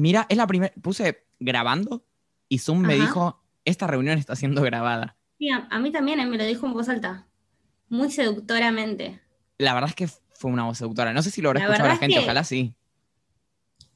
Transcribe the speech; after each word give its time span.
Mira, 0.00 0.26
es 0.28 0.36
la 0.36 0.46
primera. 0.46 0.72
Puse 0.82 1.24
grabando 1.38 2.04
y 2.48 2.58
Zoom 2.58 2.80
me 2.80 2.94
dijo: 2.96 3.42
Esta 3.64 3.86
reunión 3.86 4.18
está 4.18 4.34
siendo 4.36 4.62
grabada. 4.62 5.16
Sí, 5.38 5.50
a, 5.50 5.66
a 5.70 5.78
mí 5.78 5.90
también 5.92 6.20
eh, 6.20 6.26
me 6.26 6.36
lo 6.38 6.44
dijo 6.44 6.66
en 6.66 6.72
voz 6.72 6.88
alta. 6.88 7.26
Muy 7.88 8.10
seductoramente. 8.10 9.20
La 9.58 9.74
verdad 9.74 9.90
es 9.90 9.96
que 9.96 10.08
fue 10.08 10.50
una 10.50 10.64
voz 10.64 10.78
seductora. 10.78 11.12
No 11.12 11.22
sé 11.22 11.30
si 11.30 11.42
lo 11.42 11.50
habrá 11.50 11.60
La 11.60 11.66
escuchado 11.66 11.88
la 11.88 11.94
es 11.94 12.00
gente, 12.00 12.14
que- 12.16 12.20
ojalá 12.24 12.44
sí. 12.44 12.74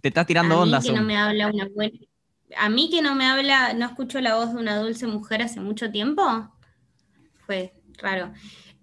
Te 0.01 0.09
está 0.09 0.27
tirando 0.27 0.54
a 0.54 0.59
mí 0.59 0.62
onda, 0.64 0.80
que 0.80 0.87
Zoom. 0.88 0.96
no 0.98 1.03
me 1.04 1.17
habla 1.17 1.48
una 1.48 1.67
buena. 1.75 1.98
A 2.59 2.68
mí 2.68 2.91
que 2.91 3.00
no 3.02 3.14
me 3.14 3.25
habla, 3.27 3.73
no 3.73 3.86
escucho 3.86 4.21
la 4.21 4.34
voz 4.36 4.52
de 4.52 4.61
una 4.61 4.77
dulce 4.77 5.07
mujer 5.07 5.43
hace 5.43 5.61
mucho 5.61 5.91
tiempo. 5.91 6.23
Fue 7.46 7.73
raro. 7.98 8.32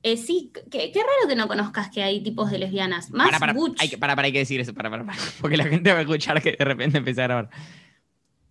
Eh, 0.03 0.17
sí, 0.17 0.51
qué, 0.71 0.91
raro 0.95 1.29
que 1.29 1.35
no 1.35 1.47
conozcas 1.47 1.89
que 1.89 2.01
hay 2.01 2.23
tipos 2.23 2.49
de 2.49 2.57
lesbianas. 2.57 3.11
Más 3.11 3.27
Para, 3.27 3.39
para, 3.39 3.53
butch. 3.53 3.79
hay 3.79 3.89
que, 3.89 3.97
para, 3.97 4.15
para, 4.15 4.25
hay 4.25 4.31
que 4.31 4.39
decir 4.39 4.59
eso, 4.59 4.73
para, 4.73 4.89
para, 4.89 5.05
para, 5.05 5.17
porque 5.41 5.57
la 5.57 5.65
gente 5.65 5.91
va 5.91 5.99
a 5.99 6.01
escuchar 6.01 6.41
que 6.41 6.53
de 6.53 6.65
repente 6.65 6.97
empecé 6.97 7.21
a 7.21 7.25
grabar. 7.25 7.49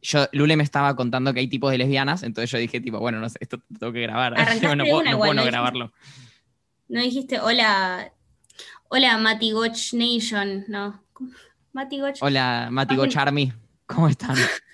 Yo, 0.02 0.26
Lule 0.32 0.56
me 0.56 0.62
estaba 0.62 0.94
contando 0.96 1.34
que 1.34 1.40
hay 1.40 1.48
tipos 1.48 1.70
de 1.72 1.78
lesbianas, 1.78 2.22
entonces 2.22 2.50
yo 2.50 2.58
dije, 2.58 2.80
tipo, 2.80 3.00
bueno, 3.00 3.18
no 3.18 3.28
sé, 3.28 3.38
esto 3.40 3.60
tengo 3.78 3.92
que 3.92 4.00
grabar. 4.00 4.34
Yo 4.62 4.74
no 4.74 4.84
puedo, 4.84 5.02
no, 5.02 5.10
igual, 5.10 5.16
puedo 5.18 5.34
no 5.34 5.34
¿no 5.34 5.42
dijiste? 5.42 5.50
grabarlo. 5.50 5.92
No 6.88 7.00
dijiste 7.02 7.40
hola, 7.40 8.12
hola 8.88 9.18
Mati 9.18 9.52
Goch 9.52 9.92
Nation, 9.92 10.64
no. 10.68 11.04
Mati 11.72 12.00
Goch. 12.00 12.18
Hola, 12.20 12.68
Matigo 12.70 13.02
Ay. 13.02 13.10
Charmy, 13.10 13.52
¿cómo 13.86 14.08
están? 14.08 14.36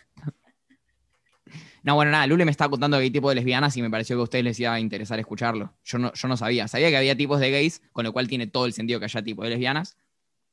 No, 1.87 1.95
bueno, 1.95 2.11
nada, 2.11 2.27
Lule 2.27 2.45
me 2.45 2.51
estaba 2.51 2.69
contando 2.69 2.97
que 2.97 3.05
hay 3.05 3.11
tipos 3.13 3.31
de 3.31 3.37
lesbianas 3.37 3.77
y 3.77 3.81
me 3.81 3.89
pareció 3.89 4.17
que 4.17 4.21
a 4.21 4.25
ustedes 4.25 4.45
les 4.45 4.59
iba 4.59 4.75
a 4.75 4.81
interesar 4.81 5.21
escucharlo. 5.21 5.73
Yo 5.85 5.99
no, 5.99 6.13
yo 6.13 6.27
no 6.29 6.37
sabía. 6.37 6.67
Sabía 6.67 6.91
que 6.91 6.97
había 6.97 7.17
tipos 7.17 7.39
de 7.39 7.51
gays, 7.53 7.81
con 7.93 8.05
lo 8.05 8.13
cual 8.13 8.27
tiene 8.27 8.49
todo 8.49 8.67
el 8.67 8.73
sentido 8.73 8.99
que 8.99 9.05
haya 9.05 9.23
tipos 9.23 9.45
de 9.45 9.51
lesbianas, 9.51 9.97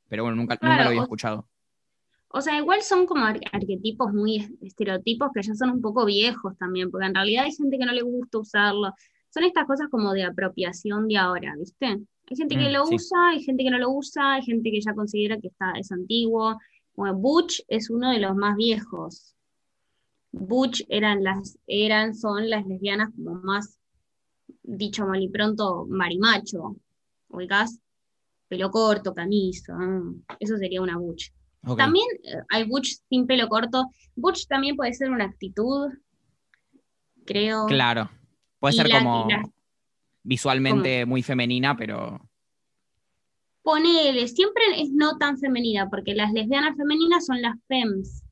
pero 0.08 0.22
bueno, 0.22 0.36
nunca, 0.36 0.56
nunca 0.62 0.84
lo 0.84 0.90
había 0.90 1.02
escuchado. 1.02 1.48
O 2.28 2.40
sea, 2.40 2.56
igual 2.58 2.82
son 2.82 3.06
como 3.06 3.24
ar- 3.24 3.40
arquetipos 3.52 4.12
muy 4.12 4.36
es- 4.36 4.50
estereotipos 4.62 5.30
que 5.34 5.42
ya 5.42 5.54
son 5.54 5.70
un 5.70 5.80
poco 5.82 6.04
viejos 6.04 6.56
también, 6.56 6.90
porque 6.90 7.06
en 7.06 7.14
realidad 7.14 7.44
hay 7.44 7.52
gente 7.52 7.78
que 7.78 7.84
no 7.86 7.92
le 7.92 8.02
gusta 8.02 8.38
usarlo. 8.38 8.92
Son 9.30 9.42
estas 9.44 9.66
cosas 9.66 9.88
como 9.90 10.12
de 10.12 10.24
apropiación 10.24 11.08
de 11.08 11.16
ahora, 11.18 11.54
¿viste? 11.58 11.86
Hay 11.86 12.36
gente 12.36 12.56
que 12.56 12.68
Mm, 12.68 12.72
lo 12.72 12.86
sí. 12.86 12.94
usa, 12.94 13.28
hay 13.30 13.42
gente 13.42 13.64
que 13.64 13.70
no 13.70 13.78
lo 13.78 13.90
usa, 13.90 14.34
hay 14.34 14.42
gente 14.42 14.70
que 14.70 14.80
ya 14.80 14.94
considera 14.94 15.38
que 15.40 15.48
está, 15.48 15.72
es 15.72 15.90
antiguo. 15.90 16.58
Bueno, 16.94 17.16
Butch 17.16 17.60
es 17.66 17.90
uno 17.90 18.10
de 18.12 18.20
los 18.20 18.36
más 18.36 18.56
viejos. 18.56 19.33
Butch 20.36 20.82
eran 20.88 21.22
las, 21.22 21.58
eran, 21.66 22.14
son 22.14 22.50
las 22.50 22.66
lesbianas 22.66 23.10
como 23.14 23.34
más, 23.42 23.78
dicho 24.62 25.06
mal 25.06 25.22
y 25.22 25.28
pronto, 25.28 25.86
marimacho. 25.88 26.76
Oigas, 27.28 27.78
pelo 28.48 28.70
corto, 28.70 29.14
camisa. 29.14 29.74
mm, 29.76 30.24
Eso 30.40 30.56
sería 30.56 30.82
una 30.82 30.98
Butch. 30.98 31.30
También 31.78 32.06
eh, 32.24 32.34
hay 32.50 32.64
butch 32.64 32.96
sin 33.08 33.26
pelo 33.26 33.48
corto. 33.48 33.86
Butch 34.16 34.46
también 34.48 34.76
puede 34.76 34.92
ser 34.92 35.10
una 35.10 35.24
actitud, 35.24 35.88
creo. 37.24 37.66
Claro. 37.66 38.10
Puede 38.60 38.74
Y 38.74 38.76
ser 38.76 38.88
la- 38.88 38.98
como 38.98 39.26
la- 39.30 39.48
visualmente 40.24 41.06
muy 41.06 41.22
femenina, 41.22 41.76
pero 41.76 42.20
Ponele, 43.62 44.28
siempre 44.28 44.62
es 44.76 44.90
no 44.90 45.16
tan 45.16 45.38
femenina, 45.38 45.88
porque 45.88 46.14
las 46.14 46.32
lesbianas 46.34 46.76
femeninas 46.76 47.24
son 47.24 47.40
las 47.40 47.56
fems. 47.66 48.22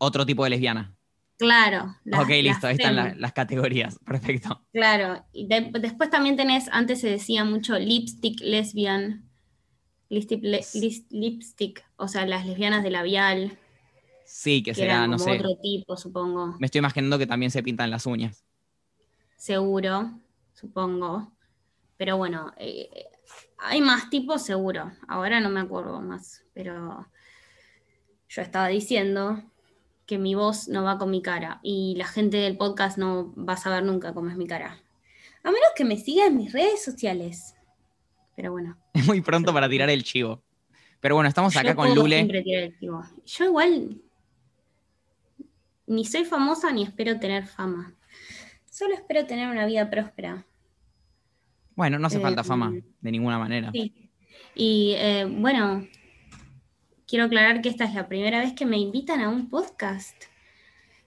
Otro 0.00 0.26
tipo 0.26 0.44
de 0.44 0.50
lesbiana. 0.50 0.96
Claro. 1.38 1.96
las- 2.04 2.20
ok, 2.20 2.28
las 2.28 2.42
listo, 2.42 2.66
ahí 2.66 2.74
están 2.74 2.94
fem, 2.94 2.96
la- 2.96 3.14
las 3.14 3.32
categorías. 3.32 3.98
Perfecto. 4.04 4.66
Claro. 4.72 5.24
Y 5.32 5.46
de- 5.46 5.70
después 5.80 6.10
también 6.10 6.36
tenés, 6.36 6.68
antes 6.72 7.00
se 7.00 7.08
decía 7.08 7.44
mucho 7.44 7.78
lipstick 7.78 8.40
lesbian. 8.40 9.26
Lipstick, 10.08 10.42
le- 10.42 10.64
lipstick, 11.10 11.84
o 11.96 12.08
sea, 12.08 12.26
las 12.26 12.44
lesbianas 12.44 12.82
de 12.82 12.90
labial, 12.90 13.56
Sí, 14.26 14.62
que 14.62 14.72
que 14.72 14.74
será, 14.74 14.94
eran 14.94 15.10
no 15.12 15.16
como 15.18 15.30
sé. 15.32 15.38
otro 15.38 15.50
tipo, 15.62 15.96
supongo. 15.96 16.56
Me 16.58 16.66
estoy 16.66 16.80
imaginando 16.80 17.16
que 17.18 17.26
también 17.26 17.50
se 17.52 17.62
pintan 17.62 17.90
las 17.90 18.06
uñas. 18.06 18.44
seguro, 19.36 20.10
supongo. 20.52 21.32
Pero 21.96 22.16
bueno, 22.16 22.52
eh, 22.58 22.88
hay 23.58 23.80
más 23.80 24.10
tipos 24.10 24.42
seguro. 24.42 24.90
Ahora 25.08 25.40
no 25.40 25.48
me 25.50 25.60
acuerdo 25.60 26.00
más, 26.00 26.42
pero 26.54 27.06
yo 28.28 28.42
estaba 28.42 28.68
diciendo 28.68 29.42
que 30.10 30.18
mi 30.18 30.34
voz 30.34 30.66
no 30.66 30.82
va 30.82 30.98
con 30.98 31.08
mi 31.08 31.22
cara 31.22 31.60
y 31.62 31.94
la 31.96 32.04
gente 32.04 32.36
del 32.38 32.56
podcast 32.56 32.98
no 32.98 33.32
va 33.36 33.52
a 33.52 33.56
saber 33.56 33.84
nunca 33.84 34.12
cómo 34.12 34.28
es 34.28 34.36
mi 34.36 34.48
cara. 34.48 34.82
A 35.44 35.52
menos 35.52 35.68
que 35.76 35.84
me 35.84 35.96
siga 35.96 36.26
en 36.26 36.36
mis 36.36 36.52
redes 36.52 36.84
sociales. 36.84 37.54
Pero 38.34 38.50
bueno. 38.50 38.76
Es 38.92 39.06
muy 39.06 39.20
pronto 39.20 39.52
para 39.54 39.68
tirar 39.68 39.88
el 39.88 40.02
chivo. 40.02 40.42
Pero 40.98 41.14
bueno, 41.14 41.28
estamos 41.28 41.56
acá 41.56 41.68
yo 41.68 41.76
con 41.76 41.94
Lule. 41.94 42.16
siempre 42.16 42.42
tirar 42.42 42.64
el 42.64 42.76
chivo. 42.80 43.04
Yo 43.24 43.44
igual 43.44 44.00
ni 45.86 46.04
soy 46.04 46.24
famosa 46.24 46.72
ni 46.72 46.82
espero 46.82 47.20
tener 47.20 47.46
fama. 47.46 47.94
Solo 48.68 48.94
espero 48.94 49.24
tener 49.26 49.48
una 49.48 49.64
vida 49.64 49.88
próspera. 49.90 50.44
Bueno, 51.76 52.00
no 52.00 52.08
hace 52.08 52.18
Eh, 52.18 52.20
falta 52.20 52.42
fama, 52.42 52.72
de 53.00 53.12
ninguna 53.12 53.38
manera. 53.38 53.70
Sí. 53.70 54.10
Y 54.56 54.94
eh, 54.96 55.24
bueno, 55.30 55.86
quiero 57.10 57.24
aclarar 57.24 57.60
que 57.60 57.68
esta 57.68 57.84
es 57.84 57.94
la 57.94 58.06
primera 58.08 58.38
vez 58.38 58.52
que 58.52 58.64
me 58.64 58.78
invitan 58.78 59.20
a 59.20 59.28
un 59.28 59.48
podcast. 59.50 60.14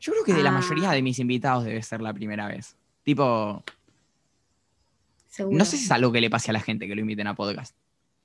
Yo 0.01 0.11
creo 0.11 0.25
que 0.25 0.33
de 0.33 0.43
la 0.43 0.49
Ah. 0.49 0.59
mayoría 0.59 0.91
de 0.91 1.01
mis 1.01 1.17
invitados 1.17 1.63
debe 1.63 1.81
ser 1.81 2.01
la 2.01 2.13
primera 2.13 2.47
vez. 2.49 2.75
Tipo, 3.03 3.63
Seguro. 5.29 5.57
no 5.57 5.63
sé 5.65 5.77
si 5.77 5.85
es 5.85 5.91
algo 5.91 6.11
que 6.11 6.19
le 6.21 6.29
pase 6.29 6.51
a 6.51 6.53
la 6.53 6.59
gente 6.59 6.87
que 6.87 6.95
lo 6.95 7.01
inviten 7.01 7.27
a 7.27 7.35
podcast. 7.35 7.75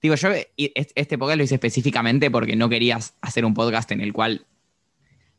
Digo, 0.03 0.15
yo 0.17 0.29
este 0.57 1.19
podcast 1.19 1.39
lo 1.39 1.45
hice 1.45 1.55
específicamente 1.55 2.31
porque 2.31 2.57
no 2.57 2.69
querías 2.69 3.15
hacer 3.21 3.45
un 3.45 3.55
podcast 3.55 3.91
en 3.93 4.01
el 4.01 4.13
cual 4.13 4.45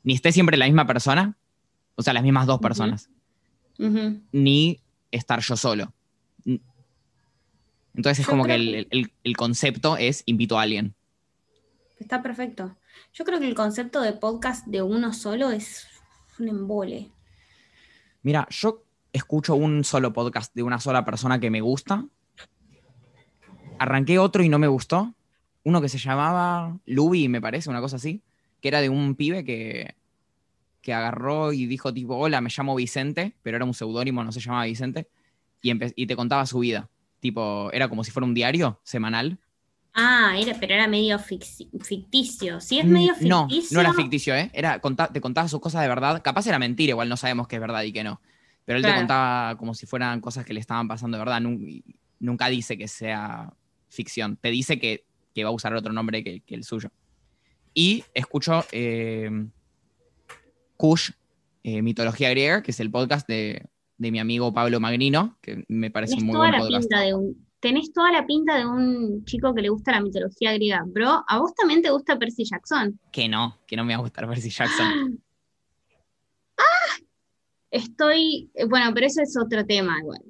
ni 0.03 0.13
esté 0.16 0.31
siempre 0.31 0.57
la 0.57 0.66
misma 0.66 0.88
persona, 0.88 1.38
o 1.95 2.01
sea, 2.03 2.13
las 2.13 2.23
mismas 2.23 2.47
dos 2.47 2.59
personas, 2.59 3.09
ni 4.31 4.79
estar 5.11 5.41
yo 5.41 5.56
solo. 5.57 5.94
Entonces 7.95 8.19
es 8.19 8.27
como 8.27 8.45
que 8.45 8.56
el- 8.56 9.11
el 9.23 9.38
concepto 9.38 9.97
es 9.97 10.23
invito 10.25 10.57
a 10.57 10.61
alguien. 10.63 10.94
Está 11.99 12.21
perfecto. 12.21 12.77
Yo 13.13 13.25
creo 13.25 13.39
que 13.39 13.47
el 13.47 13.55
concepto 13.55 14.01
de 14.01 14.13
podcast 14.13 14.65
de 14.67 14.81
uno 14.81 15.13
solo 15.13 15.51
es 15.51 15.85
un 16.39 16.47
embole. 16.47 17.11
Mira, 18.23 18.47
yo 18.49 18.83
escucho 19.11 19.55
un 19.55 19.83
solo 19.83 20.13
podcast 20.13 20.55
de 20.55 20.63
una 20.63 20.79
sola 20.79 21.03
persona 21.03 21.39
que 21.39 21.49
me 21.49 21.61
gusta. 21.61 22.05
Arranqué 23.79 24.17
otro 24.17 24.43
y 24.43 24.49
no 24.49 24.59
me 24.59 24.67
gustó. 24.67 25.13
Uno 25.63 25.81
que 25.81 25.89
se 25.89 25.97
llamaba 25.97 26.77
Luby, 26.85 27.27
me 27.27 27.41
parece, 27.41 27.69
una 27.69 27.81
cosa 27.81 27.97
así. 27.97 28.23
Que 28.61 28.69
era 28.69 28.79
de 28.81 28.89
un 28.89 29.15
pibe 29.15 29.43
que, 29.43 29.95
que 30.81 30.93
agarró 30.93 31.51
y 31.51 31.65
dijo 31.65 31.93
tipo, 31.93 32.17
hola, 32.17 32.39
me 32.39 32.49
llamo 32.55 32.75
Vicente, 32.75 33.35
pero 33.41 33.57
era 33.57 33.65
un 33.65 33.73
seudónimo, 33.73 34.23
no 34.23 34.31
se 34.31 34.39
llamaba 34.39 34.65
Vicente. 34.65 35.09
Y, 35.61 35.73
y 36.01 36.07
te 36.07 36.15
contaba 36.15 36.45
su 36.45 36.59
vida. 36.59 36.89
Tipo, 37.19 37.69
era 37.73 37.89
como 37.89 38.05
si 38.05 38.11
fuera 38.11 38.25
un 38.25 38.33
diario 38.33 38.79
semanal. 38.83 39.39
Ah, 40.01 40.35
era, 40.39 40.53
pero 40.59 40.73
era 40.75 40.87
medio 40.87 41.19
ficticio. 41.19 42.61
Si 42.61 42.79
es 42.79 42.85
Mm, 42.85 42.89
medio 42.89 43.13
No, 43.21 43.47
ficticio. 43.49 43.75
no 43.75 43.81
era 43.81 43.93
ficticio, 43.93 44.33
¿eh? 44.35 44.49
Era, 44.53 44.79
te 45.11 45.19
contaba 45.21 45.47
sus 45.49 45.59
cosas 45.59 45.81
de 45.81 45.87
verdad. 45.89 46.21
Capaz 46.23 46.47
era 46.47 46.57
mentira, 46.57 46.91
igual 46.91 47.09
no 47.09 47.17
sabemos 47.17 47.47
qué 47.47 47.57
es 47.57 47.61
verdad 47.61 47.83
y 47.83 47.91
qué 47.91 48.03
no. 48.03 48.21
Pero 48.65 48.77
él 48.77 48.85
te 48.85 48.93
contaba 48.95 49.57
como 49.57 49.73
si 49.73 49.85
fueran 49.88 50.21
cosas 50.21 50.45
que 50.45 50.53
le 50.53 50.59
estaban 50.59 50.88
pasando 50.88 51.17
de 51.17 51.23
verdad. 51.25 51.41
Nunca 52.19 52.47
dice 52.49 52.77
que 52.77 52.88
sea 52.88 53.51
ficción. 53.89 54.38
Te 54.38 54.51
dice 54.51 54.79
que, 54.79 55.05
que 55.35 55.43
va 55.43 55.49
a 55.49 55.53
usar 55.53 55.73
otro 55.73 55.91
nombre 55.91 56.23
que, 56.23 56.41
que 56.41 56.55
el 56.55 56.63
suyo. 56.63 56.91
Y 57.73 58.03
escucho 58.13 58.65
eh, 58.71 59.29
Kush, 60.77 61.11
eh, 61.63 61.81
Mitología 61.81 62.29
Griega, 62.29 62.63
que 62.63 62.71
es 62.71 62.79
el 62.79 62.89
podcast 62.91 63.27
de, 63.27 63.65
de 63.97 64.11
mi 64.11 64.19
amigo 64.19 64.53
Pablo 64.53 64.79
Magnino, 64.79 65.38
que 65.41 65.65
me 65.67 65.91
parece 65.91 66.15
muy 66.17 66.33
toda 66.33 66.39
buen 66.49 66.51
la 66.53 66.59
podcast. 66.59 66.81
pinta 66.89 67.01
de 67.01 67.13
un, 67.15 67.48
tenés 67.59 67.91
toda 67.93 68.11
la 68.11 68.25
pinta 68.25 68.57
de 68.57 68.65
un 68.65 69.23
chico 69.25 69.53
que 69.53 69.61
le 69.61 69.69
gusta 69.69 69.91
la 69.91 70.01
mitología 70.01 70.53
griega. 70.53 70.83
Bro, 70.85 71.23
¿a 71.27 71.39
vos 71.39 71.53
también 71.55 71.81
te 71.81 71.89
gusta 71.89 72.17
Percy 72.17 72.43
Jackson? 72.45 72.99
Que 73.11 73.27
no, 73.27 73.57
que 73.67 73.75
no 73.75 73.83
me 73.85 73.94
va 73.94 74.00
a 74.00 74.01
gustar 74.03 74.27
Percy 74.27 74.50
Jackson. 74.50 75.21
Estoy, 77.71 78.50
eh, 78.56 78.65
bueno, 78.65 78.91
pero 78.94 79.06
eso 79.06 79.21
es 79.21 79.35
otro 79.38 79.65
tema 79.65 79.97
igual. 80.00 80.21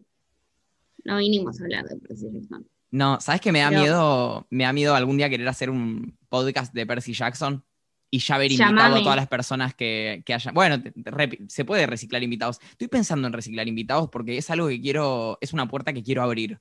No 1.05 1.17
vinimos 1.17 1.59
a 1.59 1.63
hablar 1.63 1.85
de 1.85 1.95
Percy 1.97 2.27
Jackson. 2.33 2.67
No, 2.91 3.19
¿sabes 3.21 3.39
que 3.39 3.51
me 3.51 3.59
da 3.59 3.69
Pero- 3.69 3.81
miedo? 3.81 4.47
Me 4.49 4.63
da 4.65 4.73
miedo 4.73 4.95
algún 4.95 5.17
día 5.17 5.29
querer 5.29 5.47
hacer 5.47 5.69
un 5.69 6.17
podcast 6.27 6.73
de 6.73 6.85
Percy 6.85 7.13
Jackson 7.13 7.63
y 8.11 8.19
ya 8.19 8.35
haber 8.35 8.51
invitado 8.51 8.75
Llamame. 8.75 8.99
a 8.99 9.03
todas 9.03 9.15
las 9.15 9.27
personas 9.27 9.75
que, 9.75 10.23
que 10.25 10.33
hayan. 10.33 10.53
Bueno, 10.53 10.81
te- 10.81 10.91
te 10.91 11.11
repi- 11.11 11.47
se 11.47 11.63
puede 11.63 11.85
reciclar 11.85 12.23
invitados. 12.23 12.59
Estoy 12.71 12.87
pensando 12.87 13.27
en 13.27 13.33
reciclar 13.33 13.67
invitados 13.67 14.09
porque 14.09 14.37
es 14.37 14.49
algo 14.49 14.67
que 14.67 14.81
quiero, 14.81 15.37
es 15.39 15.53
una 15.53 15.67
puerta 15.67 15.93
que 15.93 16.03
quiero 16.03 16.23
abrir. 16.23 16.59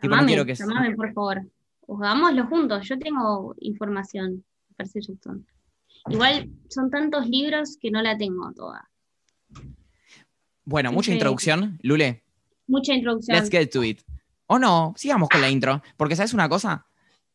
Tipo, 0.00 0.16
no 0.16 0.26
que- 0.46 0.54
por 0.96 1.12
favor. 1.12 1.42
Hagámoslo 1.88 2.46
juntos. 2.46 2.86
Yo 2.88 2.98
tengo 2.98 3.54
información 3.60 4.44
Percy 4.76 5.00
Jackson. 5.00 5.46
Igual 6.08 6.50
son 6.68 6.90
tantos 6.90 7.28
libros 7.28 7.76
que 7.80 7.90
no 7.90 8.00
la 8.02 8.16
tengo 8.16 8.52
toda. 8.52 8.88
Bueno, 10.64 10.92
mucha 10.92 11.12
introducción. 11.12 11.78
Lule, 11.82 12.22
Mucha 12.66 12.94
introducción. 12.94 13.36
let's 13.36 13.50
get 13.50 13.70
to 13.70 13.82
it. 13.82 14.00
O 14.46 14.58
no, 14.58 14.94
sigamos 14.96 15.28
con 15.28 15.40
la 15.40 15.50
intro. 15.50 15.82
Porque, 15.96 16.14
¿sabes 16.16 16.34
una 16.34 16.48
cosa? 16.48 16.86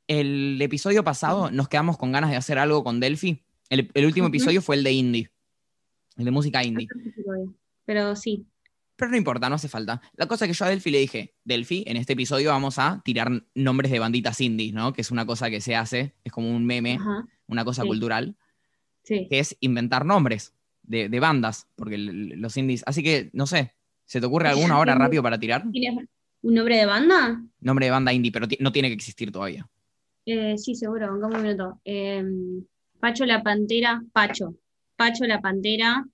El 0.07 0.61
episodio 0.61 1.03
pasado 1.03 1.49
nos 1.51 1.67
quedamos 1.67 1.97
con 1.97 2.11
ganas 2.11 2.29
de 2.29 2.35
hacer 2.37 2.59
algo 2.59 2.83
con 2.83 2.99
Delphi. 2.99 3.43
El, 3.69 3.89
el 3.93 4.05
último 4.05 4.27
episodio 4.27 4.61
fue 4.61 4.75
el 4.75 4.83
de 4.83 4.91
indie, 4.91 5.31
el 6.17 6.25
de 6.25 6.31
música 6.31 6.63
indie. 6.63 6.87
Pero 7.85 8.15
sí. 8.15 8.45
Pero 8.95 9.11
no 9.11 9.17
importa, 9.17 9.49
no 9.49 9.55
hace 9.55 9.67
falta. 9.69 10.01
La 10.15 10.27
cosa 10.27 10.45
que 10.47 10.53
yo 10.53 10.65
a 10.65 10.69
Delphi 10.69 10.91
le 10.91 10.99
dije, 10.99 11.33
Delphi, 11.43 11.83
en 11.87 11.97
este 11.97 12.13
episodio 12.13 12.51
vamos 12.51 12.77
a 12.79 13.01
tirar 13.03 13.29
nombres 13.55 13.91
de 13.91 13.99
banditas 13.99 14.39
indies, 14.39 14.73
¿no? 14.73 14.93
Que 14.93 15.01
es 15.01 15.09
una 15.11 15.25
cosa 15.25 15.49
que 15.49 15.61
se 15.61 15.75
hace, 15.75 16.13
es 16.23 16.31
como 16.31 16.49
un 16.55 16.65
meme, 16.65 16.95
Ajá. 16.99 17.25
una 17.47 17.65
cosa 17.65 17.81
Sí. 17.81 17.87
cultural, 17.87 18.37
Sí. 19.03 19.27
que 19.29 19.39
es 19.39 19.57
inventar 19.61 20.05
nombres 20.05 20.53
de, 20.83 21.09
de 21.09 21.19
bandas, 21.19 21.67
porque 21.75 21.97
los 21.97 22.55
indies. 22.57 22.83
Así 22.85 23.01
que, 23.03 23.29
no 23.33 23.47
sé, 23.47 23.73
¿se 24.05 24.19
te 24.19 24.25
ocurre 24.27 24.49
alguna 24.49 24.75
ahora 24.75 24.95
rápido 24.95 25.23
para 25.23 25.39
tirar? 25.39 25.63
¿Tienes 25.71 26.05
un 26.41 26.53
nombre 26.53 26.77
de 26.77 26.85
banda? 26.85 27.41
Nombre 27.61 27.85
de 27.87 27.91
banda 27.91 28.13
indie, 28.13 28.31
pero 28.31 28.47
no 28.59 28.71
tiene 28.71 28.89
que 28.89 28.93
existir 28.95 29.31
todavía. 29.31 29.67
Eh, 30.25 30.57
sí, 30.57 30.75
seguro, 30.75 31.13
un 31.15 31.41
minuto. 31.41 31.81
Eh, 31.83 32.23
Pacho 32.99 33.25
la 33.25 33.41
Pantera, 33.43 34.01
Pacho. 34.13 34.55
Pacho 34.95 35.25
la 35.25 35.41
Pantera 35.41 36.05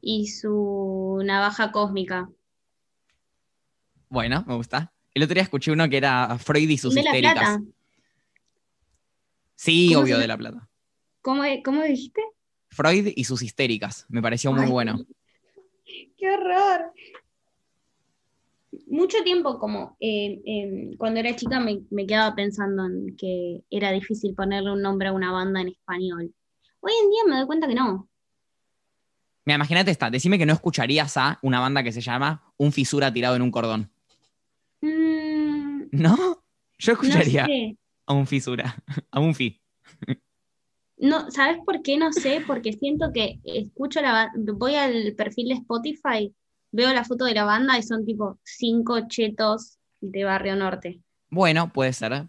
y 0.00 0.28
su 0.28 1.20
navaja 1.24 1.72
cósmica. 1.72 2.30
Bueno, 4.08 4.44
me 4.46 4.54
gusta. 4.54 4.92
El 5.14 5.22
otro 5.22 5.34
día 5.34 5.42
escuché 5.42 5.72
uno 5.72 5.88
que 5.88 5.96
era 5.96 6.38
Freud 6.38 6.68
y 6.68 6.78
sus 6.78 6.94
de 6.94 7.02
la 7.02 7.10
histéricas. 7.10 7.58
Plata. 7.58 7.62
Sí, 9.54 9.88
¿Cómo 9.88 10.04
obvio 10.04 10.16
se 10.16 10.22
de 10.22 10.28
la 10.28 10.36
plata. 10.36 10.68
¿Cómo, 11.22 11.42
cómo 11.64 11.82
dijiste? 11.82 12.22
Freud 12.68 13.12
y 13.16 13.24
sus 13.24 13.42
histéricas. 13.42 14.06
Me 14.08 14.22
pareció 14.22 14.52
muy 14.52 14.66
bueno. 14.66 14.98
¡Qué 16.16 16.30
horror! 16.30 16.92
Mucho 18.88 19.22
tiempo, 19.24 19.58
como 19.58 19.96
eh, 20.00 20.40
eh, 20.44 20.94
cuando 20.98 21.20
era 21.20 21.34
chica, 21.34 21.58
me, 21.58 21.80
me 21.90 22.06
quedaba 22.06 22.34
pensando 22.34 22.84
en 22.84 23.16
que 23.16 23.64
era 23.70 23.90
difícil 23.90 24.34
ponerle 24.34 24.72
un 24.72 24.82
nombre 24.82 25.08
a 25.08 25.12
una 25.12 25.32
banda 25.32 25.62
en 25.62 25.68
español. 25.68 26.34
Hoy 26.80 26.92
en 27.02 27.10
día 27.10 27.20
me 27.26 27.36
doy 27.36 27.46
cuenta 27.46 27.66
que 27.66 27.74
no. 27.74 28.08
Mira, 29.46 29.54
imagínate 29.56 29.90
esta. 29.90 30.10
Decime 30.10 30.38
que 30.38 30.44
no 30.46 30.52
escucharías 30.52 31.16
a 31.16 31.38
una 31.42 31.60
banda 31.60 31.82
que 31.82 31.92
se 31.92 32.00
llama 32.02 32.52
Un 32.58 32.72
Fisura 32.72 33.12
tirado 33.12 33.36
en 33.36 33.42
un 33.42 33.50
cordón. 33.50 33.90
Mm, 34.80 35.84
¿No? 35.92 36.42
Yo 36.78 36.92
no 36.92 37.00
escucharía 37.00 37.46
sé. 37.46 37.76
a 38.06 38.12
un 38.12 38.26
fisura. 38.26 38.76
A 39.10 39.20
un 39.20 39.34
fi. 39.34 39.60
No, 40.98 41.30
¿sabes 41.30 41.58
por 41.64 41.82
qué? 41.82 41.96
No 41.96 42.12
sé, 42.12 42.42
porque 42.46 42.72
siento 42.72 43.12
que 43.12 43.38
escucho 43.44 44.00
la 44.00 44.30
voy 44.34 44.74
al 44.74 45.14
perfil 45.16 45.48
de 45.48 45.54
Spotify, 45.54 46.34
veo 46.72 46.92
la 46.92 47.04
foto 47.04 47.24
de 47.24 47.34
la 47.34 47.44
banda 47.44 47.78
y 47.78 47.82
son 47.82 48.04
tipo 48.04 48.38
cinco 48.44 49.06
chetos 49.08 49.78
de 50.00 50.24
Barrio 50.24 50.56
Norte. 50.56 51.00
Bueno, 51.30 51.72
puede 51.72 51.92
ser. 51.92 52.26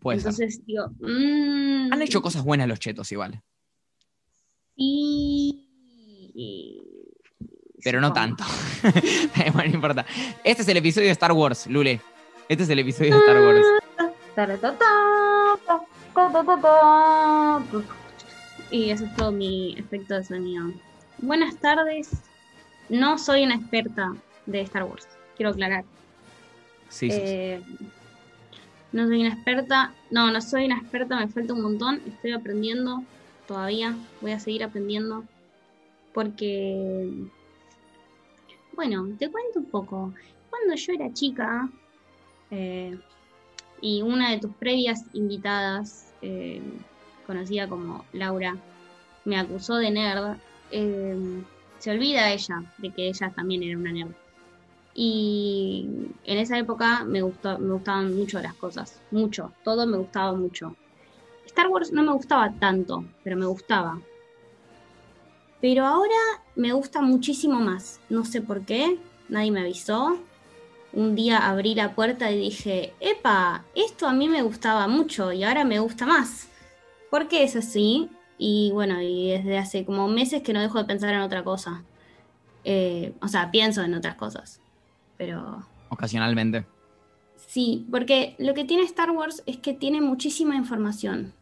Puede 0.00 0.20
ser. 0.20 0.30
Entonces 0.32 0.64
digo, 0.66 0.88
mm, 1.00 1.92
Han 1.92 2.02
hecho 2.02 2.22
cosas 2.22 2.44
buenas 2.44 2.68
los 2.68 2.78
chetos 2.80 3.10
igual. 3.12 3.42
sí, 4.76 5.33
Pero 7.82 8.00
no 8.00 8.12
tanto. 8.12 8.44
bueno, 9.52 9.68
no 9.68 9.74
importa. 9.74 10.06
Este 10.42 10.62
es 10.62 10.68
el 10.68 10.78
episodio 10.78 11.06
de 11.08 11.12
Star 11.12 11.32
Wars, 11.32 11.66
Lule. 11.66 12.00
Este 12.48 12.64
es 12.64 12.70
el 12.70 12.78
episodio 12.78 13.14
de 13.14 13.18
Star 13.18 13.40
Wars. 13.40 13.66
Y 18.70 18.90
eso 18.90 19.04
es 19.04 19.16
todo 19.16 19.32
mi 19.32 19.74
efecto 19.78 20.14
de 20.14 20.24
sonido. 20.24 20.72
Buenas 21.18 21.56
tardes. 21.56 22.10
No 22.88 23.18
soy 23.18 23.44
una 23.44 23.54
experta 23.54 24.14
de 24.46 24.60
Star 24.62 24.84
Wars, 24.84 25.06
quiero 25.36 25.50
aclarar. 25.50 25.84
Sí, 26.88 27.10
sí, 27.10 27.16
sí. 27.16 27.22
Eh, 27.24 27.62
no 28.92 29.06
soy 29.06 29.20
una 29.20 29.34
experta. 29.34 29.92
No, 30.10 30.30
no 30.30 30.40
soy 30.40 30.66
una 30.66 30.78
experta, 30.78 31.16
me 31.16 31.28
falta 31.28 31.52
un 31.52 31.62
montón. 31.62 32.00
Estoy 32.06 32.32
aprendiendo 32.32 33.02
todavía. 33.46 33.96
Voy 34.20 34.32
a 34.32 34.40
seguir 34.40 34.64
aprendiendo. 34.64 35.24
Porque, 36.14 37.10
bueno, 38.72 39.08
te 39.18 39.30
cuento 39.30 39.58
un 39.58 39.66
poco. 39.66 40.14
Cuando 40.48 40.74
yo 40.76 40.92
era 40.92 41.12
chica, 41.12 41.68
eh, 42.50 42.96
y 43.82 44.00
una 44.00 44.30
de 44.30 44.38
tus 44.38 44.52
previas 44.52 45.04
invitadas, 45.12 46.14
eh, 46.22 46.62
conocida 47.26 47.68
como 47.68 48.04
Laura, 48.12 48.56
me 49.24 49.36
acusó 49.36 49.76
de 49.76 49.90
nerd, 49.90 50.36
eh, 50.70 51.16
se 51.78 51.90
olvida 51.90 52.32
ella 52.32 52.62
de 52.78 52.90
que 52.92 53.08
ella 53.08 53.32
también 53.34 53.62
era 53.62 53.76
una 53.76 53.92
nerd. 53.92 54.12
Y 54.94 55.88
en 56.24 56.38
esa 56.38 56.58
época 56.58 57.04
me, 57.04 57.20
gustó, 57.22 57.58
me 57.58 57.74
gustaban 57.74 58.14
mucho 58.14 58.40
las 58.40 58.54
cosas, 58.54 59.02
mucho, 59.10 59.52
todo 59.64 59.86
me 59.86 59.98
gustaba 59.98 60.32
mucho. 60.34 60.76
Star 61.46 61.68
Wars 61.68 61.92
no 61.92 62.04
me 62.04 62.12
gustaba 62.12 62.52
tanto, 62.60 63.04
pero 63.22 63.36
me 63.36 63.46
gustaba. 63.46 64.00
Pero 65.64 65.86
ahora 65.86 66.42
me 66.56 66.74
gusta 66.74 67.00
muchísimo 67.00 67.58
más, 67.58 67.98
no 68.10 68.26
sé 68.26 68.42
por 68.42 68.66
qué, 68.66 68.98
nadie 69.30 69.50
me 69.50 69.62
avisó. 69.62 70.18
Un 70.92 71.14
día 71.14 71.38
abrí 71.48 71.74
la 71.74 71.94
puerta 71.94 72.30
y 72.30 72.38
dije, 72.38 72.92
epa, 73.00 73.64
esto 73.74 74.06
a 74.06 74.12
mí 74.12 74.28
me 74.28 74.42
gustaba 74.42 74.86
mucho 74.88 75.32
y 75.32 75.42
ahora 75.42 75.64
me 75.64 75.78
gusta 75.78 76.04
más. 76.04 76.50
¿Por 77.10 77.28
qué 77.28 77.44
es 77.44 77.56
así? 77.56 78.10
Y 78.36 78.72
bueno, 78.74 79.00
y 79.00 79.30
desde 79.30 79.56
hace 79.56 79.86
como 79.86 80.06
meses 80.06 80.42
que 80.42 80.52
no 80.52 80.60
dejo 80.60 80.80
de 80.80 80.84
pensar 80.84 81.14
en 81.14 81.22
otra 81.22 81.42
cosa. 81.42 81.82
Eh, 82.64 83.14
o 83.22 83.28
sea, 83.28 83.50
pienso 83.50 83.80
en 83.80 83.94
otras 83.94 84.16
cosas. 84.16 84.60
Pero 85.16 85.66
Ocasionalmente. 85.88 86.66
sí, 87.36 87.86
porque 87.90 88.36
lo 88.38 88.52
que 88.52 88.66
tiene 88.66 88.82
Star 88.82 89.12
Wars 89.12 89.42
es 89.46 89.56
que 89.56 89.72
tiene 89.72 90.02
muchísima 90.02 90.56
información. 90.56 91.32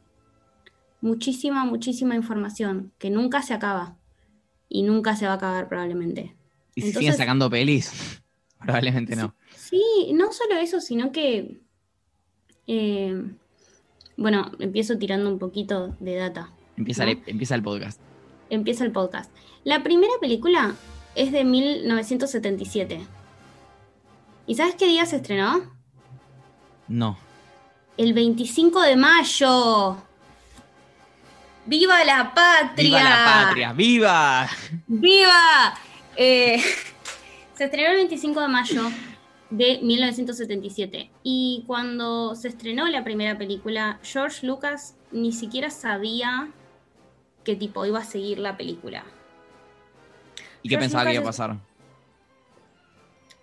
Muchísima, 1.00 1.64
muchísima 1.64 2.14
información 2.14 2.92
que 3.00 3.10
nunca 3.10 3.42
se 3.42 3.54
acaba. 3.54 3.96
Y 4.74 4.82
nunca 4.84 5.14
se 5.16 5.26
va 5.26 5.32
a 5.32 5.36
acabar 5.36 5.68
probablemente. 5.68 6.34
¿Y 6.74 6.80
si 6.80 6.86
Entonces- 6.88 6.98
siguen 7.00 7.14
sacando 7.16 7.50
pelis? 7.50 7.92
Probablemente 8.58 9.14
no. 9.16 9.34
Sí, 9.54 9.82
no 10.14 10.32
solo 10.32 10.54
eso, 10.56 10.80
sino 10.80 11.12
que, 11.12 11.60
eh, 12.66 13.22
bueno, 14.16 14.52
empiezo 14.60 14.96
tirando 14.96 15.28
un 15.28 15.38
poquito 15.38 15.94
de 16.00 16.14
data. 16.14 16.52
Empieza, 16.78 17.04
¿no? 17.04 17.10
el, 17.10 17.22
empieza 17.26 17.54
el 17.54 17.62
podcast. 17.62 18.00
Empieza 18.48 18.84
el 18.84 18.92
podcast. 18.92 19.30
La 19.64 19.82
primera 19.82 20.12
película 20.20 20.74
es 21.14 21.32
de 21.32 21.44
1977. 21.44 23.00
¿Y 24.46 24.54
sabes 24.54 24.76
qué 24.76 24.86
día 24.86 25.04
se 25.04 25.16
estrenó? 25.16 25.70
No. 26.88 27.18
El 27.98 28.14
25 28.14 28.80
de 28.80 28.96
mayo. 28.96 29.96
¡Viva 31.64 32.04
la 32.04 32.34
patria! 32.34 32.84
¡Viva 32.84 33.02
la 33.02 33.24
patria! 33.46 33.72
¡Viva! 33.72 34.48
¡Viva! 34.86 35.74
Eh, 36.16 36.60
se 37.54 37.64
estrenó 37.64 37.90
el 37.90 37.96
25 37.96 38.40
de 38.40 38.48
mayo 38.48 38.82
de 39.50 39.78
1977. 39.82 41.10
Y 41.22 41.64
cuando 41.66 42.34
se 42.34 42.48
estrenó 42.48 42.88
la 42.88 43.04
primera 43.04 43.38
película, 43.38 44.00
George 44.02 44.46
Lucas 44.46 44.96
ni 45.12 45.32
siquiera 45.32 45.70
sabía 45.70 46.48
qué 47.44 47.54
tipo 47.54 47.86
iba 47.86 48.00
a 48.00 48.04
seguir 48.04 48.38
la 48.38 48.56
película. 48.56 49.04
¿Y 50.62 50.68
qué 50.68 50.74
George 50.76 50.80
pensaba 50.84 51.04
que 51.04 51.14
iba 51.14 51.20
a 51.20 51.22
es- 51.22 51.26
pasar? 51.28 51.56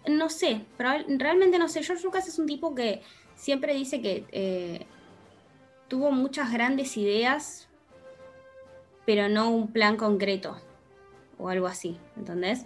No 0.07 0.29
sé, 0.29 0.65
proba- 0.77 1.05
realmente 1.07 1.57
no 1.59 1.67
sé. 1.69 1.83
George 1.83 2.03
Lucas 2.03 2.27
es 2.27 2.39
un 2.39 2.47
tipo 2.47 2.73
que 2.75 3.01
siempre 3.35 3.73
dice 3.75 4.01
que 4.01 4.25
eh, 4.31 4.85
tuvo 5.88 6.11
muchas 6.11 6.51
grandes 6.51 6.97
ideas, 6.97 7.68
pero 9.09 9.27
no 9.27 9.49
un 9.49 9.69
plan 9.69 9.97
concreto 9.97 10.55
o 11.39 11.49
algo 11.49 11.65
así, 11.65 11.97
¿entendés? 12.15 12.63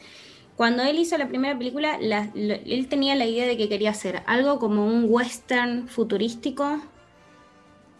Cuando 0.57 0.83
él 0.83 0.99
hizo 0.99 1.17
la 1.17 1.29
primera 1.29 1.57
película, 1.57 1.97
él 2.01 2.87
tenía 2.89 3.15
la 3.15 3.25
idea 3.25 3.47
de 3.47 3.55
que 3.55 3.69
quería 3.69 3.91
hacer 3.91 4.23
algo 4.25 4.59
como 4.59 4.85
un 4.85 5.05
western 5.07 5.87
futurístico, 5.87 6.81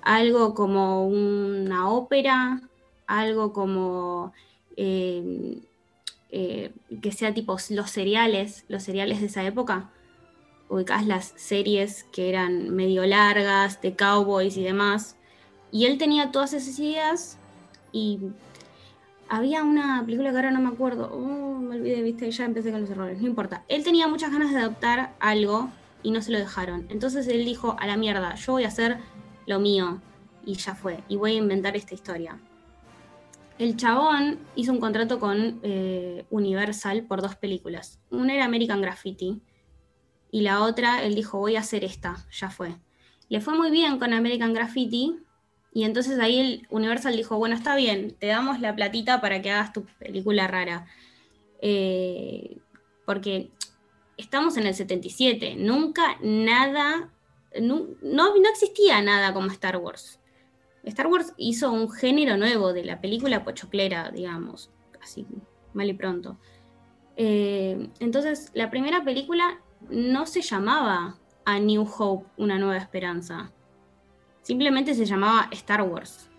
algo 0.01 0.55
como 0.55 1.07
una 1.07 1.89
ópera, 1.89 2.63
algo 3.07 3.53
como 3.53 4.33
eh, 4.75 5.61
eh, 6.29 6.73
que 7.01 7.13
sea 7.13 7.33
tipo 7.33 7.55
los 7.69 7.91
cereales, 7.91 8.65
los 8.67 8.83
cereales 8.83 9.21
de 9.21 9.27
esa 9.27 9.45
época. 9.45 9.89
Ubicás 10.67 11.07
las 11.07 11.33
series 11.37 12.03
que 12.11 12.27
eran 12.27 12.71
medio 12.71 13.05
largas, 13.05 13.79
de 13.79 13.95
cowboys 13.95 14.57
y 14.57 14.63
demás. 14.63 15.15
Y 15.71 15.85
él 15.85 15.97
tenía 15.97 16.33
todas 16.33 16.51
esas 16.51 16.77
ideas 16.77 17.39
y 17.93 18.19
había 19.29 19.63
una 19.63 20.03
película 20.03 20.31
que 20.31 20.35
ahora 20.35 20.51
no 20.51 20.59
me 20.59 20.67
acuerdo. 20.67 21.09
Oh, 21.13 21.57
me 21.59 21.77
olvidé, 21.77 22.01
viste, 22.01 22.29
ya 22.29 22.43
empecé 22.43 22.71
con 22.71 22.81
los 22.81 22.89
errores. 22.89 23.21
No 23.21 23.27
importa. 23.27 23.63
Él 23.69 23.83
tenía 23.85 24.09
muchas 24.09 24.31
ganas 24.31 24.51
de 24.51 24.59
adaptar 24.59 25.15
algo 25.21 25.69
y 26.03 26.11
no 26.11 26.21
se 26.21 26.31
lo 26.31 26.39
dejaron. 26.39 26.85
Entonces 26.89 27.27
él 27.27 27.45
dijo, 27.45 27.77
a 27.79 27.87
la 27.87 27.95
mierda, 27.95 28.35
yo 28.35 28.51
voy 28.51 28.65
a 28.65 28.67
hacer 28.67 28.97
lo 29.47 29.59
mío. 29.61 30.01
Y 30.45 30.55
ya 30.55 30.75
fue. 30.75 30.99
Y 31.07 31.15
voy 31.15 31.31
a 31.31 31.37
inventar 31.37 31.77
esta 31.77 31.93
historia. 31.93 32.37
El 33.57 33.77
chabón 33.77 34.39
hizo 34.55 34.73
un 34.73 34.79
contrato 34.79 35.19
con 35.19 35.59
eh, 35.63 36.25
Universal 36.29 37.03
por 37.03 37.21
dos 37.21 37.35
películas. 37.35 38.01
Una 38.09 38.33
era 38.33 38.43
American 38.43 38.81
Graffiti 38.81 39.41
y 40.33 40.41
la 40.41 40.63
otra, 40.63 41.03
él 41.03 41.13
dijo, 41.13 41.37
voy 41.37 41.57
a 41.57 41.59
hacer 41.59 41.83
esta, 41.83 42.25
ya 42.31 42.49
fue. 42.49 42.75
le 43.29 43.39
fue 43.39 43.55
muy 43.55 43.69
bien 43.69 43.99
con 43.99 44.13
American 44.13 44.51
Graffiti. 44.51 45.15
Y 45.73 45.85
entonces 45.85 46.19
ahí 46.19 46.39
el 46.39 46.67
Universal 46.69 47.15
dijo, 47.15 47.37
bueno, 47.37 47.55
está 47.55 47.75
bien, 47.75 48.15
te 48.19 48.27
damos 48.27 48.59
la 48.59 48.75
platita 48.75 49.21
para 49.21 49.41
que 49.41 49.49
hagas 49.49 49.73
tu 49.73 49.85
película 49.99 50.47
rara. 50.47 50.85
Eh, 51.61 52.57
porque 53.05 53.51
estamos 54.17 54.57
en 54.57 54.67
el 54.67 54.75
77, 54.75 55.55
nunca 55.55 56.17
nada, 56.21 57.11
no, 57.59 57.87
no, 58.01 58.35
existía 58.51 59.01
nada 59.01 59.33
como 59.33 59.47
Star 59.47 59.77
Wars. 59.77 60.19
Star 60.83 61.07
Wars 61.07 61.33
hizo 61.37 61.71
un 61.71 61.89
género 61.89 62.37
nuevo 62.37 62.73
de 62.73 62.83
la 62.83 62.99
película 62.99 63.43
pochoclera, 63.43 64.11
digamos, 64.11 64.69
así 65.01 65.25
mal 65.73 65.89
y 65.89 65.93
pronto. 65.93 66.37
Eh, 67.15 67.89
entonces, 67.99 68.51
la 68.53 68.69
primera 68.69 69.03
película 69.03 69.61
no 69.89 70.25
se 70.25 70.41
llamaba 70.41 71.17
A 71.45 71.59
New 71.59 71.87
Hope, 71.97 72.27
una 72.37 72.59
nueva 72.59 72.77
esperanza. 72.77 73.52
Simplemente 74.43 74.93
se 74.93 75.05
llamaba 75.05 75.47
Star 75.51 75.81
Wars. 75.81 76.29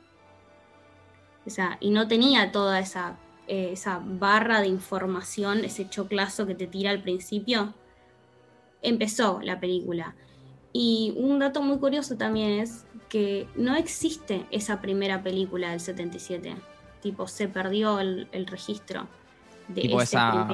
O 1.46 1.50
sea, 1.50 1.78
y 1.80 1.90
no 1.90 2.06
tenía 2.06 2.52
toda 2.52 2.78
esa, 2.78 3.16
eh, 3.48 3.70
esa 3.72 4.00
barra 4.04 4.60
de 4.60 4.68
información, 4.68 5.64
ese 5.64 5.88
choclazo 5.88 6.46
que 6.46 6.54
te 6.54 6.66
tira 6.66 6.90
al 6.90 7.02
principio. 7.02 7.74
Empezó 8.82 9.40
la 9.42 9.58
película. 9.58 10.14
Y 10.72 11.14
un 11.16 11.38
dato 11.38 11.62
muy 11.62 11.78
curioso 11.78 12.16
también 12.16 12.60
es 12.60 12.84
que 13.08 13.48
no 13.54 13.74
existe 13.74 14.44
esa 14.50 14.80
primera 14.80 15.22
película 15.22 15.70
del 15.70 15.80
77. 15.80 16.56
Tipo, 17.00 17.26
se 17.26 17.48
perdió 17.48 18.00
el, 18.00 18.46
registro 18.46 19.06
de 19.68 19.82
tipo 19.82 20.02
esa, 20.02 20.48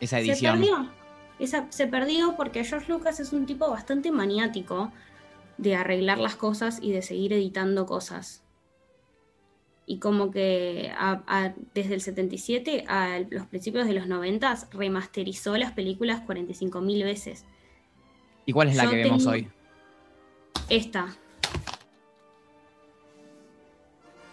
esa, 0.00 0.18
edición. 0.18 0.36
Se 0.36 0.68
perdió. 0.68 0.90
Esa, 1.38 1.66
se 1.70 1.86
perdió 1.86 2.34
porque 2.36 2.64
George 2.64 2.90
Lucas 2.90 3.20
es 3.20 3.32
un 3.32 3.46
tipo 3.46 3.70
bastante 3.70 4.10
maniático 4.10 4.92
de 5.62 5.76
arreglar 5.76 6.18
las 6.18 6.36
cosas 6.36 6.78
y 6.82 6.92
de 6.92 7.02
seguir 7.02 7.32
editando 7.32 7.86
cosas. 7.86 8.42
Y 9.86 9.98
como 9.98 10.30
que 10.30 10.92
desde 11.74 11.94
el 11.94 12.00
77 12.00 12.84
a 12.88 13.20
los 13.30 13.46
principios 13.46 13.86
de 13.86 13.94
los 13.94 14.06
90 14.06 14.68
remasterizó 14.72 15.56
las 15.56 15.72
películas 15.72 16.22
45.000 16.26 17.04
veces. 17.04 17.44
¿Y 18.44 18.52
cuál 18.52 18.68
es 18.68 18.76
la 18.76 18.90
que 18.90 18.96
vemos 18.96 19.26
hoy? 19.26 19.48
Esta. 20.68 21.14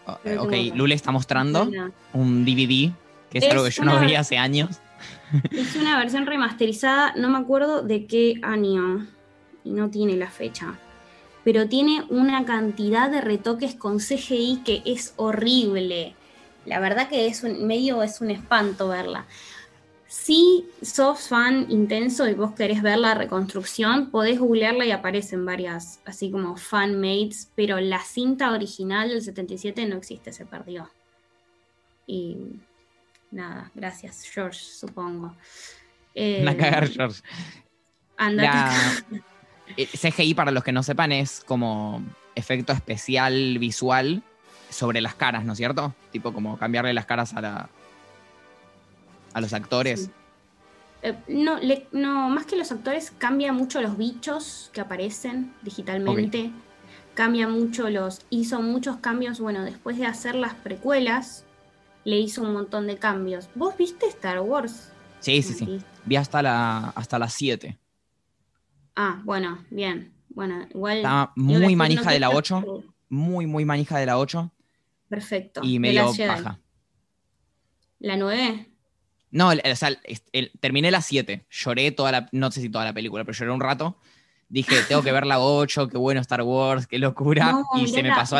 Oh, 0.05 0.17
ok, 0.39 0.53
Lule 0.73 0.95
está 0.95 1.11
mostrando 1.11 1.69
un 2.13 2.45
DVD, 2.45 2.91
que 3.29 3.37
es, 3.37 3.49
algo 3.49 3.63
que 3.65 3.71
yo 3.71 3.83
no 3.83 3.99
veía 3.99 4.21
hace 4.21 4.37
años. 4.37 4.79
Es 5.51 5.75
una 5.75 5.97
versión 5.97 6.25
remasterizada, 6.25 7.13
no 7.15 7.29
me 7.29 7.37
acuerdo 7.37 7.83
de 7.83 8.05
qué 8.05 8.39
año, 8.41 9.07
y 9.63 9.71
no 9.71 9.89
tiene 9.89 10.17
la 10.17 10.29
fecha 10.29 10.77
pero 11.43 11.67
tiene 11.67 12.03
una 12.09 12.45
cantidad 12.45 13.09
de 13.09 13.21
retoques 13.21 13.75
con 13.75 13.99
CGI 13.99 14.61
que 14.65 14.81
es 14.85 15.13
horrible. 15.15 16.15
La 16.65 16.79
verdad 16.79 17.09
que 17.09 17.27
es 17.27 17.43
un 17.43 17.65
medio, 17.65 18.03
es 18.03 18.21
un 18.21 18.31
espanto 18.31 18.89
verla. 18.89 19.25
Si 20.07 20.67
sos 20.81 21.27
fan 21.27 21.67
intenso 21.69 22.27
y 22.27 22.33
vos 22.33 22.53
querés 22.55 22.81
ver 22.81 22.97
la 22.97 23.13
reconstrucción, 23.13 24.09
podés 24.09 24.39
googlearla 24.39 24.85
y 24.85 24.91
aparecen 24.91 25.45
varias, 25.45 25.99
así 26.03 26.31
como 26.31 26.57
fanmates, 26.57 27.51
pero 27.55 27.79
la 27.79 27.99
cinta 27.99 28.51
original 28.51 29.09
del 29.09 29.21
77 29.21 29.85
no 29.85 29.97
existe, 29.97 30.33
se 30.33 30.47
perdió. 30.47 30.89
Y 32.07 32.37
nada, 33.29 33.71
gracias, 33.75 34.23
George, 34.23 34.59
supongo. 34.59 35.35
Eh, 36.15 36.43
cagar, 36.43 36.89
George. 36.89 37.21
Andate. 38.17 39.21
CGI, 39.75 40.33
para 40.33 40.51
los 40.51 40.63
que 40.63 40.71
no 40.71 40.83
sepan, 40.83 41.11
es 41.11 41.43
como 41.45 42.03
efecto 42.35 42.73
especial 42.73 43.57
visual 43.59 44.23
sobre 44.69 45.01
las 45.01 45.15
caras, 45.15 45.45
¿no 45.45 45.53
es 45.53 45.57
cierto? 45.57 45.93
Tipo 46.11 46.33
como 46.33 46.57
cambiarle 46.57 46.93
las 46.93 47.05
caras 47.05 47.33
a 47.33 47.41
la 47.41 47.69
a 49.33 49.41
los 49.41 49.53
actores. 49.53 50.09
Eh, 51.01 51.15
no, 51.27 51.59
no, 51.91 52.29
más 52.29 52.45
que 52.45 52.55
los 52.55 52.71
actores, 52.71 53.11
cambia 53.17 53.53
mucho 53.53 53.81
los 53.81 53.97
bichos 53.97 54.69
que 54.73 54.81
aparecen 54.81 55.53
digitalmente. 55.61 56.51
Cambia 57.13 57.47
mucho 57.47 57.89
los. 57.89 58.21
Hizo 58.29 58.61
muchos 58.61 58.97
cambios. 58.97 59.39
Bueno, 59.39 59.63
después 59.63 59.97
de 59.97 60.05
hacer 60.05 60.35
las 60.35 60.53
precuelas, 60.53 61.45
le 62.05 62.17
hizo 62.17 62.41
un 62.41 62.53
montón 62.53 62.87
de 62.87 62.97
cambios. 62.97 63.49
¿Vos 63.55 63.75
viste 63.77 64.07
Star 64.07 64.39
Wars? 64.41 64.91
Sí, 65.19 65.41
sí, 65.41 65.53
sí. 65.53 65.81
Vi 66.05 66.15
hasta 66.15 66.41
la 66.41 66.89
hasta 66.95 67.19
las 67.19 67.33
7. 67.33 67.77
Ah, 69.01 69.21
bueno, 69.23 69.63
bien. 69.69 70.11
Bueno, 70.27 70.67
igual. 70.71 70.97
Estaba 70.97 71.31
muy 71.37 71.73
manija 71.73 72.11
de 72.11 72.19
la 72.19 72.31
8. 72.31 72.83
Muy, 73.07 73.45
muy 73.45 73.63
manija 73.63 73.97
de 73.97 74.05
la 74.05 74.17
8. 74.17 74.51
Perfecto. 75.07 75.61
Y 75.63 75.79
medio 75.79 76.11
baja. 76.27 76.59
¿La 77.99 78.17
9? 78.17 78.67
No, 79.31 79.51
o 79.51 79.75
sea, 79.75 79.97
terminé 80.59 80.91
la 80.91 80.99
7. 80.99 81.45
Lloré 81.49 81.91
toda 81.91 82.11
la. 82.11 82.29
No 82.33 82.51
sé 82.51 82.59
si 82.59 82.67
toda 82.67 82.83
la 82.83 82.93
película, 82.93 83.23
pero 83.23 83.37
lloré 83.37 83.51
un 83.51 83.61
rato. 83.61 83.97
Dije, 84.49 84.75
tengo 84.89 85.01
que 85.01 85.13
ver 85.13 85.25
la 85.25 85.39
8, 85.39 85.87
qué 85.87 85.97
bueno 85.97 86.19
Star 86.19 86.41
Wars, 86.41 86.85
qué 86.85 86.99
locura. 86.99 87.63
y 87.77 87.87
se 87.87 88.03
me, 88.03 88.09
pasó 88.09 88.35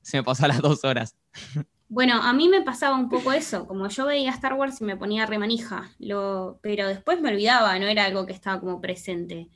se 0.00 0.16
me 0.16 0.22
pasó 0.22 0.46
a 0.46 0.48
las 0.48 0.62
dos 0.62 0.84
horas. 0.84 1.16
Bueno, 1.90 2.20
a 2.20 2.34
mí 2.34 2.50
me 2.50 2.60
pasaba 2.60 2.96
un 2.96 3.08
poco 3.08 3.32
eso, 3.32 3.66
como 3.66 3.88
yo 3.88 4.04
veía 4.04 4.30
Star 4.32 4.52
Wars 4.52 4.78
y 4.82 4.84
me 4.84 4.98
ponía 4.98 5.24
remanija, 5.24 5.90
lo, 5.98 6.58
pero 6.60 6.86
después 6.86 7.22
me 7.22 7.30
olvidaba, 7.30 7.78
no 7.78 7.86
era 7.86 8.04
algo 8.04 8.26
que 8.26 8.34
estaba 8.34 8.60
como 8.60 8.82
presente 8.82 9.48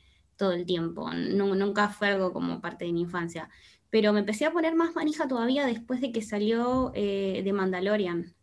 todo 0.42 0.54
el 0.54 0.66
tiempo. 0.66 1.08
nunca 1.12 1.88
fue 1.88 2.08
algo 2.08 2.32
como 2.32 2.60
parte 2.60 2.84
de 2.84 2.92
mi 2.92 3.02
infancia. 3.02 3.48
Pero 3.90 4.12
me 4.12 4.18
empecé 4.18 4.44
a 4.44 4.50
poner 4.50 4.74
más 4.74 4.96
manija 4.96 5.28
todavía 5.28 5.64
después 5.66 6.00
de 6.00 6.10
que 6.10 6.20
salió 6.20 6.90
eh, 6.96 7.42
The 7.44 7.52
Mandalorian. 7.52 8.34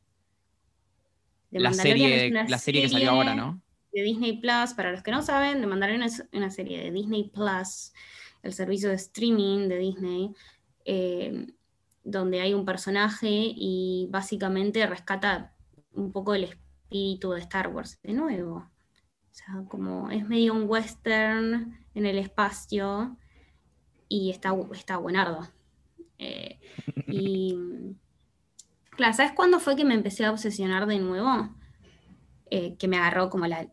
la, 1.51 1.73
serie, 1.73 2.31
la 2.31 2.57
serie, 2.57 2.83
que 2.83 2.87
salió 2.87 3.09
ahora, 3.11 3.35
¿no? 3.35 3.61
De 3.91 4.03
Disney 4.03 4.39
Plus. 4.39 4.73
Para 4.77 4.93
los 4.93 5.03
que 5.03 5.11
no 5.11 5.21
saben, 5.21 5.59
The 5.59 5.67
Mandalorian 5.67 6.03
es 6.03 6.23
una 6.31 6.49
serie 6.49 6.81
de 6.81 6.91
Disney 6.91 7.29
Plus, 7.33 7.91
el 8.43 8.53
servicio 8.53 8.87
de 8.87 8.95
streaming 8.95 9.67
de 9.67 9.77
Disney, 9.77 10.33
eh, 10.85 11.47
donde 12.05 12.39
hay 12.39 12.53
un 12.53 12.63
personaje 12.63 13.27
y 13.29 14.07
básicamente 14.09 14.87
rescata 14.87 15.53
un 15.91 16.13
poco 16.13 16.33
el 16.33 16.45
espíritu 16.45 17.31
de 17.31 17.41
Star 17.41 17.67
Wars 17.67 17.99
de 18.03 18.13
nuevo. 18.13 18.69
O 19.31 19.35
sea, 19.35 19.63
como 19.67 20.09
es 20.09 20.27
medio 20.27 20.53
un 20.53 20.63
western 20.67 21.79
en 21.93 22.05
el 22.05 22.17
espacio 22.17 23.17
y 24.07 24.31
está, 24.31 24.55
está 24.73 24.97
buenardo. 24.97 25.47
Eh, 26.17 26.59
y 27.07 27.57
claro, 28.91 29.13
¿sabes 29.13 29.33
cuándo 29.33 29.59
fue 29.59 29.75
que 29.75 29.85
me 29.85 29.93
empecé 29.93 30.25
a 30.25 30.31
obsesionar 30.31 30.87
de 30.87 30.99
nuevo? 30.99 31.55
Eh, 32.49 32.75
que 32.77 32.87
me 32.87 32.97
agarró 32.97 33.29
como 33.29 33.47
la... 33.47 33.67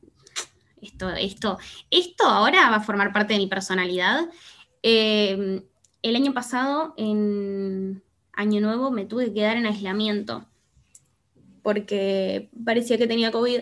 Esto, 0.80 1.08
esto, 1.10 1.58
esto 1.90 2.24
ahora 2.24 2.70
va 2.70 2.76
a 2.76 2.82
formar 2.82 3.12
parte 3.12 3.32
de 3.32 3.40
mi 3.40 3.46
personalidad. 3.46 4.28
Eh, 4.82 5.62
el 6.02 6.16
año 6.16 6.34
pasado, 6.34 6.94
en 6.96 8.04
Año 8.32 8.60
Nuevo, 8.60 8.90
me 8.90 9.06
tuve 9.06 9.26
que 9.26 9.34
quedar 9.34 9.56
en 9.56 9.66
aislamiento 9.66 10.46
porque 11.66 12.48
parecía 12.64 12.96
que 12.96 13.08
tenía 13.08 13.32
COVID 13.32 13.58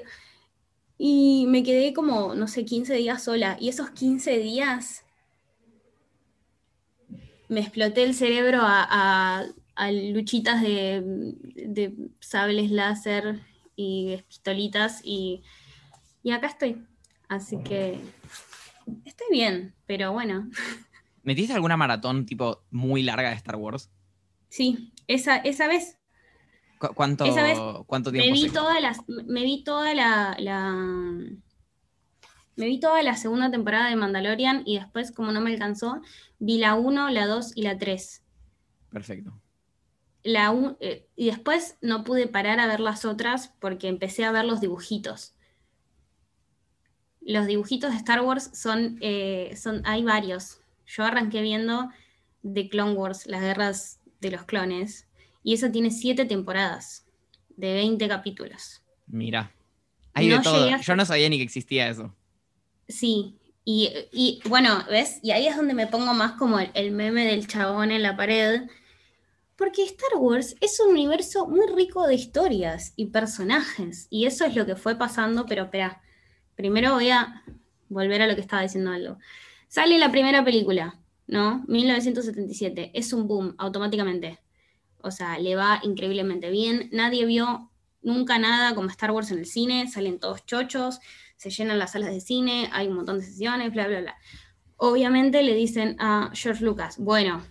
y 0.98 1.46
me 1.48 1.62
quedé 1.62 1.92
como, 1.92 2.34
no 2.34 2.46
sé, 2.48 2.64
15 2.64 2.94
días 2.94 3.24
sola. 3.24 3.56
Y 3.60 3.68
esos 3.68 3.90
15 3.90 4.38
días 4.38 5.04
me 7.48 7.60
exploté 7.60 8.04
el 8.04 8.14
cerebro 8.14 8.60
a, 8.62 9.46
luchitas 10.12 10.62
de, 10.62 11.94
sables 12.20 12.70
láser 12.70 13.40
y 13.76 14.18
pistolitas 14.28 15.00
y, 15.04 15.42
y 16.22 16.30
acá 16.30 16.46
estoy. 16.46 16.84
Así 17.28 17.58
que 17.62 17.98
estoy 19.04 19.26
bien, 19.30 19.74
pero 19.86 20.12
bueno. 20.12 20.48
¿Metiste 21.22 21.54
alguna 21.54 21.76
maratón 21.76 22.26
tipo 22.26 22.62
muy 22.70 23.02
larga 23.02 23.30
de 23.30 23.36
Star 23.36 23.56
Wars? 23.56 23.90
Sí, 24.48 24.92
esa, 25.08 25.38
esa 25.38 25.66
vez 25.66 25.98
¿Cuánto, 26.94 27.24
¿Cuánto 27.86 28.12
tiempo? 28.12 28.26
Me 28.28 28.32
vi, 28.32 28.50
toda 28.50 28.80
la, 28.80 28.96
me 29.06 29.42
vi 29.42 29.64
toda 29.64 29.94
la, 29.94 30.36
Me 32.56 32.66
vi 32.66 32.80
toda 32.80 33.02
la 33.02 33.16
segunda 33.16 33.50
temporada 33.50 33.88
de 33.88 33.96
Mandalorian 33.96 34.62
y 34.66 34.78
después, 34.78 35.12
como 35.12 35.32
no 35.32 35.40
me 35.40 35.52
alcanzó, 35.52 36.00
vi 36.38 36.58
la 36.58 36.74
1, 36.74 37.10
la 37.10 37.26
2 37.26 37.52
y 37.56 37.62
la 37.62 37.78
3. 37.78 38.22
Perfecto. 38.90 39.40
La 40.22 40.54
eh, 40.80 41.06
y 41.16 41.26
después 41.26 41.76
no 41.82 42.04
pude 42.04 42.26
parar 42.26 42.60
a 42.60 42.66
ver 42.66 42.80
las 42.80 43.04
otras 43.04 43.54
porque 43.60 43.88
empecé 43.88 44.24
a 44.24 44.32
ver 44.32 44.44
los 44.44 44.60
dibujitos. 44.60 45.34
Los 47.20 47.46
dibujitos 47.46 47.90
de 47.90 47.96
Star 47.96 48.20
Wars 48.22 48.50
son, 48.54 48.98
eh, 49.00 49.54
son 49.56 49.82
hay 49.86 50.02
varios. 50.02 50.60
Yo 50.86 51.04
arranqué 51.04 51.40
viendo 51.40 51.88
The 52.42 52.68
Clone 52.68 52.92
Wars, 52.92 53.26
las 53.26 53.40
guerras 53.40 54.00
de 54.20 54.30
los 54.30 54.44
clones, 54.44 55.03
y 55.44 55.54
eso 55.54 55.70
tiene 55.70 55.92
siete 55.92 56.24
temporadas 56.24 57.06
de 57.50 57.74
20 57.74 58.08
capítulos. 58.08 58.82
Mira. 59.06 59.54
Hay 60.14 60.28
de 60.28 60.40
todo. 60.40 60.68
Yo 60.80 60.96
no 60.96 61.04
sabía 61.04 61.28
ni 61.28 61.36
que 61.36 61.44
existía 61.44 61.88
eso. 61.88 62.14
Sí, 62.88 63.36
Y, 63.64 64.40
bueno, 64.48 64.84
¿ves? 64.90 65.20
Y 65.22 65.30
ahí 65.30 65.46
es 65.46 65.56
donde 65.56 65.74
me 65.74 65.86
pongo 65.86 66.12
más 66.14 66.32
como 66.32 66.58
el, 66.58 66.90
meme 66.92 67.24
del 67.26 67.46
chabón 67.46 67.90
en 67.90 68.02
la 68.02 68.16
pared. 68.16 68.62
Porque 69.56 69.84
Star 69.84 70.18
Wars 70.18 70.56
es 70.60 70.80
un 70.80 70.92
universo 70.92 71.46
muy 71.46 71.66
rico 71.74 72.06
de 72.06 72.14
historias 72.14 72.92
y 72.96 73.06
personajes. 73.06 74.06
Y 74.10 74.26
eso 74.26 74.44
es 74.44 74.56
lo 74.56 74.66
que 74.66 74.76
fue 74.76 74.96
pasando, 74.96 75.46
pero 75.46 75.64
espera, 75.64 76.02
primero 76.56 76.94
voy 76.94 77.10
a 77.10 77.44
volver 77.88 78.22
a 78.22 78.26
lo 78.26 78.34
que 78.34 78.40
estaba 78.40 78.62
diciendo 78.62 78.90
algo. 78.90 79.18
Sale 79.68 79.98
la 79.98 80.10
primera 80.10 80.44
película, 80.44 80.98
¿no? 81.26 81.64
1977. 81.68 82.90
Es 82.94 83.12
un 83.12 83.28
boom 83.28 83.54
automáticamente. 83.58 84.43
O 85.04 85.10
sea, 85.10 85.38
le 85.38 85.54
va 85.54 85.80
increíblemente 85.82 86.50
bien. 86.50 86.88
Nadie 86.92 87.24
vio 87.26 87.70
nunca 88.02 88.38
nada 88.38 88.74
como 88.74 88.88
Star 88.88 89.10
Wars 89.12 89.30
en 89.30 89.38
el 89.38 89.46
cine. 89.46 89.88
Salen 89.88 90.18
todos 90.18 90.44
chochos 90.46 91.00
se 91.36 91.50
llenan 91.50 91.78
las 91.78 91.92
salas 91.92 92.10
de 92.10 92.20
cine, 92.20 92.70
hay 92.72 92.88
un 92.88 92.94
montón 92.94 93.18
de 93.18 93.26
sesiones, 93.26 93.72
bla, 93.72 93.86
bla, 93.86 94.00
bla. 94.00 94.16
Obviamente 94.76 95.42
le 95.42 95.54
dicen 95.54 95.96
a 95.98 96.30
George 96.32 96.64
Lucas, 96.64 96.96
bueno, 96.98 97.44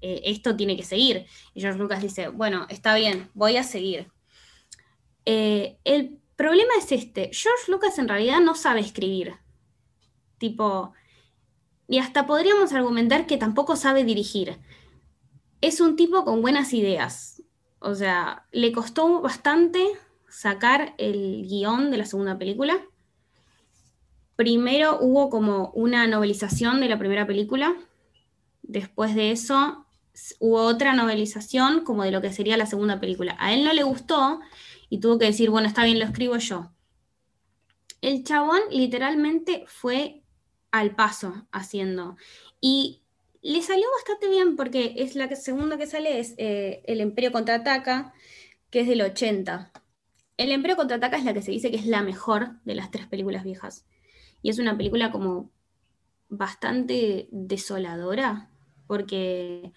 eh, 0.00 0.22
esto 0.24 0.56
tiene 0.56 0.76
que 0.76 0.84
seguir. 0.84 1.26
Y 1.54 1.60
George 1.60 1.78
Lucas 1.78 2.02
dice, 2.02 2.28
bueno, 2.28 2.66
está 2.68 2.94
bien, 2.94 3.30
voy 3.34 3.56
a 3.56 3.62
seguir. 3.62 4.12
Eh, 5.24 5.78
el 5.84 6.18
problema 6.36 6.72
es 6.78 6.92
este, 6.92 7.30
George 7.32 7.68
Lucas 7.70 7.98
en 7.98 8.08
realidad 8.08 8.40
no 8.40 8.54
sabe 8.54 8.80
escribir. 8.80 9.34
Tipo, 10.38 10.92
y 11.88 11.98
hasta 11.98 12.26
podríamos 12.26 12.72
argumentar 12.72 13.26
que 13.26 13.38
tampoco 13.38 13.76
sabe 13.76 14.04
dirigir. 14.04 14.58
Es 15.64 15.80
un 15.80 15.96
tipo 15.96 16.26
con 16.26 16.42
buenas 16.42 16.74
ideas. 16.74 17.42
O 17.78 17.94
sea, 17.94 18.44
le 18.52 18.70
costó 18.70 19.22
bastante 19.22 19.82
sacar 20.28 20.94
el 20.98 21.46
guion 21.48 21.90
de 21.90 21.96
la 21.96 22.04
segunda 22.04 22.36
película. 22.36 22.84
Primero 24.36 24.98
hubo 25.00 25.30
como 25.30 25.70
una 25.70 26.06
novelización 26.06 26.80
de 26.80 26.90
la 26.90 26.98
primera 26.98 27.26
película. 27.26 27.74
Después 28.60 29.14
de 29.14 29.30
eso 29.30 29.86
hubo 30.38 30.60
otra 30.60 30.92
novelización 30.92 31.82
como 31.82 32.04
de 32.04 32.10
lo 32.10 32.20
que 32.20 32.30
sería 32.30 32.58
la 32.58 32.66
segunda 32.66 33.00
película. 33.00 33.34
A 33.38 33.54
él 33.54 33.64
no 33.64 33.72
le 33.72 33.84
gustó 33.84 34.40
y 34.90 35.00
tuvo 35.00 35.18
que 35.18 35.24
decir, 35.24 35.48
bueno, 35.48 35.66
está 35.66 35.82
bien, 35.82 35.98
lo 35.98 36.04
escribo 36.04 36.36
yo. 36.36 36.72
El 38.02 38.22
chabón 38.22 38.60
literalmente 38.70 39.64
fue 39.66 40.24
al 40.70 40.94
paso 40.94 41.46
haciendo. 41.52 42.18
Y 42.60 43.03
le 43.44 43.60
salió 43.60 43.84
bastante 43.98 44.28
bien 44.30 44.56
porque 44.56 44.94
es 44.96 45.16
la 45.16 45.28
segunda 45.36 45.76
que 45.76 45.86
sale 45.86 46.18
es 46.18 46.34
eh, 46.38 46.82
El 46.86 47.02
Imperio 47.02 47.30
contraataca, 47.30 48.14
que 48.70 48.80
es 48.80 48.88
del 48.88 49.02
80. 49.02 49.70
El 50.38 50.50
Empleo 50.50 50.76
contraataca 50.76 51.18
es 51.18 51.24
la 51.24 51.34
que 51.34 51.42
se 51.42 51.50
dice 51.50 51.70
que 51.70 51.76
es 51.76 51.86
la 51.86 52.02
mejor 52.02 52.58
de 52.64 52.74
las 52.74 52.90
tres 52.90 53.06
películas 53.06 53.44
viejas. 53.44 53.86
Y 54.40 54.48
es 54.48 54.58
una 54.58 54.78
película 54.78 55.12
como 55.12 55.50
bastante 56.30 57.28
desoladora, 57.32 58.48
porque 58.86 59.72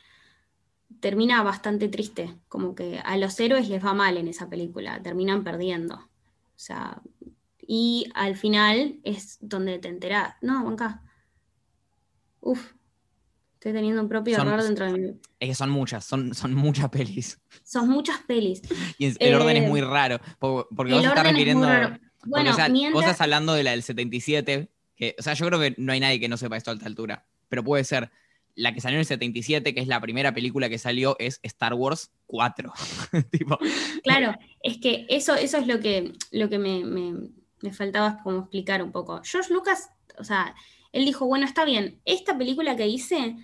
termina 1.01 1.43
bastante 1.43 1.89
triste, 1.89 2.39
como 2.47 2.73
que 2.73 3.01
a 3.03 3.17
los 3.17 3.37
héroes 3.37 3.67
les 3.67 3.83
va 3.85 3.93
mal 3.93 4.15
en 4.15 4.29
esa 4.29 4.49
película, 4.49 5.01
terminan 5.03 5.43
perdiendo. 5.43 5.95
O 5.95 6.09
sea, 6.55 7.01
y 7.59 8.09
al 8.15 8.37
final 8.37 9.01
es 9.03 9.39
donde 9.41 9.77
te 9.77 9.89
enterás. 9.89 10.35
No, 10.41 10.69
acá. 10.69 11.03
Uf, 12.39 12.76
Estoy 13.67 13.81
teniendo 13.81 14.01
un 14.01 14.07
propio 14.07 14.37
error 14.37 14.63
dentro 14.63 14.85
de 14.85 14.97
mí. 14.97 15.19
Es 15.41 15.49
que 15.49 15.53
son 15.53 15.69
muchas, 15.69 16.05
son, 16.05 16.33
son 16.33 16.53
muchas 16.53 16.89
pelis. 16.89 17.37
Son 17.65 17.89
muchas 17.89 18.21
pelis. 18.21 18.61
Y 18.97 19.07
el 19.21 19.35
orden 19.35 19.57
es 19.57 19.63
eh, 19.63 19.67
muy 19.67 19.81
raro. 19.81 20.21
Porque 20.39 20.93
vos 20.93 21.03
estás 21.03 21.27
refiriendo. 21.27 21.67
Bueno, 22.23 22.51
estás 22.51 23.19
hablando 23.19 23.53
de 23.53 23.63
la 23.63 23.71
del 23.71 23.83
77. 23.83 24.69
Que, 24.95 25.15
o 25.19 25.21
sea, 25.21 25.33
yo 25.33 25.45
creo 25.47 25.59
que 25.59 25.75
no 25.77 25.91
hay 25.91 25.99
nadie 25.99 26.17
que 26.17 26.29
no 26.29 26.37
sepa 26.37 26.55
esto 26.55 26.71
a 26.71 26.75
alta 26.75 26.85
altura. 26.85 27.25
Pero 27.49 27.61
puede 27.61 27.83
ser. 27.83 28.09
La 28.55 28.73
que 28.73 28.79
salió 28.79 28.95
en 28.95 29.01
el 29.01 29.05
77, 29.05 29.73
que 29.73 29.81
es 29.81 29.87
la 29.87 29.99
primera 29.99 30.33
película 30.33 30.69
que 30.69 30.77
salió, 30.77 31.17
es 31.19 31.41
Star 31.43 31.73
Wars 31.73 32.11
4. 32.27 32.71
claro, 34.03 34.33
es 34.63 34.77
que 34.77 35.07
eso, 35.09 35.35
eso 35.35 35.57
es 35.57 35.67
lo 35.67 35.81
que, 35.81 36.13
lo 36.31 36.47
que 36.47 36.57
me, 36.57 36.85
me, 36.85 37.31
me 37.61 37.73
faltaba 37.73 38.21
como 38.23 38.39
explicar 38.39 38.81
un 38.81 38.93
poco. 38.93 39.21
George 39.25 39.53
Lucas, 39.53 39.89
o 40.17 40.23
sea, 40.23 40.55
él 40.91 41.05
dijo, 41.05 41.25
bueno, 41.25 41.45
está 41.45 41.65
bien, 41.65 42.01
esta 42.05 42.37
película 42.37 42.75
que 42.75 42.87
hice 42.87 43.35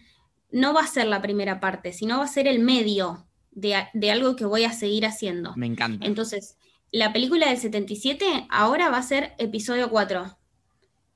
no 0.54 0.74
va 0.74 0.82
a 0.82 0.88
ser 0.88 1.08
la 1.08 1.22
primera 1.22 1.60
parte, 1.60 1.92
sino 1.92 2.20
va 2.20 2.26
a 2.26 2.28
ser 2.28 2.48
el 2.48 2.60
medio 2.60 3.26
de, 3.52 3.76
algo 4.12 4.36
que 4.36 4.46
voy 4.46 4.64
a 4.64 4.72
seguir 4.72 5.06
haciendo. 5.06 5.54
Me 5.56 5.66
encanta. 5.66 6.06
Entonces, 6.06 6.58
la 6.92 7.12
película 7.12 7.50
del 7.50 7.58
77 7.58 8.48
ahora 8.50 8.90
va 8.90 8.98
a 8.98 9.04
ser 9.04 9.34
episodio 9.40 9.90
4, 9.90 10.38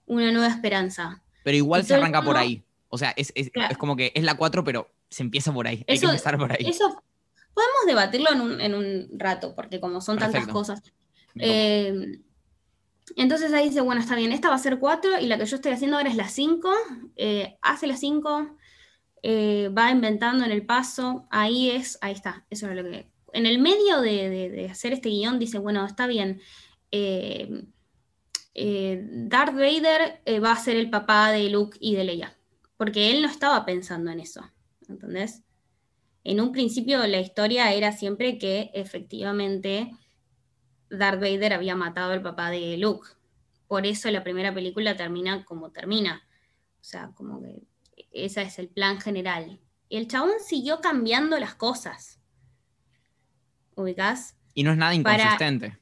Una 0.08 0.32
nueva 0.32 0.48
esperanza. 0.48 1.24
Pero 1.44 1.56
igual 1.56 1.86
se 1.86 1.94
arranca 1.94 2.24
por 2.24 2.36
ahí. 2.36 2.64
O 2.90 2.98
sea, 2.98 3.14
es, 3.16 3.32
como 3.78 3.96
que 3.96 4.12
es 4.16 4.24
la 4.24 4.36
4, 4.36 4.64
pero 4.64 4.90
se 5.10 5.22
empieza 5.22 5.54
por 5.54 5.68
ahí. 5.68 5.86
Hay 5.88 6.00
que 6.00 6.06
empezar 6.06 6.38
por 6.38 6.52
ahí. 6.52 6.66
Eso 6.66 7.04
podemos 7.54 7.86
debatirlo 7.86 8.32
en 8.60 8.74
un, 8.74 9.08
rato, 9.20 9.54
porque 9.56 9.80
como 9.80 10.02
son 10.02 10.18
tantas 10.18 10.48
cosas. 10.48 10.82
Entonces 13.16 13.54
ahí 13.54 13.70
dice, 13.70 13.82
bueno, 13.82 14.02
está 14.02 14.16
bien, 14.16 14.32
esta 14.32 14.50
va 14.50 14.56
a 14.56 14.60
ser 14.60 14.80
4 14.80 15.20
y 15.20 15.28
la 15.28 15.38
que 15.38 15.46
yo 15.46 15.56
estoy 15.56 15.72
haciendo 15.72 15.98
ahora 15.98 16.10
es 16.10 16.16
la 16.16 16.28
5. 16.28 16.74
Eh, 17.16 17.58
hace 17.62 17.88
la 17.88 17.96
5, 17.96 18.57
eh, 19.24 19.70
va 19.70 19.92
inventando 19.92 20.46
en 20.46 20.52
el 20.52 20.66
paso, 20.66 21.28
ahí 21.30 21.72
es, 21.72 21.98
ahí 22.02 22.14
está, 22.14 22.46
eso 22.50 22.70
es 22.70 22.76
lo 22.76 22.84
que... 22.84 23.10
En 23.34 23.46
el 23.46 23.60
medio 23.60 24.02
de, 24.02 24.68
hacer 24.72 24.94
este 24.94 25.10
guion 25.10 25.38
dice, 25.38 25.60
bueno, 25.60 25.86
está 25.86 26.08
bien, 26.08 26.42
eh, 26.92 27.64
Darth 28.56 29.54
Vader 29.54 30.22
va 30.44 30.54
a 30.54 30.56
ser 30.56 30.78
el 30.78 30.90
papá 30.90 31.32
de 31.32 31.50
Luke 31.50 31.78
y 31.80 31.96
de 31.96 32.04
Leia, 32.06 32.38
porque 32.78 33.12
él 33.12 33.22
no 33.22 33.28
estaba 33.28 33.66
pensando 33.66 34.10
en 34.12 34.20
eso, 34.22 34.42
¿entendés? 34.88 35.44
En 36.28 36.42
un 36.42 36.52
principio 36.52 37.06
la 37.08 37.22
historia 37.22 37.72
era 37.72 37.94
siempre 37.94 38.38
que 38.38 38.70
efectivamente 38.74 39.92
Darth 40.90 41.22
Vader 41.22 41.54
había 41.54 41.74
matado 41.76 42.12
al 42.12 42.22
papá 42.22 42.50
de 42.52 42.78
Luke. 42.78 43.08
Por 43.66 43.86
eso 43.86 44.12
la 44.12 44.26
primera 44.26 44.54
película 44.54 44.98
termina 44.98 45.46
como 45.46 45.72
termina. 45.72 46.24
O 46.82 46.84
sea, 46.84 47.12
como 47.16 47.42
que 47.42 47.62
ese 48.12 48.42
es 48.42 48.60
el 48.60 48.70
plan 48.70 49.00
general. 49.00 49.60
Y 49.90 49.98
el 49.98 50.08
chabón 50.08 50.32
siguió 50.46 50.82
cambiando 50.82 51.40
las 51.40 51.56
cosas. 51.56 52.20
¿Ubicás? 53.76 54.36
Y 54.54 54.64
no 54.64 54.72
es 54.72 54.78
nada 54.78 54.94
inconsistente. 54.94 55.78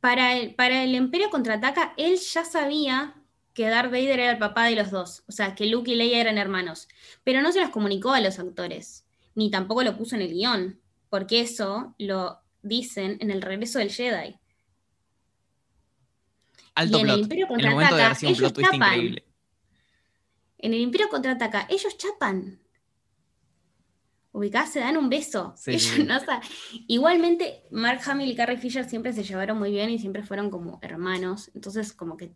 Para, 0.00 0.36
el, 0.36 0.54
para 0.54 0.82
el 0.82 0.94
Imperio 0.94 1.30
contraataca, 1.30 1.94
él 1.96 2.18
ya 2.18 2.44
sabía 2.44 3.14
que 3.54 3.68
Darth 3.68 3.90
Vader 3.90 4.20
era 4.20 4.32
el 4.32 4.38
papá 4.38 4.66
de 4.66 4.76
los 4.76 4.90
dos. 4.90 5.24
O 5.28 5.32
sea, 5.32 5.54
que 5.54 5.66
Luke 5.66 5.90
y 5.90 5.94
Leia 5.94 6.20
eran 6.20 6.38
hermanos. 6.38 6.88
Pero 7.24 7.42
no 7.42 7.52
se 7.52 7.60
los 7.60 7.70
comunicó 7.70 8.12
a 8.12 8.20
los 8.20 8.38
actores. 8.38 9.06
Ni 9.34 9.50
tampoco 9.50 9.82
lo 9.82 9.96
puso 9.96 10.16
en 10.16 10.22
el 10.22 10.32
guion. 10.32 10.80
Porque 11.08 11.40
eso 11.40 11.94
lo 11.98 12.40
dicen 12.62 13.18
en 13.20 13.30
el 13.30 13.42
regreso 13.42 13.78
del 13.78 13.90
Jedi. 13.90 14.38
Alto 16.74 16.98
en 16.98 17.08
el 17.08 17.18
Imperio 17.20 17.48
contraataca, 17.48 18.16
ellos 18.22 18.52
chapan. 18.52 19.16
En 20.58 20.74
el 20.74 20.80
Imperio 20.80 21.08
contraataca, 21.08 21.66
ellos 21.68 21.96
chapan. 21.96 22.60
Ubicados 24.32 24.70
se 24.70 24.80
dan 24.80 24.96
un 24.96 25.08
beso. 25.08 25.54
Igualmente, 26.88 27.64
Mark 27.70 28.00
Hamill 28.06 28.30
y 28.30 28.36
Carrie 28.36 28.58
Fisher 28.58 28.88
siempre 28.88 29.12
se 29.12 29.22
llevaron 29.22 29.58
muy 29.58 29.70
bien 29.70 29.90
y 29.90 29.98
siempre 29.98 30.22
fueron 30.22 30.50
como 30.50 30.78
hermanos. 30.82 31.50
Entonces, 31.54 31.92
como 31.92 32.16
que 32.16 32.32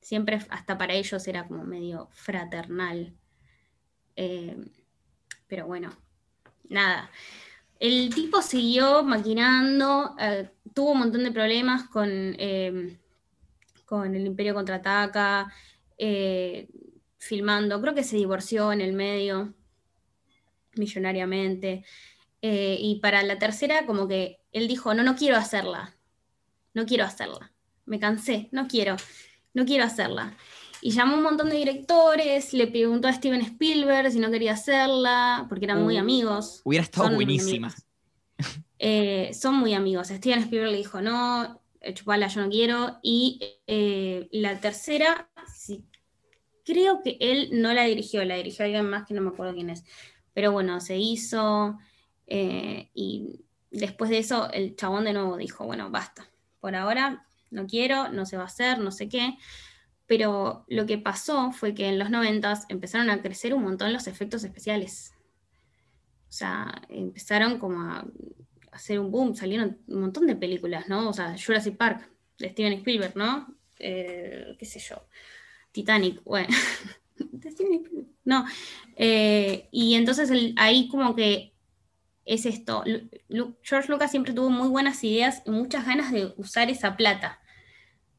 siempre, 0.00 0.40
hasta 0.50 0.78
para 0.78 0.94
ellos, 0.94 1.26
era 1.28 1.46
como 1.46 1.64
medio 1.64 2.08
fraternal. 2.12 3.14
Eh, 4.14 4.56
pero 5.46 5.66
bueno, 5.66 5.92
nada. 6.68 7.10
El 7.78 8.14
tipo 8.14 8.40
siguió 8.40 9.02
maquinando, 9.02 10.16
eh, 10.18 10.48
tuvo 10.72 10.92
un 10.92 11.00
montón 11.00 11.24
de 11.24 11.32
problemas 11.32 11.84
con, 11.88 12.08
eh, 12.10 12.98
con 13.84 14.14
el 14.14 14.26
Imperio 14.26 14.54
Contraataca, 14.54 15.52
eh, 15.98 16.68
filmando, 17.26 17.80
creo 17.80 17.94
que 17.94 18.04
se 18.04 18.16
divorció 18.16 18.72
en 18.72 18.80
el 18.80 18.92
medio, 18.92 19.54
millonariamente. 20.74 21.84
y 22.40 23.00
para 23.02 23.22
la 23.22 23.38
tercera, 23.38 23.86
como 23.86 24.06
que 24.06 24.38
él 24.52 24.68
dijo, 24.68 24.94
no, 24.94 25.02
no 25.02 25.16
quiero 25.16 25.36
hacerla, 25.36 25.96
no 26.74 26.86
quiero 26.86 27.04
hacerla, 27.04 27.52
me 27.86 27.98
cansé, 27.98 28.48
no 28.52 28.68
quiero, 28.68 28.96
no 29.54 29.64
quiero 29.64 29.84
hacerla. 29.84 30.36
Y 30.80 30.90
llamó 30.90 31.16
un 31.16 31.22
montón 31.22 31.48
de 31.48 31.56
directores, 31.56 32.52
le 32.52 32.66
preguntó 32.66 33.08
a 33.08 33.12
Steven 33.12 33.40
Spielberg 33.40 34.12
si 34.12 34.18
no 34.18 34.30
quería 34.30 34.52
hacerla, 34.52 35.46
porque 35.48 35.64
eran 35.64 35.82
muy 35.82 35.96
uh, 35.96 36.00
amigos. 36.00 36.60
Hubiera 36.64 36.84
estado 36.84 37.14
buenísima. 37.14 37.74
Eh, 38.78 39.32
son 39.32 39.54
muy 39.54 39.72
amigos. 39.72 40.08
Steven 40.08 40.40
Spielberg 40.40 40.70
le 40.70 40.76
dijo, 40.76 41.00
no, 41.00 41.62
eh, 41.80 41.94
chupala, 41.94 42.28
yo 42.28 42.42
no 42.42 42.50
quiero. 42.50 42.98
Y 43.02 43.40
eh, 43.66 44.28
la 44.32 44.60
tercera, 44.60 45.30
sí, 45.52 45.84
creo 46.66 47.00
que 47.02 47.16
él 47.20 47.48
no 47.52 47.72
la 47.72 47.84
dirigió, 47.84 48.24
la 48.24 48.36
dirigió 48.36 48.64
alguien 48.64 48.90
más 48.90 49.06
que 49.06 49.14
no 49.14 49.22
me 49.22 49.30
acuerdo 49.30 49.54
quién 49.54 49.70
es. 49.70 49.84
Pero 50.34 50.52
bueno, 50.52 50.80
se 50.80 50.98
hizo. 50.98 51.78
y 52.28 53.40
después 53.70 54.10
de 54.10 54.18
eso, 54.18 54.50
el 54.52 54.76
chabón 54.76 55.04
de 55.04 55.12
nuevo 55.12 55.36
dijo, 55.36 55.64
bueno, 55.64 55.90
basta. 55.90 56.28
Por 56.60 56.74
ahora 56.74 57.26
no 57.50 57.66
quiero, 57.66 58.08
no 58.08 58.26
se 58.26 58.36
va 58.36 58.42
a 58.42 58.46
hacer, 58.46 58.78
no 58.80 58.90
sé 58.90 59.08
qué. 59.08 59.38
Pero 60.06 60.64
lo 60.68 60.86
que 60.86 60.98
pasó 60.98 61.52
fue 61.52 61.74
que 61.74 61.88
en 61.88 61.98
los 61.98 62.10
90 62.10 62.66
empezaron 62.68 63.10
a 63.10 63.22
crecer 63.22 63.54
un 63.54 63.62
montón 63.62 63.92
los 63.92 64.06
efectos 64.08 64.44
especiales. 64.44 65.14
O 66.28 66.32
sea, 66.32 66.82
empezaron 66.88 67.58
como 67.58 67.80
a 67.80 68.06
hacer 68.72 68.98
un 68.98 69.10
boom, 69.10 69.34
salieron 69.34 69.78
un 69.86 70.00
montón 70.00 70.26
de 70.26 70.36
películas, 70.36 70.88
¿no? 70.88 71.08
O 71.08 71.12
sea, 71.12 71.34
Jurassic 71.38 71.76
Park, 71.76 72.08
de 72.38 72.50
Steven 72.50 72.74
Spielberg, 72.74 73.16
¿no? 73.16 73.46
Eh, 73.78 74.56
qué 74.58 74.66
sé 74.66 74.78
yo, 74.78 75.06
Titanic, 75.76 76.22
bueno. 76.24 76.48
No, 78.24 78.44
eh, 78.96 79.68
y 79.70 79.94
entonces 79.94 80.32
ahí 80.56 80.88
como 80.88 81.14
que 81.14 81.54
es 82.24 82.44
esto, 82.44 82.82
George 83.62 83.88
Lucas 83.88 84.10
siempre 84.10 84.32
tuvo 84.32 84.50
muy 84.50 84.66
buenas 84.66 85.04
ideas 85.04 85.42
y 85.46 85.50
muchas 85.52 85.86
ganas 85.86 86.10
de 86.10 86.34
usar 86.36 86.68
esa 86.68 86.96
plata, 86.96 87.40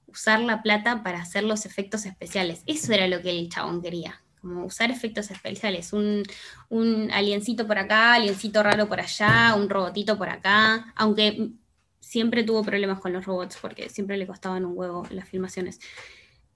usar 0.06 0.40
la 0.40 0.64
plata 0.64 1.04
para 1.04 1.22
hacer 1.22 1.44
los 1.44 1.66
efectos 1.66 2.06
especiales. 2.06 2.64
Eso 2.68 2.94
era 2.94 3.10
lo 3.10 3.22
que 3.22 3.32
el 3.32 3.50
chabón 3.50 3.82
quería 3.82 4.24
como 4.40 4.66
usar 4.66 4.92
efectos 4.92 5.30
especiales, 5.30 5.92
un, 5.92 6.24
un 6.70 7.12
aliencito 7.12 7.68
por 7.68 7.78
acá, 7.78 8.14
aliencito 8.14 8.64
raro 8.64 8.88
por 8.88 9.02
allá, 9.02 9.56
un 9.56 9.70
robotito 9.70 10.18
por 10.18 10.30
acá, 10.30 10.94
aunque 10.96 11.52
siempre 12.00 12.44
tuvo 12.44 12.64
problemas 12.64 13.02
con 13.02 13.12
los 13.12 13.26
robots 13.26 13.58
porque 13.62 13.90
siempre 13.90 14.16
le 14.16 14.26
costaban 14.26 14.64
un 14.64 14.78
huevo 14.78 15.06
las 15.12 15.28
filmaciones. 15.28 15.80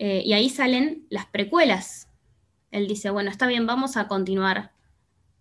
Eh, 0.04 0.24
y 0.26 0.34
ahí 0.34 0.50
salen 0.50 1.06
las 1.12 1.28
precuelas. 1.28 2.10
Él 2.72 2.88
dice, 2.88 3.12
bueno, 3.12 3.30
está 3.30 3.46
bien, 3.46 3.68
vamos 3.68 3.98
a 3.98 4.08
continuar 4.08 4.72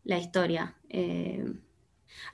la 0.05 0.18
historia. 0.18 0.75
Eh, 0.90 1.55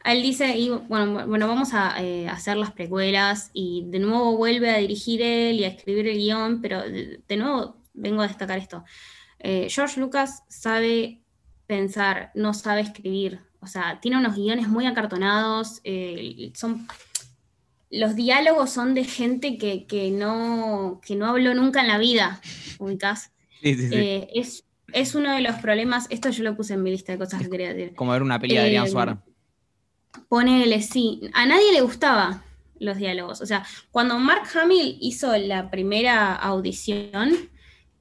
él 0.05 0.23
dice, 0.23 0.59
y, 0.59 0.71
bueno, 0.71 1.25
bueno, 1.29 1.47
vamos 1.47 1.73
a 1.73 2.03
eh, 2.03 2.27
hacer 2.27 2.57
las 2.57 2.73
precuelas 2.73 3.51
y 3.53 3.85
de 3.91 4.01
nuevo 4.01 4.37
vuelve 4.37 4.71
a 4.71 4.79
dirigir 4.79 5.23
él 5.23 5.61
y 5.61 5.65
a 5.67 5.69
escribir 5.69 6.09
el 6.09 6.19
guion, 6.19 6.61
pero 6.61 6.83
de 6.83 7.37
nuevo 7.37 7.77
vengo 7.95 8.23
a 8.23 8.27
destacar 8.27 8.59
esto. 8.59 8.85
George 9.69 10.01
Lucas 10.01 10.43
sabe 10.49 11.21
pensar, 11.69 12.33
no 12.35 12.55
sabe 12.55 12.81
escribir. 12.81 13.39
O 13.61 13.69
sea, 13.69 14.01
tiene 14.01 14.17
unos 14.17 14.35
guiones 14.35 14.67
muy 14.67 14.87
acartonados. 14.87 15.81
Son, 16.55 16.89
los 17.91 18.17
diálogos 18.17 18.71
son 18.71 18.95
de 18.95 19.05
gente 19.05 19.59
que, 19.59 20.11
no, 20.11 21.01
que 21.05 21.17
no 21.17 21.27
habló 21.27 21.55
nunca 21.55 21.81
en 21.81 21.89
la 21.89 21.99
vida, 21.99 22.41
ubicás. 22.79 23.33
Eh, 23.63 24.29
es, 24.35 24.65
es, 24.93 25.15
uno 25.15 25.35
de 25.35 25.41
los 25.41 25.57
problemas. 25.57 26.07
Esto 26.11 26.31
yo 26.31 26.45
lo 26.45 26.57
puse 26.57 26.75
en 26.75 26.83
mi 26.83 26.91
lista 26.91 27.13
de 27.13 27.19
cosas 27.19 27.43
que 27.43 27.51
quería 27.51 27.73
decir. 27.73 27.95
Como 27.95 28.13
ver 28.13 28.23
una 28.23 28.39
pelea 28.39 28.63
de 28.63 28.67
Adrián 28.69 28.89
Suárez. 28.89 29.17
Ponele, 30.29 30.83
sí. 30.83 31.21
A 31.33 31.47
nadie 31.47 31.73
le 31.73 31.81
gustaba 31.81 32.45
los 32.79 32.97
diálogos. 32.97 33.41
O 33.41 33.47
sea, 33.47 33.65
cuando 33.91 34.19
Mark 34.19 34.49
Hamill 34.55 34.99
hizo 35.01 35.37
la 35.37 35.71
primera 35.71 36.35
audición, 36.35 37.51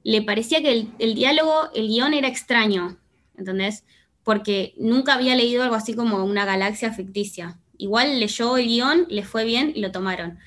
le 0.02 0.22
parecía 0.22 0.62
que 0.62 0.88
el, 0.98 1.14
diálogo, 1.14 1.70
el 1.74 1.88
guion 1.88 2.14
era 2.14 2.28
extraño, 2.28 2.96
¿entendés? 3.36 3.84
Porque 4.22 4.74
nunca 4.78 5.14
había 5.14 5.34
leído 5.34 5.62
algo 5.62 5.74
así 5.74 5.94
como 5.94 6.24
una 6.24 6.44
galaxia 6.44 6.92
ficticia. 6.92 7.58
Igual 7.78 8.20
leyó 8.20 8.56
el 8.56 8.66
guion, 8.66 9.06
le 9.08 9.24
fue 9.24 9.44
bien 9.44 9.72
y 9.74 9.80
lo 9.80 9.92
tomaron. 9.92 10.38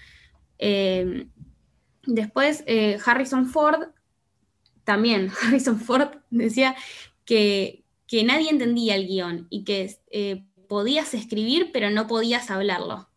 Eh, 0.58 1.28
después, 2.06 2.64
eh, 2.68 3.00
Harrison 3.04 3.46
Ford, 3.46 3.90
también, 4.84 5.32
Harrison 5.42 5.80
Ford 5.80 6.10
decía 6.30 6.76
que, 7.26 7.86
nadie 8.26 8.50
entendía 8.50 8.96
el 8.96 9.08
guion 9.08 9.48
y 9.50 9.64
que 9.64 9.96
eh, 10.12 10.46
podías 10.68 11.14
escribir, 11.14 11.72
pero 11.72 11.90
no 11.90 12.08
podías 12.08 12.50
hablarlo. 12.50 13.10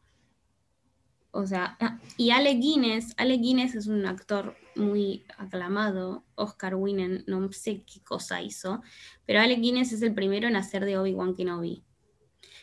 O 1.35 1.47
sea, 1.47 1.79
ah, 1.81 1.99
y 2.19 2.31
Alec 2.31 2.61
Guinness, 2.61 3.15
Alec 3.17 3.41
Guinness 3.41 3.75
es 3.75 3.87
un 3.87 4.05
actor 4.05 4.55
muy 4.77 5.25
aclamado, 5.39 6.25
Oscar 6.35 6.75
Winnen, 6.75 7.25
no 7.27 7.51
sé 7.53 7.85
qué 7.85 8.03
cosa 8.05 8.43
hizo, 8.43 8.83
pero 9.25 9.41
Alec 9.41 9.61
Guinness 9.61 9.93
es 9.93 10.03
el 10.03 10.15
primero 10.15 10.47
en 10.47 10.57
hacer 10.57 10.85
de 10.85 10.99
Obi-Wan 10.99 11.35
Kenobi. 11.35 11.85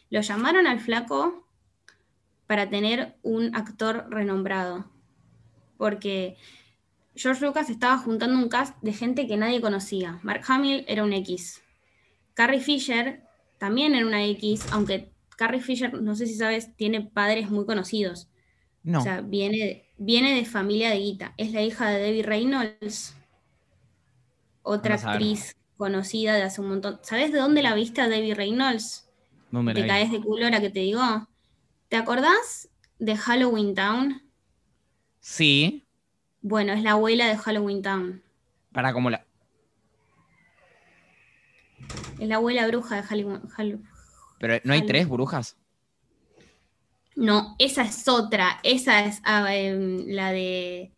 Lo 0.09 0.21
llamaron 0.21 0.67
al 0.67 0.79
flaco 0.79 1.47
para 2.47 2.69
tener 2.69 3.17
un 3.21 3.55
actor 3.55 4.07
renombrado, 4.09 4.89
porque 5.77 6.37
George 7.15 7.45
Lucas 7.45 7.69
estaba 7.69 7.97
juntando 7.97 8.37
un 8.37 8.49
cast 8.49 8.75
de 8.81 8.93
gente 8.93 9.27
que 9.27 9.37
nadie 9.37 9.61
conocía. 9.61 10.19
Mark 10.23 10.43
Hamill 10.47 10.85
era 10.87 11.03
un 11.03 11.13
X. 11.13 11.61
Carrie 12.33 12.61
Fisher 12.61 13.23
también 13.57 13.93
era 13.93 14.07
una 14.07 14.25
X, 14.25 14.65
aunque 14.71 15.11
Carrie 15.35 15.61
Fisher, 15.61 16.01
no 16.01 16.15
sé 16.15 16.25
si 16.25 16.35
sabes, 16.35 16.75
tiene 16.75 17.01
padres 17.01 17.49
muy 17.51 17.65
conocidos. 17.65 18.29
O 18.95 19.01
sea, 19.01 19.21
viene, 19.21 19.85
viene 19.97 20.33
de 20.33 20.45
familia 20.45 20.89
de 20.89 20.99
guita. 20.99 21.33
Es 21.37 21.51
la 21.51 21.61
hija 21.61 21.89
de 21.89 21.99
Debbie 21.99 22.23
Reynolds, 22.23 23.15
otra 24.63 24.95
actriz 24.95 25.55
conocida 25.77 26.33
de 26.33 26.43
hace 26.43 26.61
un 26.61 26.69
montón. 26.69 26.99
¿Sabes 27.03 27.31
de 27.31 27.39
dónde 27.39 27.61
la 27.61 27.75
viste 27.75 28.01
a 28.01 28.07
Debbie 28.07 28.33
Reynolds? 28.33 29.08
No 29.51 29.63
me 29.63 29.73
Te 29.73 29.85
caes 29.85 30.11
de 30.11 30.21
culo 30.21 30.45
ahora 30.45 30.61
que 30.61 30.69
te 30.69 30.81
digo. 30.81 31.01
¿Te 31.87 31.97
acordás 31.97 32.69
de 32.99 33.15
Halloween 33.15 33.73
Town? 33.73 34.21
Sí. 35.19 35.85
Bueno, 36.41 36.73
es 36.73 36.83
la 36.83 36.91
abuela 36.91 37.27
de 37.27 37.37
Halloween 37.37 37.81
Town. 37.81 38.23
Para 38.71 38.93
cómo 38.93 39.09
la. 39.09 39.25
Es 42.19 42.27
la 42.27 42.35
abuela 42.35 42.67
bruja 42.67 42.97
de 42.97 43.03
Halloween. 43.03 43.83
Pero 44.39 44.59
no 44.63 44.73
hay 44.73 44.85
tres 44.85 45.07
brujas. 45.07 45.57
No, 47.15 47.55
esa 47.59 47.81
es 47.83 48.07
otra. 48.07 48.59
Esa 48.63 49.03
es 49.03 49.21
ah, 49.23 49.53
em, 49.53 50.05
la 50.07 50.31
de 50.31 50.93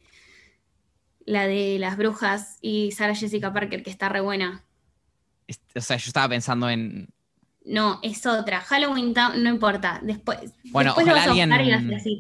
la 1.26 1.48
de 1.48 1.80
las 1.80 1.98
brujas 1.98 2.58
y 2.62 2.92
Sarah 2.92 3.16
Jessica 3.16 3.54
Parker, 3.54 3.84
que 3.84 3.90
está 3.90 4.10
re 4.10 4.22
buena. 4.22 4.64
O 5.76 5.82
sea, 5.82 5.98
yo 5.98 6.08
estaba 6.08 6.30
pensando 6.30 6.70
en. 6.70 7.10
No, 7.64 8.00
es 8.02 8.26
otra. 8.26 8.62
Halloween 8.62 9.14
no 9.14 9.50
importa. 9.50 10.00
Después. 10.04 10.40
Bueno, 10.72 10.94
ojalá 10.98 11.24
alguien. 11.24 11.50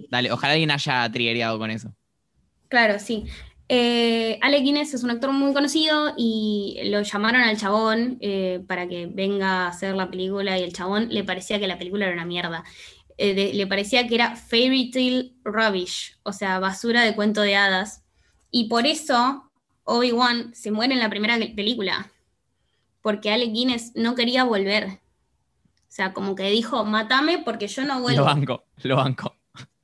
Dale, 0.09 0.31
ojalá 0.31 0.53
alguien 0.53 0.71
haya 0.71 1.11
triggerado 1.11 1.57
con 1.57 1.71
eso. 1.71 1.93
Claro, 2.69 2.99
sí. 2.99 3.25
Eh, 3.73 4.37
Alec 4.41 4.63
Guinness 4.63 4.93
es 4.93 5.03
un 5.03 5.11
actor 5.11 5.31
muy 5.31 5.53
conocido 5.53 6.13
y 6.17 6.77
lo 6.85 7.01
llamaron 7.03 7.41
al 7.41 7.57
chabón 7.57 8.17
eh, 8.19 8.61
para 8.67 8.87
que 8.87 9.05
venga 9.07 9.65
a 9.65 9.67
hacer 9.69 9.95
la 9.95 10.09
película 10.09 10.59
y 10.59 10.63
el 10.63 10.73
chabón 10.73 11.07
le 11.09 11.23
parecía 11.23 11.57
que 11.57 11.67
la 11.67 11.77
película 11.77 12.05
era 12.05 12.13
una 12.13 12.25
mierda. 12.25 12.65
Eh, 13.17 13.51
le 13.53 13.67
parecía 13.67 14.07
que 14.07 14.15
era 14.15 14.35
fairy 14.35 14.91
tale 14.91 15.33
rubbish, 15.43 16.17
o 16.23 16.33
sea, 16.33 16.59
basura 16.59 17.03
de 17.03 17.15
cuento 17.15 17.41
de 17.41 17.55
hadas. 17.55 18.03
Y 18.51 18.67
por 18.67 18.85
eso 18.85 19.51
Obi-Wan 19.83 20.53
se 20.53 20.71
muere 20.71 20.93
en 20.93 20.99
la 20.99 21.09
primera 21.09 21.37
película, 21.55 22.11
porque 23.01 23.31
Alec 23.31 23.53
Guinness 23.53 23.93
no 23.95 24.15
quería 24.15 24.43
volver. 24.43 25.00
O 25.91 25.93
sea, 25.93 26.13
como 26.13 26.35
que 26.35 26.49
dijo, 26.49 26.85
matame 26.85 27.39
porque 27.39 27.67
yo 27.67 27.83
no 27.83 27.99
vuelvo. 27.99 28.21
Lo 28.21 28.25
banco, 28.25 28.63
lo 28.83 28.95
banco. 28.95 29.35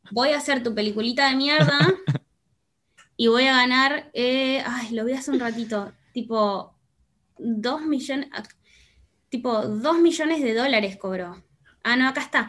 Voy 0.09 0.29
a 0.29 0.37
hacer 0.37 0.63
tu 0.63 0.73
peliculita 0.73 1.27
de 1.29 1.35
mierda 1.35 1.77
y 3.17 3.27
voy 3.27 3.45
a 3.45 3.57
ganar, 3.57 4.09
eh, 4.13 4.63
ay, 4.65 4.95
lo 4.95 5.03
vi 5.03 5.11
hace 5.11 5.31
un 5.31 5.41
ratito, 5.41 5.91
tipo, 6.13 6.73
dos 7.37 7.81
millones, 7.81 8.29
tipo, 9.27 9.63
dos 9.63 9.99
millones 9.99 10.41
de 10.41 10.53
dólares 10.53 10.95
cobró. 10.95 11.43
Ah, 11.83 11.97
no, 11.97 12.07
acá 12.07 12.21
está. 12.21 12.47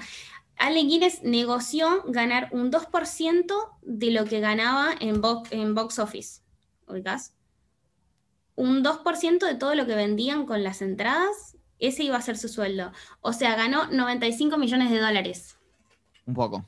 Ale 0.56 0.84
Guinness 0.84 1.24
negoció 1.24 2.04
ganar 2.06 2.50
un 2.52 2.70
2% 2.70 3.78
de 3.82 4.10
lo 4.12 4.24
que 4.26 4.38
ganaba 4.38 4.90
en 5.00 5.20
box, 5.20 5.50
en 5.50 5.74
box 5.74 5.98
office. 5.98 6.42
¿Oigas? 6.86 7.34
Un 8.54 8.84
2% 8.84 9.44
de 9.44 9.56
todo 9.56 9.74
lo 9.74 9.84
que 9.84 9.96
vendían 9.96 10.46
con 10.46 10.62
las 10.62 10.80
entradas, 10.80 11.57
ese 11.78 12.04
iba 12.04 12.16
a 12.16 12.22
ser 12.22 12.36
su 12.36 12.48
sueldo. 12.48 12.92
O 13.20 13.32
sea, 13.32 13.54
ganó 13.54 13.86
95 13.90 14.56
millones 14.58 14.90
de 14.90 14.98
dólares. 14.98 15.56
Un 16.26 16.34
poco. 16.34 16.64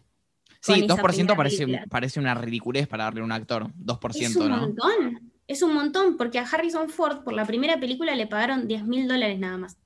Sí, 0.61 0.83
2% 0.87 1.37
parece, 1.37 1.66
parece, 1.88 2.20
una 2.20 2.35
ridiculez 2.35 2.87
para 2.87 3.05
darle 3.05 3.23
a 3.23 3.25
un 3.25 3.33
actor. 3.33 3.68
2%, 3.75 4.20
es 4.20 4.37
un 4.37 4.51
montón. 4.51 5.33
Es 5.46 5.62
un 5.62 5.75
montón, 5.75 6.16
porque 6.16 6.38
a 6.38 6.42
Harrison 6.42 6.90
Ford 6.90 7.25
por 7.25 7.33
la 7.33 7.44
primera 7.44 7.81
película 7.81 8.14
le 8.14 8.27
pagaron 8.27 8.68
10 8.68 8.85
mil 8.85 9.09
dólares 9.09 9.38
nada 9.38 9.57
más. 9.57 9.79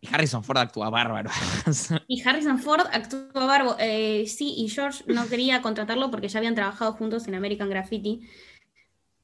Y 0.00 0.08
Harrison 0.12 0.44
Ford 0.44 0.58
actúa 0.58 0.90
bárbaro. 0.90 1.30
y 2.08 2.22
Harrison 2.22 2.58
Ford 2.58 2.86
actúa 2.92 3.46
bárbaro. 3.46 3.76
Eh, 3.78 4.26
sí, 4.26 4.54
y 4.58 4.68
George 4.68 5.04
no 5.06 5.26
quería 5.28 5.62
contratarlo 5.62 6.10
porque 6.10 6.28
ya 6.28 6.38
habían 6.38 6.54
trabajado 6.54 6.92
juntos 6.92 7.26
en 7.28 7.34
American 7.34 7.70
Graffiti. 7.70 8.28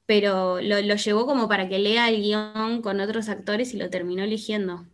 Pero 0.05 0.61
lo, 0.61 0.79
llevó 0.79 1.25
como 1.25 1.47
para 1.47 1.69
que 1.69 1.79
lea 1.79 2.09
el 2.09 2.21
guion 2.21 2.81
con 2.81 2.99
otros 2.99 3.29
actores 3.29 3.73
y 3.73 3.77
lo 3.77 3.89
terminó 3.89 4.23
eligiendo. 4.23 4.85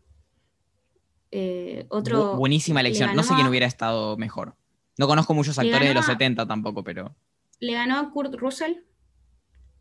Eh, 1.32 1.86
otro, 1.90 2.36
buenísima 2.36 2.80
elección. 2.80 3.16
no 3.16 3.24
sé 3.24 3.34
quién 3.34 3.48
hubiera 3.48 3.66
estado 3.66 4.18
mejor. 4.18 4.56
No 4.98 5.08
conozco 5.08 5.34
muchos 5.34 5.58
actores 5.58 5.88
de 5.88 5.94
los 5.94 6.06
70 6.06 6.48
tampoco, 6.48 6.84
pero. 6.84 7.16
Le 7.60 7.74
ganó 7.74 7.98
a 7.98 8.12
Kurt 8.12 8.36
Russell, 8.36 8.74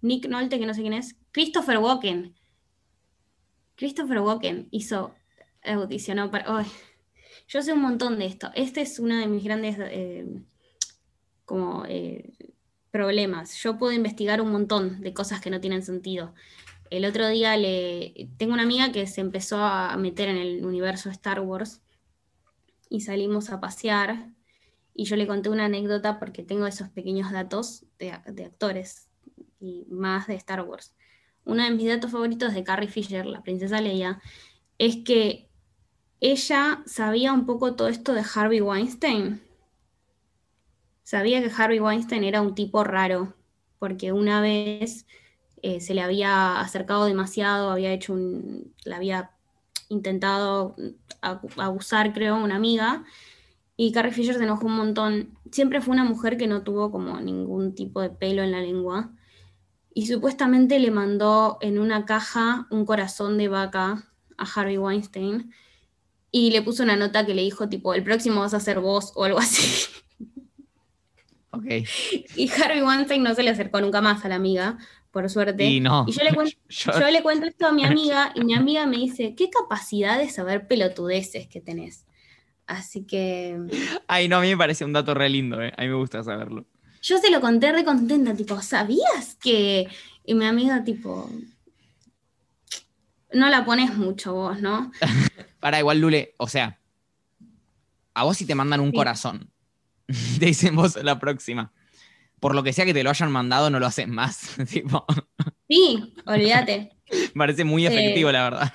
Nick 0.00 0.28
Nolte, 0.28 0.58
que 0.58 0.66
no 0.66 0.74
sé 0.74 0.80
quién 0.80 0.92
es, 0.92 1.16
Christopher 1.32 1.78
Walken. 1.78 2.34
Christopher 3.76 4.20
Walken 4.20 4.68
hizo 4.70 5.14
audicionó 5.64 6.30
para... 6.30 6.64
yo 7.48 7.62
sé 7.62 7.72
un 7.72 7.82
montón 7.82 8.18
de 8.18 8.26
esto. 8.26 8.50
Este 8.54 8.80
es 8.80 8.98
uno 8.98 9.16
de 9.16 9.26
mis 9.26 9.44
grandes... 9.44 9.76
Eh, 9.78 10.26
como... 11.44 11.84
Eh, 11.86 12.32
problemas. 12.90 13.54
Yo 13.62 13.78
puedo 13.78 13.92
investigar 13.92 14.40
un 14.40 14.50
montón 14.50 15.00
de 15.00 15.12
cosas 15.12 15.40
que 15.40 15.50
no 15.50 15.60
tienen 15.60 15.82
sentido. 15.82 16.34
El 16.90 17.04
otro 17.04 17.28
día 17.28 17.56
le 17.56 18.30
tengo 18.38 18.54
una 18.54 18.62
amiga 18.62 18.92
que 18.92 19.06
se 19.06 19.20
empezó 19.20 19.58
a 19.58 19.96
meter 19.96 20.28
en 20.28 20.36
el 20.36 20.64
universo 20.64 21.10
Star 21.10 21.40
Wars 21.40 21.82
y 22.88 23.02
salimos 23.02 23.50
a 23.50 23.60
pasear 23.60 24.30
y 24.94 25.04
yo 25.04 25.16
le 25.16 25.26
conté 25.26 25.50
una 25.50 25.66
anécdota 25.66 26.18
porque 26.18 26.42
tengo 26.42 26.66
esos 26.66 26.88
pequeños 26.88 27.30
datos 27.30 27.84
de, 27.98 28.18
de 28.26 28.44
actores 28.44 29.08
y 29.60 29.86
más 29.90 30.26
de 30.26 30.34
Star 30.34 30.62
Wars. 30.62 30.94
Uno 31.44 31.62
de 31.62 31.70
mis 31.70 31.88
datos 31.88 32.10
favoritos 32.10 32.54
de 32.54 32.64
Carrie 32.64 32.88
Fisher, 32.88 33.26
la 33.26 33.42
princesa 33.42 33.80
Leia, 33.80 34.20
es 34.78 34.96
que 35.04 35.48
ella 36.20 36.82
sabía 36.86 37.32
un 37.32 37.46
poco 37.46 37.74
todo 37.74 37.88
esto 37.88 38.12
de 38.12 38.24
Harvey 38.34 38.60
Weinstein. 38.60 39.40
Sabía 41.08 41.40
que 41.40 41.50
Harvey 41.50 41.80
Weinstein 41.80 42.22
era 42.22 42.42
un 42.42 42.54
tipo 42.54 42.84
raro, 42.84 43.32
porque 43.78 44.12
una 44.12 44.42
vez 44.42 45.06
eh, 45.62 45.80
se 45.80 45.94
le 45.94 46.02
había 46.02 46.60
acercado 46.60 47.06
demasiado, 47.06 47.70
había 47.70 47.94
hecho 47.94 48.12
un, 48.12 48.74
le 48.84 48.94
había 48.94 49.30
intentado 49.88 50.76
abusar, 51.56 52.12
creo, 52.12 52.36
una 52.36 52.56
amiga, 52.56 53.06
y 53.74 53.90
Carrie 53.92 54.12
Fisher 54.12 54.34
se 54.34 54.42
enojó 54.42 54.66
un 54.66 54.76
montón. 54.76 55.38
Siempre 55.50 55.80
fue 55.80 55.94
una 55.94 56.04
mujer 56.04 56.36
que 56.36 56.46
no 56.46 56.62
tuvo 56.62 56.90
como 56.90 57.18
ningún 57.22 57.74
tipo 57.74 58.02
de 58.02 58.10
pelo 58.10 58.42
en 58.42 58.52
la 58.52 58.60
lengua, 58.60 59.10
y 59.94 60.08
supuestamente 60.08 60.78
le 60.78 60.90
mandó 60.90 61.56
en 61.62 61.78
una 61.78 62.04
caja 62.04 62.66
un 62.68 62.84
corazón 62.84 63.38
de 63.38 63.48
vaca 63.48 64.04
a 64.36 64.44
Harvey 64.44 64.76
Weinstein, 64.76 65.54
y 66.30 66.50
le 66.50 66.60
puso 66.60 66.82
una 66.82 66.96
nota 66.96 67.24
que 67.24 67.34
le 67.34 67.40
dijo 67.40 67.70
tipo, 67.70 67.94
el 67.94 68.04
próximo 68.04 68.42
vas 68.42 68.52
a 68.52 68.60
ser 68.60 68.80
vos 68.80 69.14
o 69.16 69.24
algo 69.24 69.38
así. 69.38 69.88
Y 72.36 72.50
Harvey 72.50 72.82
Weinstein 72.82 73.22
no 73.22 73.34
se 73.34 73.42
le 73.42 73.50
acercó 73.50 73.80
nunca 73.80 74.00
más 74.00 74.24
a 74.24 74.28
la 74.28 74.36
amiga, 74.36 74.78
por 75.10 75.28
suerte. 75.30 75.64
Y 75.64 75.80
no. 75.80 76.06
yo 76.08 76.22
le, 76.24 76.32
cuento, 76.34 76.56
Yo- 76.68 77.00
yo 77.00 77.10
le 77.10 77.22
cuento 77.22 77.46
esto 77.46 77.66
a 77.66 77.72
mi 77.72 77.84
amiga 77.86 78.32
y 78.34 78.42
mi 78.44 78.54
amiga 78.54 78.86
me 78.86 78.96
dice, 78.98 79.34
qué 79.36 79.50
capacidad 79.50 80.18
de 80.18 80.28
saber 80.30 80.66
pelotudeces 80.66 81.48
que 81.48 81.60
tenés. 81.60 82.04
Así 82.66 83.04
que 83.04 83.58
Ay, 84.06 84.28
no, 84.28 84.36
a 84.36 84.40
mí 84.42 84.48
me 84.50 84.56
parece 84.58 84.84
un 84.84 84.92
dato 84.92 85.14
re 85.14 85.28
lindo, 85.30 85.62
eh. 85.62 85.72
A 85.76 85.82
mí 85.82 85.88
me 85.88 85.94
gusta 85.94 86.22
saberlo. 86.22 86.66
yo 87.02 87.18
se 87.18 87.30
lo 87.30 87.40
conté 87.40 87.72
re 87.72 87.84
contenta, 87.84 88.34
tipo, 88.34 88.60
¿sabías 88.60 89.36
que? 89.40 89.88
Y 90.24 90.34
mi 90.34 90.44
amiga, 90.44 90.84
tipo, 90.84 91.30
no 93.32 93.48
la 93.48 93.64
pones 93.64 93.96
mucho 93.96 94.34
vos, 94.34 94.60
¿no? 94.60 94.90
Para 95.60 95.78
igual, 95.78 95.98
Lule, 96.00 96.34
o 96.38 96.46
sea, 96.48 96.78
a 98.14 98.24
vos 98.24 98.36
si 98.36 98.46
te 98.46 98.54
mandan 98.54 98.80
un 98.80 98.90
Sí. 98.90 98.96
corazón, 98.96 99.50
te 100.38 100.46
dicen 100.46 100.76
vos 100.76 100.96
la 101.02 101.18
próxima. 101.18 101.72
Por 102.40 102.54
lo 102.54 102.62
que 102.62 102.72
sea 102.72 102.84
que 102.84 102.94
te 102.94 103.02
lo 103.02 103.10
hayan 103.10 103.32
mandado, 103.32 103.70
no 103.70 103.80
lo 103.80 103.86
hacen 103.86 104.10
más. 104.10 104.56
tipo, 104.70 105.04
Sí, 105.68 106.14
olvídate. 106.26 106.92
parece 107.36 107.64
muy 107.64 107.86
Eh, 107.86 107.88
efectivo, 107.88 108.32
la 108.32 108.44
verdad. 108.44 108.72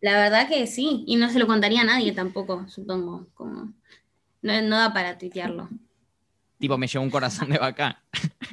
La 0.00 0.12
verdad 0.18 0.48
que 0.48 0.66
sí, 0.66 1.04
y 1.06 1.16
no 1.16 1.30
se 1.30 1.38
lo 1.38 1.46
contaría 1.46 1.80
a 1.80 1.84
nadie 1.84 2.12
tampoco, 2.12 2.68
supongo. 2.68 3.26
Como, 3.34 3.72
no, 4.42 4.62
no 4.62 4.76
da 4.78 4.92
para 4.92 5.18
tuitearlo. 5.18 5.68
tipo, 6.58 6.78
me 6.78 6.86
llevó 6.86 7.04
un 7.04 7.10
corazón 7.10 7.50
de 7.50 7.58
vaca. 7.58 8.02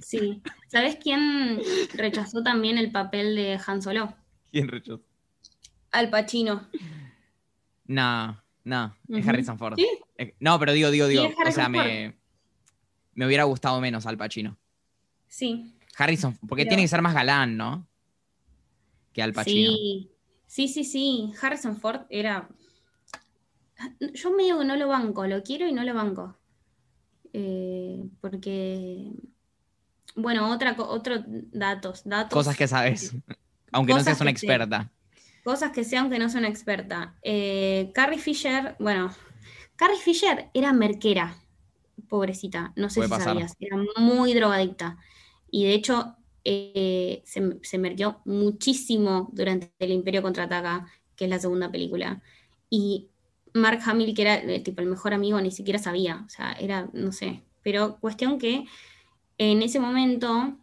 Sí. 0.02 0.42
¿Sabes 0.68 0.98
quién 1.02 1.62
rechazó 1.94 2.44
también 2.44 2.78
el 2.78 2.92
papel 2.92 3.36
de 3.36 3.60
Han 3.66 3.82
Solo? 3.82 4.14
¿Quién 4.52 4.68
rechazó? 4.68 5.02
Al 5.92 6.10
Pacino. 6.10 6.68
No, 8.64 8.96
es. 9.08 9.22
Harrison 9.28 9.58
Ford. 9.58 9.76
¿Sí? 9.76 9.88
No, 10.40 10.60
pero 10.60 10.72
digo, 10.74 10.92
digo, 10.92 11.08
digo. 11.08 11.24
o 11.48 11.52
sea, 11.52 11.68
me, 11.70 12.16
me 13.14 13.26
hubiera 13.26 13.44
gustado 13.46 13.82
menos 13.82 14.06
Al 14.06 14.18
Pacino. 14.18 14.58
Sí. 15.28 15.74
Harrison, 15.98 16.38
porque 16.48 16.64
Pero- 16.64 16.70
tiene 16.70 16.84
que 16.84 16.88
ser 16.88 17.02
más 17.02 17.14
galán, 17.14 17.58
¿no? 17.58 17.88
Que 19.14 19.24
Al 19.24 19.34
Pacino. 19.34 19.72
Sí. 19.72 20.12
Sí, 20.46 20.68
sí, 20.68 20.84
sí. 20.84 21.32
Harrison 21.42 21.78
Ford 21.78 22.02
era. 22.10 22.50
Yo 24.14 24.32
medio 24.32 24.60
que 24.60 24.66
no 24.66 24.76
lo 24.76 24.88
banco, 24.88 25.26
lo 25.26 25.42
quiero 25.44 25.68
y 25.68 25.74
no 25.74 25.84
lo 25.84 25.94
banco. 25.94 26.38
Eh, 27.34 28.04
porque. 28.20 29.12
Bueno, 30.16 30.52
otra, 30.52 30.76
otro 30.78 31.24
datos, 31.26 32.04
datos. 32.04 32.34
Cosas 32.34 32.58
que 32.58 32.68
sabes. 32.68 33.16
Aunque 33.72 33.94
no 33.94 34.02
seas 34.02 34.20
una 34.20 34.32
sé. 34.32 34.92
Cosas 35.44 35.72
que 35.72 35.84
sé 35.84 35.98
aunque 35.98 36.20
no 36.20 36.30
soy 36.30 36.40
una 36.40 36.50
experta. 36.50 37.16
Eh, 37.24 37.92
Carrie 37.94 38.20
Fisher, 38.20 38.76
bueno, 38.80 39.12
Carrie 39.76 39.98
Fisher 39.98 40.50
era 40.54 40.72
merquera, 40.74 41.36
pobrecita, 42.08 42.74
no 42.76 42.90
sé 42.90 43.02
si 43.02 43.08
pasar. 43.08 43.34
sabías, 43.34 43.56
era 43.60 43.78
muy 43.98 44.34
drogadicta. 44.34 44.98
Y 45.50 45.66
de 45.66 45.74
hecho, 45.74 46.16
eh, 46.44 47.24
se, 47.26 47.60
se 47.64 47.78
merqueó 47.78 48.22
muchísimo 48.26 49.30
durante 49.34 49.72
el 49.80 49.92
Imperio 49.92 50.22
Contraataca, 50.22 50.86
que 51.16 51.26
es 51.26 51.30
la 51.30 51.40
segunda 51.40 51.72
película. 51.72 52.22
Y 52.70 53.10
Mark 53.54 53.80
Hamill, 53.86 54.14
que 54.14 54.22
era 54.22 54.36
eh, 54.36 54.60
tipo 54.60 54.82
el 54.82 54.88
mejor 54.88 55.14
amigo, 55.14 55.42
ni 55.42 55.52
siquiera 55.52 55.80
sabía, 55.80 56.24
o 56.26 56.30
sea, 56.30 56.54
era, 56.54 56.90
no 56.94 57.12
sé. 57.12 57.44
Pero 57.64 57.98
cuestión 58.00 58.38
que 58.40 58.66
en 59.38 59.62
ese 59.62 59.80
momento 59.80 60.58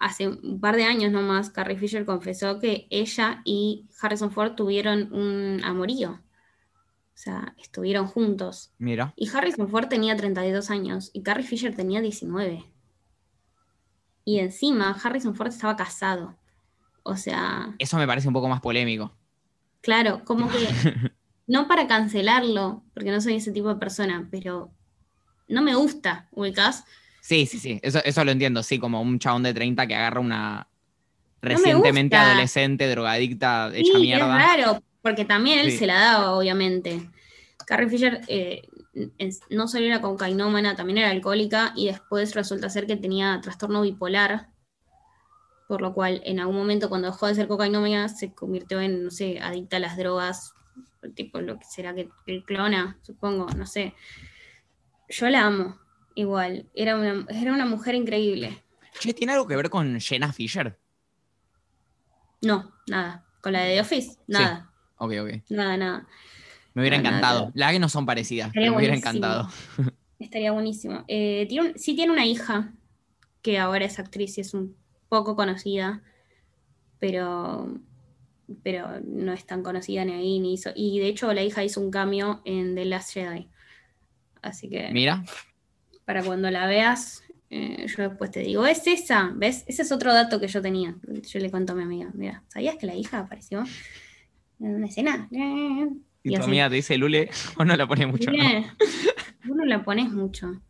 hace 0.00 0.28
un 0.28 0.58
par 0.60 0.74
de 0.76 0.84
años 0.84 1.12
nomás, 1.12 1.50
Carrie 1.50 1.76
Fisher 1.76 2.04
confesó 2.04 2.58
que 2.58 2.88
ella 2.90 3.42
y 3.44 3.86
Harrison 4.00 4.32
Ford 4.32 4.54
tuvieron 4.56 5.12
un 5.12 5.62
amorío. 5.62 6.12
O 6.12 7.22
sea, 7.22 7.54
estuvieron 7.58 8.06
juntos. 8.06 8.72
Mira. 8.78 9.12
Y 9.14 9.28
Harrison 9.28 9.68
Ford 9.68 9.88
tenía 9.88 10.16
32 10.16 10.70
años 10.70 11.10
y 11.12 11.22
Carrie 11.22 11.44
Fisher 11.46 11.74
tenía 11.76 12.00
19. 12.00 12.64
Y 14.24 14.38
encima 14.38 14.98
Harrison 15.02 15.34
Ford 15.34 15.48
estaba 15.48 15.76
casado. 15.76 16.36
O 17.02 17.16
sea, 17.16 17.74
Eso 17.78 17.98
me 17.98 18.06
parece 18.06 18.28
un 18.28 18.34
poco 18.34 18.48
más 18.48 18.60
polémico. 18.60 19.14
claro, 19.82 20.24
como 20.24 20.48
que 20.48 20.58
no 21.46 21.68
para 21.68 21.86
cancelarlo, 21.86 22.84
porque 22.94 23.10
no 23.10 23.20
soy 23.20 23.34
ese 23.34 23.52
tipo 23.52 23.68
de 23.68 23.76
persona, 23.76 24.28
pero 24.30 24.70
no 25.48 25.60
me 25.62 25.74
gusta, 25.74 26.28
ubicás. 26.30 26.84
Sí, 27.20 27.46
sí, 27.46 27.58
sí. 27.58 27.78
Eso, 27.82 28.00
eso 28.04 28.24
lo 28.24 28.30
entiendo. 28.32 28.62
Sí, 28.62 28.78
como 28.78 29.00
un 29.02 29.18
chabón 29.18 29.42
de 29.42 29.54
30 29.54 29.86
que 29.86 29.94
agarra 29.94 30.20
una 30.20 30.66
me 31.42 31.48
recientemente 31.50 32.16
adolescente, 32.16 32.88
drogadicta, 32.88 33.70
hecha 33.74 33.92
Sí, 33.94 34.02
mierda. 34.02 34.38
es 34.38 34.46
raro, 34.58 34.82
porque 35.02 35.24
también 35.24 35.60
él 35.60 35.70
Sí. 35.70 35.78
se 35.78 35.86
la 35.86 35.98
daba, 35.98 36.32
obviamente. 36.32 37.10
Carrie 37.66 37.88
Fisher 37.88 38.20
eh, 38.26 38.62
es- 39.18 39.40
no 39.50 39.68
solo 39.68 39.84
era 39.86 40.00
cocainómana, 40.00 40.74
también 40.76 40.98
era 40.98 41.10
alcohólica 41.10 41.72
y 41.76 41.86
después 41.86 42.34
resulta 42.34 42.68
ser 42.68 42.86
que 42.86 42.96
tenía 42.96 43.38
trastorno 43.42 43.82
bipolar, 43.82 44.48
por 45.68 45.80
lo 45.82 45.94
cual 45.94 46.20
en 46.24 46.40
algún 46.40 46.56
momento 46.56 46.88
cuando 46.88 47.08
dejó 47.10 47.26
de 47.28 47.34
ser 47.36 47.46
cocainómana 47.46 48.08
se 48.08 48.34
convirtió 48.34 48.80
en, 48.80 49.04
no 49.04 49.10
sé, 49.10 49.38
adicta 49.40 49.76
a 49.76 49.80
las 49.80 49.96
drogas, 49.96 50.52
tipo 51.14 51.40
lo 51.40 51.58
que 51.58 51.64
será 51.64 51.94
que, 51.94 52.08
que 52.26 52.42
clona, 52.44 52.98
supongo, 53.02 53.46
no 53.56 53.66
sé. 53.66 53.94
Yo 55.08 55.28
la 55.28 55.46
amo, 55.46 55.78
igual, 56.14 56.68
era 56.74 56.96
una, 56.96 57.26
era 57.30 57.52
una 57.52 57.66
mujer 57.66 57.94
increíble. 57.94 58.62
Che, 58.98 59.14
¿tiene 59.14 59.32
algo 59.32 59.46
que 59.46 59.56
ver 59.56 59.70
con 59.70 59.98
Jenna 60.00 60.32
Fisher? 60.32 60.78
No, 62.42 62.72
nada. 62.86 63.26
Con 63.42 63.52
la 63.52 63.60
de 63.64 63.74
The 63.74 63.80
Office, 63.80 64.18
nada, 64.26 64.70
Ok, 64.98 65.12
ok. 65.22 65.30
nada, 65.50 65.76
nada. 65.76 66.06
Me 66.74 66.82
hubiera 66.82 66.96
No, 66.98 67.02
nada, 67.04 67.16
encantado. 67.16 67.40
nada. 67.40 67.52
La 67.54 67.72
que 67.72 67.78
no 67.78 67.88
son 67.88 68.06
parecidas, 68.06 68.48
Estaría 68.48 68.66
pero 68.68 68.72
me 68.72 68.78
hubiera 68.78 68.96
encantado. 68.96 69.48
Estaría 70.18 70.52
buenísimo. 70.52 71.04
Eh, 71.08 71.46
tiene 71.48 71.70
un- 71.70 71.78
sí 71.78 71.94
tiene 71.96 72.12
una 72.12 72.26
hija 72.26 72.74
que 73.42 73.58
ahora 73.58 73.86
es 73.86 73.98
actriz 73.98 74.36
y 74.36 74.42
es 74.42 74.52
un 74.52 74.76
poco 75.08 75.34
conocida, 75.36 76.02
pero, 76.98 77.80
pero 78.62 79.00
no 79.02 79.32
es 79.32 79.46
tan 79.46 79.62
conocida 79.62 80.04
ni 80.04 80.12
ahí 80.12 80.38
ni 80.40 80.52
hizo. 80.54 80.70
Y 80.74 80.98
de 81.00 81.08
hecho 81.08 81.32
la 81.32 81.42
hija 81.42 81.64
hizo 81.64 81.80
un 81.80 81.90
cambio 81.90 82.42
en 82.44 82.74
The 82.74 82.84
Last 82.84 83.14
Jedi. 83.14 83.48
Así 84.42 84.68
que 84.68 84.90
Mira, 84.92 85.24
para 86.10 86.24
cuando 86.24 86.50
la 86.50 86.66
veas, 86.66 87.22
eh, 87.50 87.86
yo 87.86 88.08
después 88.08 88.32
te 88.32 88.40
digo, 88.40 88.66
es 88.66 88.84
esa, 88.88 89.30
¿ves? 89.36 89.62
Ese 89.68 89.82
es 89.82 89.92
otro 89.92 90.12
dato 90.12 90.40
que 90.40 90.48
yo 90.48 90.60
tenía. 90.60 90.96
Yo 91.06 91.38
le 91.38 91.52
cuento 91.52 91.72
a 91.72 91.76
mi 91.76 91.84
amiga, 91.84 92.10
mira, 92.14 92.42
¿sabías 92.48 92.74
que 92.74 92.86
la 92.86 92.96
hija 92.96 93.20
apareció 93.20 93.62
en 94.58 94.74
una 94.74 94.88
escena? 94.88 95.28
y 95.30 95.86
Y 96.24 96.34
tu 96.34 96.40
así. 96.40 96.50
amiga 96.50 96.68
te 96.68 96.74
dice 96.74 96.98
Lule, 96.98 97.30
o 97.58 97.64
no 97.64 97.76
la 97.76 97.86
pone 97.86 98.08
mucho. 98.08 98.32
¿no? 98.32 98.38
Vos 99.46 99.56
no 99.56 99.64
la 99.64 99.84
pones 99.84 100.10
mucho. 100.10 100.60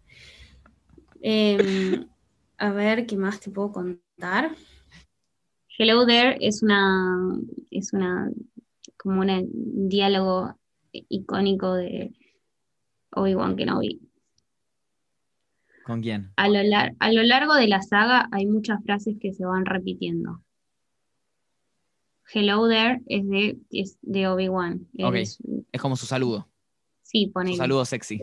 A 2.59 2.71
ver, 2.73 3.07
¿qué 3.07 3.17
más 3.17 3.41
te 3.41 3.51
puedo 3.51 3.73
contar? 3.73 4.55
Hello 5.79 6.05
There 6.05 6.37
es 6.39 6.63
una, 6.63 7.17
es 7.71 7.95
una, 7.95 8.31
como 8.99 9.23
un 9.23 9.89
diálogo 9.89 10.55
icónico 10.93 11.77
de 11.77 12.13
Obi-Wan 13.13 13.57
Kenobi. 13.57 14.10
¿Con 15.85 16.03
quién? 16.03 16.33
A 16.37 16.49
lo, 16.49 16.63
lar- 16.63 16.95
a 16.99 17.13
lo 17.13 17.23
largo 17.23 17.55
de 17.55 17.67
la 17.69 17.83
saga 17.83 18.29
hay 18.33 18.47
muchas 18.47 18.83
frases 18.85 19.17
que 19.21 19.33
se 19.33 19.45
van 19.45 19.65
repitiendo. 19.67 20.43
Hello 22.33 22.69
There 22.69 23.01
es 23.07 23.29
de, 23.29 23.59
es 23.71 23.99
de 24.03 24.29
Obi-Wan. 24.29 24.87
Ok. 25.03 25.15
Es- 25.17 25.39
Es 25.73 25.81
como 25.81 25.97
su 25.97 26.07
saludo. 26.07 26.49
sí, 27.03 27.27
Su 27.27 27.33
ponele. 27.33 27.57
saludo 27.57 27.85
sexy. 27.85 28.21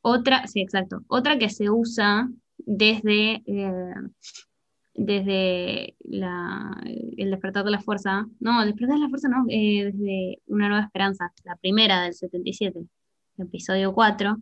Otra, 0.00 0.46
sí, 0.46 0.60
exacto. 0.60 1.02
Otra 1.08 1.38
que 1.38 1.48
se 1.48 1.70
usa 1.70 2.28
desde, 2.58 3.42
eh, 3.46 3.94
desde 4.94 5.96
la, 6.04 6.80
el 7.16 7.30
despertar 7.30 7.64
de 7.64 7.70
la 7.72 7.80
fuerza, 7.80 8.26
no, 8.40 8.62
el 8.62 8.68
despertar 8.70 8.96
de 8.96 9.02
la 9.02 9.08
fuerza 9.08 9.28
no, 9.28 9.44
eh, 9.48 9.92
desde 9.92 10.42
Una 10.46 10.68
Nueva 10.68 10.84
Esperanza, 10.84 11.32
la 11.44 11.56
primera 11.56 12.02
del 12.02 12.14
77, 12.14 12.80
episodio 13.38 13.92
4, 13.94 14.36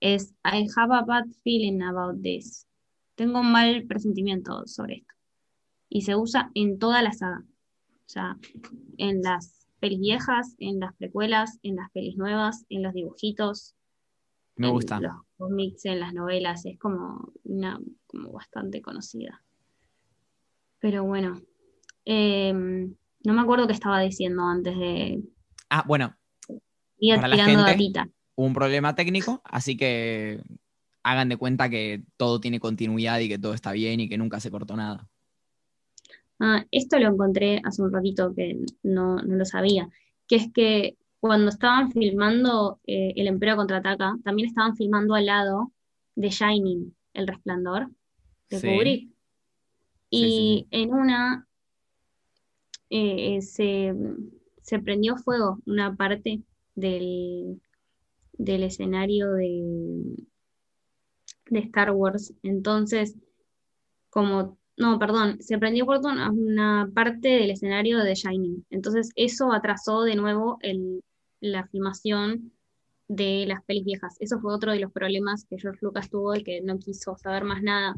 es 0.00 0.34
I 0.44 0.68
have 0.76 0.94
a 0.94 1.02
bad 1.02 1.26
feeling 1.42 1.82
about 1.82 2.22
this. 2.22 2.66
Tengo 3.14 3.40
un 3.40 3.52
mal 3.52 3.84
presentimiento 3.86 4.66
sobre 4.66 4.98
esto. 4.98 5.14
Y 5.88 6.02
se 6.02 6.16
usa 6.16 6.50
en 6.54 6.78
toda 6.78 7.02
la 7.02 7.12
saga. 7.12 7.44
O 7.44 8.08
sea, 8.08 8.38
en 8.96 9.22
las 9.22 9.66
pelis 9.80 10.00
viejas, 10.00 10.54
en 10.58 10.80
las 10.80 10.94
precuelas, 10.94 11.58
en 11.62 11.76
las 11.76 11.90
pelis 11.90 12.16
nuevas, 12.16 12.64
en 12.68 12.82
los 12.82 12.94
dibujitos. 12.94 13.74
Me 14.56 14.68
gusta. 14.68 14.96
En 14.96 15.02
los 15.04 15.16
cómics, 15.36 15.84
en 15.84 16.00
las 16.00 16.14
novelas. 16.14 16.64
Es 16.66 16.78
como 16.78 17.32
una 17.44 17.80
como 18.06 18.32
bastante 18.32 18.82
conocida. 18.82 19.42
Pero 20.78 21.04
bueno. 21.04 21.40
Em, 22.04 22.94
no 23.24 23.32
me 23.34 23.40
acuerdo 23.42 23.66
qué 23.66 23.72
estaba 23.72 24.00
diciendo 24.00 24.42
antes 24.42 24.76
de. 24.78 25.22
Ah, 25.68 25.84
bueno. 25.86 26.14
La 27.00 27.30
tirando 27.30 27.64
gente, 27.64 27.70
datita. 27.70 28.08
Un 28.38 28.52
problema 28.54 28.94
técnico, 28.94 29.40
así 29.44 29.76
que 29.76 30.40
hagan 31.02 31.28
de 31.28 31.36
cuenta 31.36 31.68
que 31.68 32.04
todo 32.16 32.40
tiene 32.40 32.60
continuidad 32.60 33.18
y 33.18 33.28
que 33.28 33.38
todo 33.38 33.52
está 33.52 33.72
bien 33.72 33.98
y 34.00 34.08
que 34.08 34.16
nunca 34.18 34.38
se 34.38 34.50
cortó 34.50 34.76
nada. 34.76 35.08
Ah, 36.38 36.64
esto 36.70 36.98
lo 37.00 37.08
encontré 37.08 37.60
hace 37.64 37.82
un 37.82 37.92
ratito 37.92 38.32
que 38.34 38.60
no, 38.84 39.16
no 39.16 39.36
lo 39.36 39.44
sabía, 39.44 39.88
que 40.28 40.36
es 40.36 40.52
que 40.52 40.96
cuando 41.18 41.48
estaban 41.48 41.90
filmando 41.90 42.78
eh, 42.86 43.12
El 43.16 43.26
Emperador 43.26 43.58
Contraataca, 43.62 44.16
también 44.22 44.48
estaban 44.48 44.76
filmando 44.76 45.14
al 45.14 45.26
lado 45.26 45.72
de 46.14 46.30
Shining, 46.30 46.94
El 47.12 47.26
Resplandor, 47.26 47.90
de 48.50 48.60
Sí. 48.60 48.68
Kubrick. 48.68 49.10
Y 50.10 50.22
sí, 50.22 50.30
sí. 50.30 50.66
en 50.70 50.94
una 50.94 51.48
eh, 52.90 53.42
se, 53.42 53.94
se 54.62 54.78
prendió 54.78 55.16
fuego 55.16 55.58
una 55.66 55.96
parte 55.96 56.40
del, 56.76 57.60
del 58.38 58.62
escenario 58.62 59.32
de, 59.32 60.16
de 61.50 61.58
Star 61.60 61.90
Wars. 61.90 62.32
Entonces, 62.42 63.16
como, 64.08 64.58
no, 64.76 64.98
perdón, 64.98 65.42
se 65.42 65.58
prendió 65.58 65.84
fuego 65.84 66.08
una, 66.08 66.30
una 66.30 66.90
parte 66.94 67.28
del 67.28 67.50
escenario 67.50 67.98
de 67.98 68.14
Shining. 68.14 68.64
Entonces, 68.70 69.10
eso 69.16 69.52
atrasó 69.52 70.02
de 70.02 70.14
nuevo 70.16 70.58
el, 70.62 71.02
la 71.40 71.66
filmación 71.66 72.52
de 73.08 73.44
las 73.46 73.64
pelis 73.64 73.84
viejas. 73.84 74.16
Eso 74.20 74.38
fue 74.38 74.54
otro 74.54 74.72
de 74.72 74.80
los 74.80 74.92
problemas 74.92 75.44
que 75.46 75.58
George 75.58 75.80
Lucas 75.82 76.10
tuvo 76.10 76.32
de 76.32 76.44
que 76.44 76.60
no 76.60 76.78
quiso 76.78 77.16
saber 77.16 77.44
más 77.44 77.62
nada, 77.62 77.94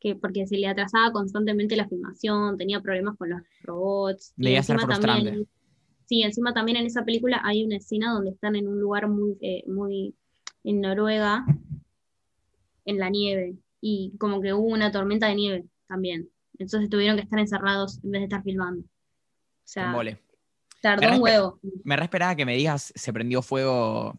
que 0.00 0.16
porque 0.16 0.46
se 0.46 0.56
le 0.58 0.66
atrasaba 0.66 1.12
constantemente 1.12 1.76
la 1.76 1.88
filmación, 1.88 2.58
tenía 2.58 2.80
problemas 2.80 3.16
con 3.16 3.30
los 3.30 3.40
robots. 3.62 4.34
y 4.36 4.44
Debía 4.44 4.62
ser 4.62 4.74
encima 4.74 4.94
frustrante. 4.94 5.24
también, 5.30 5.48
sí, 6.06 6.22
encima 6.22 6.52
también 6.52 6.76
en 6.78 6.86
esa 6.86 7.04
película 7.04 7.40
hay 7.44 7.64
una 7.64 7.76
escena 7.76 8.12
donde 8.12 8.30
están 8.30 8.56
en 8.56 8.68
un 8.68 8.80
lugar 8.80 9.08
muy, 9.08 9.36
eh, 9.40 9.64
muy 9.66 10.14
en 10.64 10.80
Noruega, 10.80 11.44
en 12.84 12.98
la 12.98 13.10
nieve, 13.10 13.56
y 13.80 14.12
como 14.18 14.40
que 14.40 14.52
hubo 14.52 14.68
una 14.68 14.92
tormenta 14.92 15.26
de 15.28 15.34
nieve 15.34 15.64
también. 15.88 16.28
Entonces 16.58 16.88
tuvieron 16.88 17.16
que 17.16 17.22
estar 17.22 17.38
encerrados 17.38 17.98
en 18.04 18.10
vez 18.10 18.20
de 18.20 18.24
estar 18.24 18.42
filmando. 18.42 18.82
O 18.82 18.86
sea, 19.64 19.94
tardó 20.80 21.08
Me 21.08 21.16
un 21.16 21.22
huevo. 21.22 21.60
Me 21.84 21.96
re 21.96 22.04
esperaba 22.04 22.36
que 22.36 22.44
me 22.44 22.56
digas 22.56 22.92
se 22.94 23.12
prendió 23.12 23.42
fuego 23.42 24.18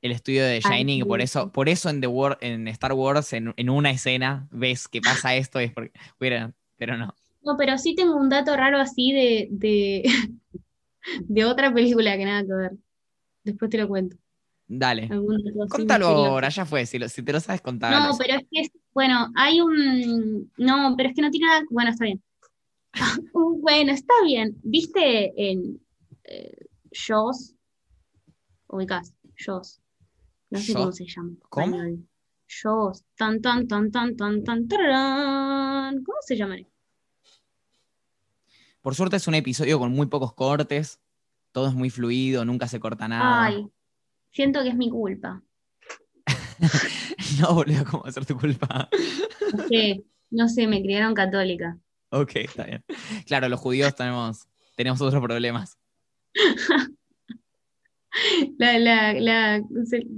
el 0.00 0.12
estudio 0.12 0.44
de 0.44 0.60
Ay, 0.64 0.78
Shining, 0.78 1.00
y 1.00 1.04
por 1.04 1.20
eso, 1.20 1.50
por 1.50 1.68
eso 1.68 1.90
en 1.90 2.00
The 2.00 2.06
War, 2.06 2.38
en 2.40 2.68
Star 2.68 2.92
Wars, 2.92 3.32
en, 3.32 3.52
en 3.56 3.70
una 3.70 3.90
escena, 3.90 4.48
ves 4.50 4.86
que 4.86 5.00
pasa 5.00 5.34
esto, 5.34 5.58
es 5.58 5.72
porque. 5.72 5.92
Pero 6.18 6.96
no. 6.96 7.14
No, 7.42 7.56
pero 7.56 7.78
sí 7.78 7.94
tengo 7.94 8.16
un 8.16 8.28
dato 8.28 8.56
raro 8.56 8.78
así 8.78 9.12
de, 9.12 9.48
de, 9.50 10.02
de 11.22 11.44
otra 11.44 11.72
película 11.72 12.16
que 12.16 12.24
nada 12.24 12.42
que 12.42 12.54
ver. 12.54 12.72
Después 13.44 13.70
te 13.70 13.78
lo 13.78 13.88
cuento. 13.88 14.16
Dale. 14.66 15.08
Contalo 15.70 16.06
ahora, 16.08 16.50
ya 16.50 16.66
fue. 16.66 16.84
Si, 16.84 16.98
lo- 16.98 17.08
si 17.08 17.22
te 17.22 17.32
lo 17.32 17.40
sabes 17.40 17.62
contar. 17.62 17.92
No, 17.92 18.16
pero 18.18 18.34
es 18.38 18.46
que, 18.50 18.60
es- 18.60 18.70
bueno, 18.92 19.28
hay 19.34 19.60
un... 19.60 20.50
No, 20.58 20.94
pero 20.96 21.08
es 21.08 21.14
que 21.14 21.22
no 21.22 21.30
tiene 21.30 21.46
nada... 21.46 21.62
Bueno, 21.70 21.90
está 21.90 22.04
bien. 22.04 22.22
Bueno, 23.32 23.92
está 23.92 24.14
bien. 24.24 24.56
¿Viste 24.62 25.32
en 25.50 25.80
eh, 26.24 26.66
Jaws? 26.92 27.54
Ubicás, 28.68 29.14
Jaws. 29.36 29.80
No 30.50 30.58
sé 30.58 30.74
cómo 30.74 30.92
se 30.92 31.06
llama. 31.06 31.32
¿Cómo? 31.48 31.78
Jaws. 32.62 33.04
Tan, 33.16 33.40
tan, 33.40 33.66
tan, 33.68 33.90
tan, 33.90 34.16
tan, 34.16 34.44
tan, 34.44 34.68
tararán. 34.68 36.02
¿Cómo 36.02 36.18
se 36.22 36.36
llama? 36.36 36.56
Por 38.80 38.94
suerte 38.94 39.16
es 39.16 39.26
un 39.28 39.34
episodio 39.34 39.78
con 39.78 39.92
muy 39.92 40.06
pocos 40.06 40.32
cortes. 40.34 41.00
Todo 41.52 41.68
es 41.68 41.74
muy 41.74 41.90
fluido, 41.90 42.44
nunca 42.44 42.68
se 42.68 42.78
corta 42.80 43.08
nada. 43.08 43.46
Ay, 43.46 43.66
siento 44.30 44.62
que 44.62 44.68
es 44.70 44.76
mi 44.76 44.90
culpa. 44.90 45.42
No, 47.40 47.54
boludo, 47.54 47.84
¿cómo 47.84 48.02
va 48.04 48.08
a 48.08 48.12
ser 48.12 48.24
tu 48.26 48.36
culpa? 48.38 48.88
No 49.52 49.66
sé, 49.68 50.02
no 50.30 50.48
sé, 50.48 50.66
me 50.66 50.80
criaron 50.82 51.14
católica. 51.14 51.76
ok, 52.10 52.30
está 52.36 52.64
bien. 52.64 52.84
Claro, 53.26 53.48
los 53.48 53.60
judíos 53.60 53.94
tenemos, 53.94 54.48
tenemos 54.76 55.00
otros 55.00 55.22
problemas. 55.22 55.76
La, 58.58 58.78
la, 58.78 59.12
la, 59.12 59.62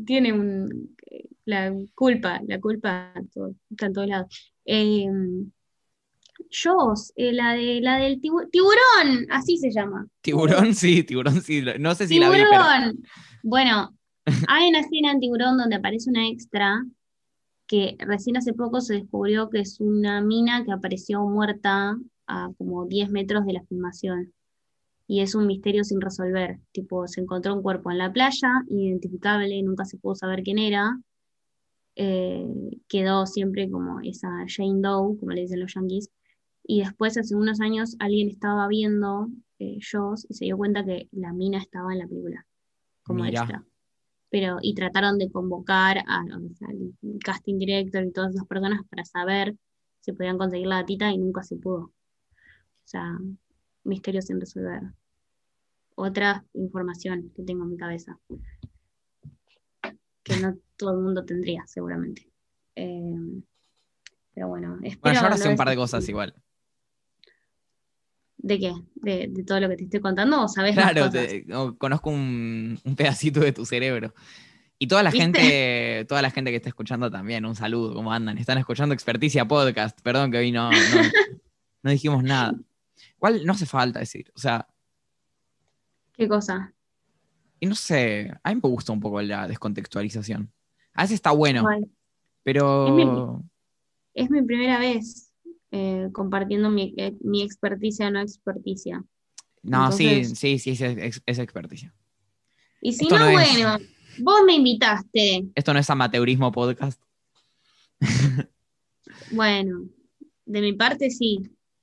tiene 0.06 0.32
un, 0.32 0.96
la 1.44 1.74
culpa, 1.94 2.40
la 2.46 2.58
culpa 2.60 3.12
to- 3.34 3.54
está 3.70 3.86
en 3.86 3.92
todos 3.92 4.08
lados. 4.08 4.52
Eh, 4.64 5.06
Jaws, 6.50 7.12
eh, 7.16 7.32
la, 7.32 7.54
de, 7.54 7.80
la 7.80 7.96
del 7.98 8.20
tibu- 8.20 8.48
tiburón, 8.50 9.26
así 9.30 9.56
se 9.58 9.70
llama. 9.70 10.06
Tiburón, 10.20 10.74
sí, 10.74 11.02
tiburón, 11.04 11.40
sí. 11.42 11.62
No 11.78 11.94
sé 11.94 12.06
si 12.08 12.18
la 12.18 12.30
vi, 12.30 12.36
pero. 12.38 12.50
Tiburón. 12.50 13.02
Bueno, 13.42 13.96
hay 14.48 14.68
una 14.68 14.80
escena 14.80 15.12
en 15.12 15.20
Tiburón 15.20 15.56
donde 15.58 15.76
aparece 15.76 16.10
una 16.10 16.28
extra 16.28 16.84
que 17.66 17.96
recién 18.00 18.36
hace 18.36 18.52
poco 18.52 18.80
se 18.80 18.94
descubrió 18.94 19.48
que 19.48 19.60
es 19.60 19.80
una 19.80 20.20
mina 20.20 20.64
que 20.64 20.72
apareció 20.72 21.22
muerta 21.24 21.96
a 22.26 22.50
como 22.58 22.86
10 22.86 23.10
metros 23.10 23.46
de 23.46 23.52
la 23.54 23.62
filmación. 23.64 24.32
Y 25.06 25.20
es 25.22 25.34
un 25.34 25.46
misterio 25.46 25.82
sin 25.84 26.00
resolver. 26.00 26.58
Tipo, 26.72 27.08
se 27.08 27.20
encontró 27.20 27.54
un 27.54 27.62
cuerpo 27.62 27.90
en 27.90 27.98
la 27.98 28.12
playa, 28.12 28.48
identificable, 28.68 29.60
nunca 29.62 29.84
se 29.84 29.98
pudo 29.98 30.14
saber 30.14 30.42
quién 30.42 30.58
era. 30.58 31.00
Eh, 31.96 32.46
quedó 32.88 33.26
siempre 33.26 33.68
como 33.70 34.00
esa 34.00 34.28
Jane 34.46 34.80
Doe, 34.80 35.18
como 35.18 35.32
le 35.32 35.42
dicen 35.42 35.60
los 35.60 35.74
yankees. 35.74 36.08
Y 36.72 36.82
después, 36.84 37.18
hace 37.18 37.34
unos 37.34 37.60
años, 37.60 37.96
alguien 37.98 38.28
estaba 38.28 38.68
viendo 38.68 39.26
eh, 39.58 39.78
Jaws 39.80 40.24
y 40.30 40.34
se 40.34 40.44
dio 40.44 40.56
cuenta 40.56 40.84
que 40.84 41.08
la 41.10 41.32
mina 41.32 41.58
estaba 41.58 41.92
en 41.92 41.98
la 41.98 42.06
película 42.06 42.46
como 43.02 43.24
Mira. 43.24 43.40
extra. 43.40 43.64
Pero, 44.30 44.58
y 44.62 44.72
trataron 44.74 45.18
de 45.18 45.32
convocar 45.32 45.98
a, 46.06 46.22
o 46.22 46.54
sea, 46.54 46.68
al 46.68 46.94
casting 47.24 47.58
director 47.58 48.04
y 48.04 48.12
todas 48.12 48.36
esas 48.36 48.46
personas 48.46 48.82
para 48.88 49.04
saber 49.04 49.56
si 49.98 50.12
podían 50.12 50.38
conseguir 50.38 50.68
la 50.68 50.76
datita 50.76 51.10
y 51.10 51.18
nunca 51.18 51.42
se 51.42 51.56
pudo. 51.56 51.86
O 51.86 51.92
sea, 52.84 53.18
misterios 53.82 54.26
sin 54.26 54.38
resolver. 54.38 54.82
Otra 55.96 56.44
información 56.54 57.32
que 57.34 57.42
tengo 57.42 57.64
en 57.64 57.70
mi 57.70 57.78
cabeza. 57.78 58.16
Que 60.22 60.36
no 60.36 60.56
todo 60.76 60.92
el 60.92 61.00
mundo 61.00 61.24
tendría, 61.24 61.66
seguramente. 61.66 62.30
Eh, 62.76 63.42
pero 64.32 64.46
bueno, 64.46 64.78
espero 64.84 65.00
Bueno, 65.00 65.14
yo 65.14 65.24
ahora 65.24 65.36
no 65.36 65.42
sé 65.42 65.48
un 65.48 65.56
par 65.56 65.68
de 65.68 65.74
cosas 65.74 66.08
igual. 66.08 66.32
¿De 68.42 68.58
qué? 68.58 68.72
¿De, 68.94 69.28
de 69.28 69.44
todo 69.44 69.60
lo 69.60 69.68
que 69.68 69.76
te 69.76 69.84
estoy 69.84 70.00
contando 70.00 70.44
o 70.44 70.48
sabes 70.48 70.74
más 70.74 70.92
Claro, 70.92 71.06
cosas? 71.06 71.28
te- 71.28 71.44
no, 71.46 71.76
conozco 71.76 72.10
un, 72.10 72.78
un 72.84 72.96
pedacito 72.96 73.40
de 73.40 73.52
tu 73.52 73.64
cerebro. 73.66 74.14
Y 74.78 74.86
toda 74.86 75.02
la 75.02 75.10
¿Viste? 75.10 75.24
gente, 75.24 76.04
toda 76.08 76.22
la 76.22 76.30
gente 76.30 76.50
que 76.50 76.56
está 76.56 76.70
escuchando 76.70 77.10
también, 77.10 77.44
un 77.44 77.54
saludo, 77.54 77.92
¿cómo 77.94 78.12
andan? 78.12 78.38
Están 78.38 78.56
escuchando 78.56 78.94
Experticia 78.94 79.46
Podcast, 79.46 80.00
perdón 80.00 80.30
que 80.32 80.38
hoy 80.38 80.52
no, 80.52 80.70
no, 80.70 80.76
no 81.82 81.90
dijimos 81.90 82.24
nada. 82.24 82.54
Igual 83.16 83.44
no 83.44 83.52
hace 83.52 83.66
falta 83.66 83.98
decir, 83.98 84.32
o 84.34 84.38
sea, 84.38 84.66
¿Qué 86.14 86.28
cosa? 86.28 86.72
y 87.62 87.66
no 87.66 87.74
sé, 87.74 88.32
a 88.42 88.54
mí 88.54 88.60
me 88.62 88.68
gusta 88.70 88.92
un 88.92 89.00
poco 89.00 89.20
la 89.20 89.46
descontextualización. 89.46 90.50
A 90.94 91.02
veces 91.02 91.16
está 91.16 91.30
bueno, 91.32 91.66
Ay, 91.68 91.84
pero 92.42 93.42
Es 94.14 94.30
mi 94.30 94.40
primera 94.42 94.78
vez 94.78 95.29
eh, 95.72 96.08
compartiendo 96.12 96.70
mi, 96.70 96.94
eh, 96.96 97.14
mi 97.20 97.42
experticia 97.42 98.08
o 98.08 98.10
no 98.10 98.20
experticia. 98.20 99.04
no, 99.62 99.92
sí, 99.92 100.06
Entonces- 100.06 100.38
sí, 100.38 100.58
sí, 100.58 100.70
es, 100.70 100.80
es- 100.80 101.22
es 101.26 101.38
experticia. 101.38 101.94
Y 102.80 102.92
si 102.92 103.04
Esto 103.04 103.18
no, 103.18 103.30
no 103.30 103.38
es- 103.40 103.52
bueno, 103.54 103.78
vos 104.20 104.40
me 104.46 104.54
invitaste. 104.54 105.46
Esto 105.54 105.72
no 105.74 105.78
es 105.80 105.90
amateurismo 105.90 106.50
podcast. 106.52 107.00
Bueno, 109.32 109.86
de 110.46 110.60
mi 110.60 110.72
parte 110.72 111.10
sí. 111.10 111.40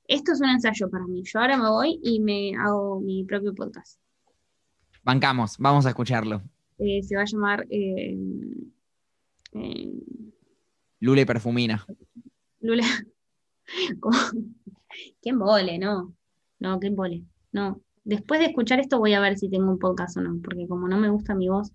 Esto 0.07 0.31
es 0.33 0.41
un 0.41 0.49
ensayo 0.49 0.89
para 0.89 1.05
mí. 1.05 1.23
Yo 1.23 1.39
ahora 1.39 1.57
me 1.57 1.69
voy 1.69 1.99
y 2.01 2.19
me 2.19 2.55
hago 2.55 2.99
mi 3.01 3.23
propio 3.25 3.53
podcast. 3.53 3.99
Bancamos, 5.03 5.57
vamos 5.57 5.85
a 5.85 5.89
escucharlo. 5.89 6.41
Eh, 6.79 7.01
se 7.03 7.15
va 7.15 7.21
a 7.23 7.25
llamar 7.25 7.65
eh, 7.69 8.17
eh, 9.53 9.93
Lule 10.99 11.25
Perfumina. 11.25 11.85
Lula. 12.61 12.85
Como- 13.99 14.17
¿Qué 15.21 15.29
embole? 15.29 15.77
No. 15.77 16.13
No, 16.59 16.79
qué 16.79 16.87
embole. 16.87 17.23
No. 17.51 17.81
Después 18.03 18.39
de 18.39 18.47
escuchar 18.47 18.79
esto 18.79 18.99
voy 18.99 19.13
a 19.13 19.19
ver 19.19 19.37
si 19.37 19.49
tengo 19.49 19.69
un 19.69 19.79
podcast 19.79 20.17
o 20.17 20.21
no, 20.21 20.39
porque 20.43 20.67
como 20.67 20.87
no 20.87 20.97
me 20.97 21.09
gusta 21.09 21.35
mi 21.35 21.49
voz, 21.49 21.71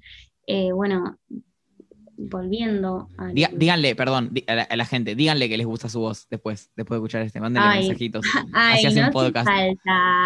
eh, 0.46 0.72
bueno, 0.72 1.18
volviendo 2.16 3.08
a... 3.18 3.26
Diga- 3.28 3.50
díganle, 3.54 3.94
perdón, 3.94 4.32
a 4.46 4.54
la, 4.54 4.62
a 4.62 4.76
la 4.76 4.84
gente, 4.86 5.14
díganle 5.14 5.48
que 5.48 5.58
les 5.58 5.66
gusta 5.66 5.88
su 5.88 6.00
voz 6.00 6.26
después, 6.30 6.70
después 6.74 6.96
de 6.96 7.00
escuchar 7.02 7.22
este. 7.22 7.40
Mándenle 7.40 7.68
Ay. 7.68 7.80
mensajitos. 7.80 8.24
Ay, 8.52 8.78
Así 8.78 8.86
hace 8.86 9.02
no 9.02 9.10
podcast. 9.10 9.46
falta. 9.46 10.24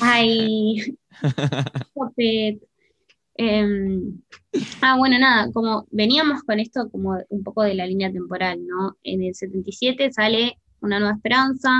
Ay. 0.02 0.96
Em, 3.38 4.22
ah, 4.80 4.96
bueno, 4.96 5.18
nada, 5.18 5.52
como 5.52 5.86
veníamos 5.90 6.42
con 6.42 6.58
esto 6.60 6.88
como 6.90 7.18
un 7.28 7.42
poco 7.42 7.62
de 7.62 7.74
la 7.74 7.86
línea 7.86 8.10
temporal, 8.10 8.66
¿no? 8.66 8.96
En 9.02 9.22
el 9.22 9.34
77 9.34 10.12
sale 10.12 10.58
Una 10.80 10.98
Nueva 10.98 11.16
Esperanza, 11.16 11.70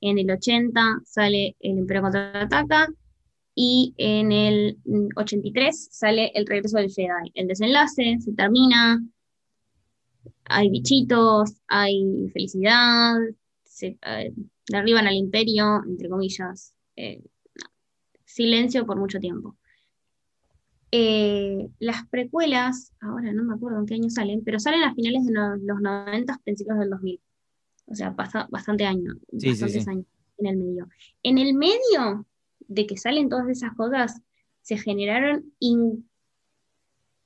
en 0.00 0.18
el 0.18 0.30
80 0.30 1.00
sale 1.04 1.56
El 1.60 1.78
Imperio 1.78 2.02
Contraataca, 2.02 2.88
y 3.54 3.94
en 3.98 4.32
el 4.32 4.78
mm, 4.84 5.08
83 5.16 5.88
sale 5.90 6.32
El 6.34 6.46
Regreso 6.46 6.78
del 6.78 6.90
Jedi. 6.90 7.30
El 7.34 7.48
desenlace 7.48 8.18
se 8.20 8.32
termina, 8.32 9.02
hay 10.44 10.70
bichitos, 10.70 11.54
hay 11.68 12.28
felicidad, 12.32 13.16
se 13.64 13.98
eh, 14.06 14.32
derriban 14.68 15.06
al 15.06 15.14
imperio, 15.14 15.82
entre 15.86 16.08
comillas. 16.08 16.74
eh, 16.96 17.22
silencio 18.24 18.86
por 18.86 18.96
mucho 18.96 19.18
tiempo. 19.18 19.56
Eh, 20.92 21.68
las 21.78 22.06
precuelas, 22.08 22.92
ahora 23.00 23.32
no 23.32 23.44
me 23.44 23.54
acuerdo 23.54 23.78
en 23.78 23.86
qué 23.86 23.94
año 23.94 24.10
salen, 24.10 24.42
pero 24.44 24.58
salen 24.58 24.82
a 24.82 24.94
finales 24.94 25.24
de 25.26 25.32
no- 25.32 25.56
los 25.56 25.80
90, 25.80 26.38
principios 26.44 26.78
del 26.78 26.90
2000. 26.90 27.20
O 27.86 27.94
sea, 27.94 28.14
pasa 28.14 28.48
bastante 28.50 28.84
Sí, 28.86 28.94
sí, 29.40 29.48
bastantes 29.50 29.84
sí. 29.84 29.90
años 29.90 30.06
en 30.38 30.46
el 30.46 30.56
medio. 30.56 30.88
En 31.22 31.38
el 31.38 31.54
medio 31.54 32.26
de 32.60 32.86
que 32.86 32.96
salen 32.96 33.28
todas 33.28 33.48
esas 33.48 33.74
cosas, 33.74 34.20
se 34.62 34.76
generaron 34.78 35.52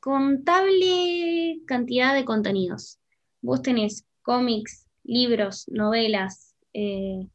incontable 0.01 1.61
cantidad 1.67 2.15
de 2.15 2.25
contenidos. 2.25 2.99
Vos 3.41 3.63
tenés 3.63 4.05
cómics, 4.23 4.87
libros, 5.05 5.67
novelas, 5.69 6.55
eh, 6.75 7.29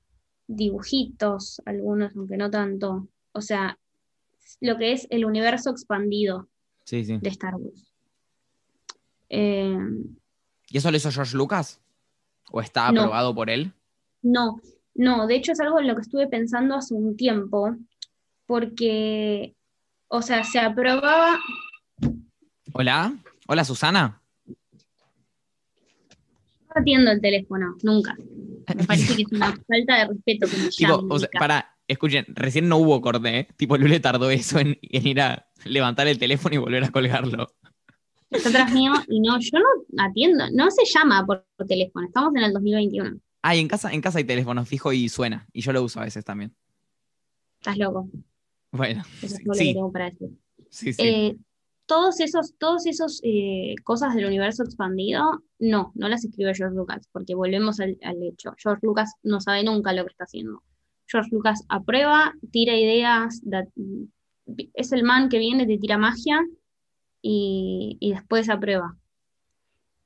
dibujitos, 0.47 1.61
algunos, 1.65 2.15
aunque 2.15 2.37
no 2.37 2.49
tanto. 2.51 3.07
O 3.31 3.41
sea, 3.41 3.78
lo 4.61 4.77
que 4.77 4.93
es 4.93 5.07
el 5.09 5.25
universo 5.25 5.69
expandido 5.69 6.47
Sí, 6.85 7.03
sí. 7.05 7.17
de 7.17 7.29
Star 7.29 7.55
Wars. 7.55 7.91
Eh, 9.29 9.77
¿Y 10.69 10.77
eso 10.77 10.89
lo 10.91 10.97
hizo 10.97 11.11
George 11.11 11.35
Lucas? 11.37 11.79
¿O 12.51 12.61
está 12.61 12.91
No. 12.91 13.01
aprobado 13.01 13.33
por 13.35 13.49
él? 13.49 13.71
no, 14.21 14.59
no, 14.95 15.27
de 15.27 15.35
hecho 15.35 15.53
es 15.53 15.59
algo 15.61 15.79
en 15.79 15.87
lo 15.87 15.95
que 15.95 16.01
estuve 16.01 16.27
pensando 16.27 16.75
hace 16.75 16.93
un 16.93 17.15
tiempo, 17.15 17.73
porque, 18.47 19.55
o 20.09 20.21
sea, 20.21 20.43
se 20.43 20.59
aprobaba, 20.59 21.39
Hola, 22.73 23.13
hola 23.47 23.63
Susana. 23.63 24.21
no 24.47 24.55
atiendo 26.75 27.11
el 27.11 27.21
teléfono, 27.21 27.75
nunca. 27.83 28.15
Me 28.75 28.83
parece 28.83 29.15
que 29.15 29.21
es 29.23 29.31
una 29.31 29.55
falta 29.67 29.97
de 29.99 30.07
respeto 30.07 30.47
que 30.47 30.57
me 30.57 30.67
o 30.67 30.71
sea, 31.19 31.29
para, 31.39 31.77
escuchen, 31.89 32.25
recién 32.29 32.69
no 32.69 32.77
hubo 32.77 33.01
corte, 33.01 33.39
¿eh? 33.39 33.47
Tipo, 33.57 33.77
Lule 33.77 33.99
tardó 33.99 34.29
eso 34.29 34.59
en, 34.59 34.77
en 34.81 35.07
ir 35.07 35.19
a 35.19 35.47
levantar 35.65 36.07
el 36.07 36.17
teléfono 36.17 36.55
y 36.55 36.59
volver 36.59 36.83
a 36.83 36.91
colgarlo. 36.91 37.47
Está 38.29 38.49
atrás 38.49 38.71
mío 38.71 38.93
y 39.07 39.19
no, 39.19 39.39
yo 39.39 39.57
no 39.57 40.03
atiendo, 40.03 40.45
no 40.53 40.69
se 40.69 40.85
llama 40.85 41.25
por, 41.25 41.45
teléfono, 41.67 42.05
estamos 42.05 42.33
en 42.35 42.43
el 42.43 42.53
2021, 42.53 43.19
Ah, 43.41 43.55
y 43.55 43.59
en 43.59 43.67
casa, 43.67 43.91
en 43.91 44.01
casa 44.01 44.17
hay 44.19 44.25
teléfono 44.25 44.65
fijo 44.65 44.91
y 44.91 45.07
suena. 45.07 45.47
Y 45.53 45.61
yo 45.61 45.71
lo 45.71 45.81
uso 45.81 45.99
a 45.99 46.03
veces 46.03 46.25
también. 46.25 46.53
estás 47.59 47.77
loco, 47.77 48.09
Bueno, 48.71 49.01
eso 49.21 49.37
es 49.37 49.43
todo 49.43 49.53
lo 49.53 49.59
que 49.59 49.73
tengo 49.73 49.91
para 49.91 50.09
decir. 50.09 50.29
sí, 50.69 50.93
sí. 50.93 51.01
Eh, 51.01 51.37
todos 51.85 52.19
esos, 52.19 52.53
todos 52.59 52.85
esos 52.85 53.19
eh, 53.23 53.73
cosas 53.83 54.13
del 54.13 54.25
universo 54.25 54.63
expandido, 54.63 55.41
no, 55.57 55.91
no 55.95 56.07
las 56.07 56.23
escribe 56.23 56.53
George 56.53 56.75
Lucas, 56.75 57.07
porque 57.11 57.33
volvemos 57.33 57.79
al, 57.79 57.97
al 58.03 58.21
hecho. 58.21 58.53
George 58.61 58.85
Lucas 58.85 59.13
no 59.23 59.41
sabe 59.41 59.63
nunca 59.63 59.91
lo 59.93 60.03
que 60.05 60.11
está 60.11 60.25
haciendo. 60.25 60.61
George 61.11 61.29
Lucas 61.31 61.63
aprueba, 61.69 62.33
tira 62.51 62.75
ideas, 62.77 63.41
da- 63.43 63.65
es 64.73 64.91
el 64.91 65.03
man 65.03 65.29
que 65.29 65.39
viene, 65.39 65.65
te 65.65 65.77
tira 65.77 65.97
magia 65.97 66.39
y, 67.21 67.97
y 67.99 68.11
después 68.11 68.49
aprueba. 68.49 68.95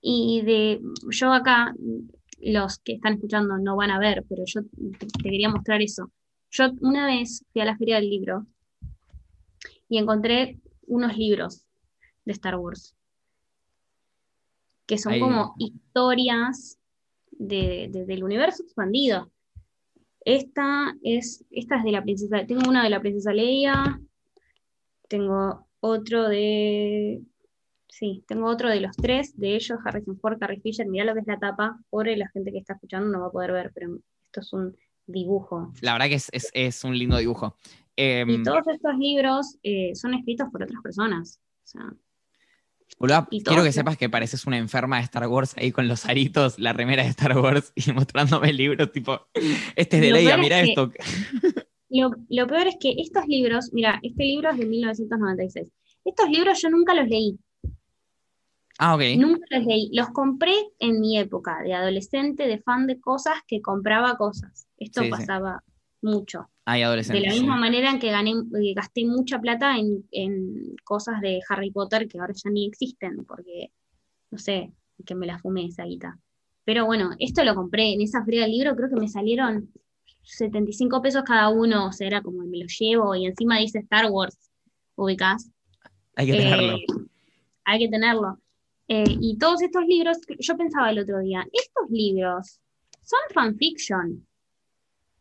Y 0.01 0.41
de 0.41 0.81
yo 1.11 1.31
acá, 1.31 1.73
los 2.41 2.79
que 2.79 2.93
están 2.93 3.13
escuchando 3.13 3.57
no 3.57 3.75
van 3.75 3.91
a 3.91 3.99
ver, 3.99 4.23
pero 4.27 4.43
yo 4.45 4.61
te, 4.99 5.05
te 5.07 5.23
quería 5.29 5.49
mostrar 5.49 5.81
eso. 5.81 6.11
Yo 6.51 6.71
una 6.81 7.05
vez 7.05 7.43
fui 7.51 7.61
a 7.61 7.65
la 7.65 7.77
feria 7.77 7.95
del 7.95 8.09
libro 8.09 8.45
y 9.89 9.97
encontré 9.97 10.59
unos 10.87 11.17
libros 11.17 11.65
de 12.25 12.33
Star 12.33 12.55
Wars, 12.57 12.95
que 14.85 14.97
son 14.97 15.13
Ahí. 15.13 15.19
como 15.19 15.55
historias 15.57 16.77
de- 17.31 17.89
de- 17.91 18.05
del 18.05 18.23
universo 18.23 18.63
expandido. 18.63 19.31
Esta 20.25 20.95
es, 21.03 21.43
esta 21.51 21.77
es 21.77 21.83
de 21.83 21.91
la 21.91 22.01
princesa, 22.03 22.45
tengo 22.45 22.69
una 22.69 22.83
de 22.83 22.89
la 22.89 22.99
princesa 23.01 23.33
Leia, 23.33 23.99
tengo 25.07 25.67
otro 25.79 26.29
de, 26.29 27.21
sí, 27.89 28.23
tengo 28.27 28.47
otro 28.47 28.69
de 28.69 28.79
los 28.81 28.95
tres, 28.95 29.37
de 29.37 29.55
ellos, 29.55 29.77
Harrison 29.83 30.17
Ford, 30.19 30.39
Carrie 30.39 30.61
Fisher, 30.61 30.87
mirá 30.87 31.05
lo 31.05 31.13
que 31.13 31.19
es 31.21 31.27
la 31.27 31.39
tapa, 31.39 31.77
pobre 31.89 32.15
la 32.17 32.29
gente 32.29 32.51
que 32.51 32.59
está 32.59 32.73
escuchando 32.73 33.09
no 33.09 33.21
va 33.21 33.27
a 33.27 33.31
poder 33.31 33.51
ver, 33.51 33.71
pero 33.73 33.97
esto 34.25 34.39
es 34.39 34.53
un 34.53 34.75
dibujo. 35.05 35.73
La 35.81 35.93
verdad 35.93 36.07
que 36.07 36.15
es, 36.15 36.29
es- 36.31 36.51
es 36.53 36.83
un 36.83 36.97
lindo 36.97 37.17
dibujo. 37.17 37.57
Em, 37.95 38.29
Y 38.29 38.43
todos 38.43 38.65
estos 38.67 38.97
libros 38.97 39.57
eh, 39.61 39.93
son 39.95 40.13
escritos 40.13 40.47
por 40.51 40.63
otras 40.63 40.81
personas. 40.81 41.39
O 41.63 41.67
sea, 41.67 41.93
boluda, 42.99 43.27
quiero 43.43 43.63
que 43.63 43.71
sepas 43.71 43.97
que 43.97 44.09
pareces 44.09 44.45
una 44.45 44.57
enferma 44.57 44.97
de 44.97 45.03
Star 45.03 45.27
Wars 45.27 45.55
ahí 45.57 45.71
con 45.71 45.87
los 45.87 46.05
aritos, 46.05 46.57
la 46.59 46.73
remera 46.73 47.03
de 47.03 47.09
Star 47.09 47.37
Wars 47.37 47.71
y 47.75 47.91
mostrándome 47.91 48.49
el 48.49 48.57
libro, 48.57 48.89
tipo, 48.89 49.27
este 49.75 49.97
es 49.97 50.01
de 50.01 50.11
Leia, 50.11 50.35
es 50.35 50.39
mira 50.39 50.61
que- 50.63 50.69
esto. 50.69 50.91
Lo, 51.89 52.11
lo 52.29 52.47
peor 52.47 52.67
es 52.67 52.75
que 52.79 52.95
estos 52.97 53.27
libros, 53.27 53.69
mira, 53.71 53.99
este 54.01 54.23
libro 54.23 54.49
es 54.49 54.57
de 54.57 54.65
1996. 54.65 55.69
Estos 56.05 56.27
libros 56.29 56.59
yo 56.61 56.69
nunca 56.71 56.93
los 56.95 57.07
leí, 57.07 57.37
Ah, 58.79 58.95
ok. 58.95 59.01
nunca 59.17 59.45
los 59.51 59.65
leí. 59.65 59.89
Los 59.93 60.09
compré 60.09 60.55
en 60.79 60.99
mi 60.99 61.19
época 61.19 61.61
de 61.63 61.73
adolescente, 61.75 62.47
de 62.47 62.59
fan 62.59 62.87
de 62.87 62.99
cosas, 62.99 63.35
que 63.47 63.61
compraba 63.61 64.17
cosas. 64.17 64.67
Esto 64.77 65.01
Sí, 65.01 65.05
sí. 65.05 65.11
pasaba 65.11 65.63
mucho. 66.01 66.49
Hay 66.65 66.81
De 66.81 66.95
la 66.95 67.03
sí. 67.03 67.39
misma 67.41 67.57
manera 67.57 67.91
en 67.91 67.99
que 67.99 68.09
gané, 68.09 68.31
eh, 68.31 68.73
gasté 68.73 69.05
mucha 69.05 69.39
plata 69.39 69.77
en, 69.77 70.07
en 70.11 70.75
cosas 70.85 71.19
de 71.19 71.41
Harry 71.49 71.71
Potter 71.71 72.07
que 72.07 72.19
ahora 72.19 72.33
ya 72.33 72.49
ni 72.49 72.65
existen, 72.67 73.25
porque, 73.25 73.71
no 74.31 74.37
sé, 74.37 74.71
que 75.05 75.13
me 75.13 75.27
la 75.27 75.39
fumé 75.39 75.65
esa 75.65 75.83
guita. 75.83 76.17
Pero 76.63 76.85
bueno, 76.85 77.11
esto 77.19 77.43
lo 77.43 77.53
compré 77.53 77.91
en 77.93 78.01
esa 78.01 78.23
feria 78.23 78.43
del 78.43 78.51
libro, 78.51 78.75
creo 78.77 78.89
que 78.89 78.95
me 78.95 79.09
salieron 79.09 79.69
75 80.21 81.01
pesos 81.01 81.23
cada 81.23 81.49
uno, 81.49 81.87
o 81.87 81.91
sea, 81.91 82.07
era 82.07 82.21
como 82.21 82.43
me 82.45 82.59
lo 82.59 82.65
llevo 82.67 83.13
y 83.15 83.25
encima 83.25 83.57
dice 83.57 83.79
Star 83.79 84.09
Wars, 84.09 84.37
ubicás. 84.95 85.49
Hay 86.15 86.27
que 86.27 86.33
Eh, 86.33 86.37
tenerlo. 86.37 86.77
hay 87.65 87.79
que 87.79 87.89
tenerlo. 87.89 88.39
Eh, 88.87 89.03
y 89.19 89.37
todos 89.37 89.61
estos 89.61 89.85
libros, 89.85 90.17
yo 90.39 90.55
pensaba 90.55 90.91
el 90.91 90.99
otro 90.99 91.19
día, 91.19 91.45
estos 91.51 91.89
libros 91.89 92.61
son 93.01 93.19
fanfiction. 93.33 94.25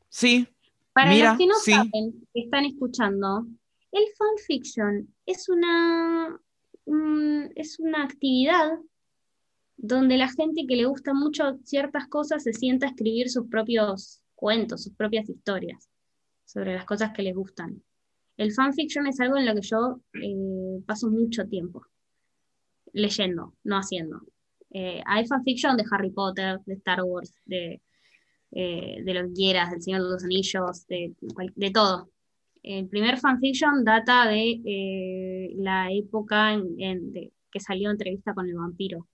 Sí, 0.08 0.46
Para 0.92 1.10
Mira, 1.10 1.30
los 1.30 1.38
que 1.38 1.46
no 1.46 1.54
sí. 1.54 1.72
saben, 1.72 2.28
que 2.32 2.40
están 2.40 2.64
escuchando, 2.64 3.46
el 3.92 4.04
fanfiction 4.16 5.08
es 5.26 5.48
una, 5.48 6.38
mm, 6.86 7.44
es 7.54 7.78
una 7.78 8.04
actividad 8.04 8.78
donde 9.76 10.16
la 10.16 10.28
gente 10.28 10.66
que 10.66 10.76
le 10.76 10.84
gusta 10.84 11.12
mucho 11.14 11.58
ciertas 11.64 12.06
cosas 12.08 12.42
se 12.44 12.52
sienta 12.52 12.86
a 12.86 12.90
escribir 12.90 13.30
sus 13.30 13.48
propios 13.48 14.22
cuentos, 14.34 14.84
sus 14.84 14.94
propias 14.94 15.28
historias 15.28 15.88
sobre 16.44 16.74
las 16.74 16.84
cosas 16.84 17.12
que 17.12 17.22
les 17.22 17.34
gustan. 17.34 17.82
El 18.36 18.52
fanfiction 18.52 19.06
es 19.06 19.20
algo 19.20 19.36
en 19.36 19.46
lo 19.46 19.54
que 19.54 19.62
yo 19.62 20.00
eh, 20.14 20.82
paso 20.86 21.10
mucho 21.10 21.46
tiempo 21.46 21.86
leyendo, 22.92 23.54
no 23.64 23.76
haciendo. 23.76 24.20
Eh, 24.70 25.02
hay 25.06 25.26
fanfiction 25.26 25.76
de 25.76 25.84
Harry 25.90 26.10
Potter, 26.10 26.58
de 26.64 26.74
Star 26.74 27.02
Wars, 27.02 27.34
de, 27.46 27.80
eh, 28.52 29.02
de 29.04 29.14
lo 29.14 29.26
que 29.28 29.32
quieras, 29.34 29.70
del 29.70 29.82
Señor 29.82 30.02
de 30.02 30.10
los 30.10 30.24
Anillos, 30.24 30.86
de, 30.86 31.14
de 31.56 31.70
todo. 31.70 32.08
El 32.62 32.86
primer 32.88 33.18
fanfiction 33.18 33.84
data 33.84 34.26
de 34.28 34.60
eh, 34.64 35.54
la 35.56 35.90
época 35.90 36.52
en, 36.52 36.74
en- 36.80 37.12
de- 37.12 37.32
que 37.50 37.60
salió 37.60 37.90
entrevista 37.90 38.32
con 38.34 38.46
el 38.48 38.54
vampiro. 38.54 39.06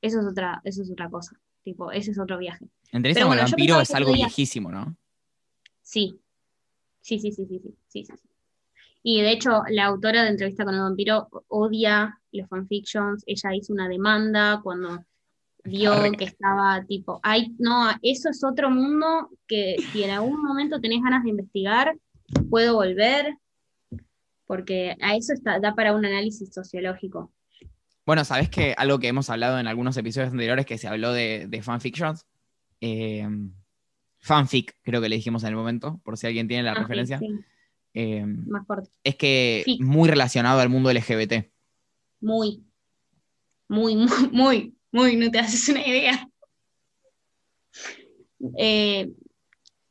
Eso 0.00 0.20
es 0.20 0.26
otra, 0.26 0.60
eso 0.64 0.82
es 0.82 0.90
otra 0.90 1.08
cosa. 1.08 1.38
Tipo, 1.62 1.90
ese 1.90 2.10
es 2.10 2.18
otro 2.18 2.38
viaje. 2.38 2.66
entrevista 2.92 3.20
Pero 3.20 3.28
con 3.28 3.38
el 3.38 3.44
bueno, 3.44 3.50
vampiro 3.50 3.80
es 3.80 3.94
algo 3.94 4.12
viejísimo, 4.12 4.70
¿no? 4.70 4.96
Sí, 5.82 6.18
sí, 7.00 7.18
sí, 7.18 7.32
sí, 7.32 7.46
sí, 7.46 7.60
sí, 7.88 8.04
sí. 8.04 8.12
Y 9.02 9.20
de 9.20 9.32
hecho, 9.32 9.62
la 9.68 9.84
autora 9.86 10.22
de 10.22 10.30
Entrevista 10.30 10.64
con 10.64 10.74
el 10.74 10.80
Vampiro 10.80 11.28
odia 11.48 12.18
los 12.32 12.48
fanfictions. 12.48 13.22
Ella 13.26 13.54
hizo 13.54 13.72
una 13.74 13.86
demanda 13.86 14.60
cuando 14.62 15.04
vio 15.64 15.92
que 16.18 16.24
estaba 16.24 16.84
tipo, 16.86 17.20
ay, 17.22 17.54
no, 17.58 17.90
eso 18.02 18.28
es 18.28 18.44
otro 18.44 18.70
mundo 18.70 19.30
que 19.48 19.76
si 19.92 20.04
en 20.04 20.10
algún 20.10 20.42
momento 20.42 20.80
tenés 20.80 21.02
ganas 21.02 21.24
de 21.24 21.30
investigar, 21.30 21.96
puedo 22.50 22.74
volver, 22.74 23.36
porque 24.46 24.96
a 25.00 25.16
eso 25.16 25.32
está, 25.32 25.58
da 25.58 25.74
para 25.74 25.94
un 25.94 26.04
análisis 26.04 26.52
sociológico. 26.52 27.32
Bueno, 28.06 28.24
¿sabes 28.24 28.50
que 28.50 28.74
algo 28.76 28.98
que 28.98 29.08
hemos 29.08 29.30
hablado 29.30 29.58
en 29.58 29.66
algunos 29.66 29.96
episodios 29.96 30.32
anteriores 30.32 30.66
que 30.66 30.76
se 30.76 30.88
habló 30.88 31.12
de, 31.12 31.60
fanfictions? 31.62 32.26
Eh, 32.80 33.26
fanfic, 34.18 34.76
creo 34.82 35.00
que 35.00 35.08
le 35.08 35.16
dijimos 35.16 35.42
en 35.42 35.50
el 35.50 35.56
momento, 35.56 36.00
por 36.04 36.18
si 36.18 36.26
alguien 36.26 36.46
tiene 36.46 36.64
la 36.64 36.74
referencia. 36.74 37.18
Eh, 37.94 38.26
Más 38.26 38.66
corto. 38.66 38.90
Es 39.02 39.16
que 39.16 39.64
muy 39.80 40.08
relacionado 40.08 40.60
al 40.60 40.68
mundo 40.68 40.92
LGBT. 40.92 41.50
Muy. 42.20 42.64
Muy, 43.68 43.96
muy, 43.96 44.28
muy, 44.32 44.73
muy, 44.94 45.16
no 45.16 45.28
te 45.28 45.40
haces 45.40 45.68
una 45.68 45.84
idea. 45.84 46.28
Eh, 48.56 49.10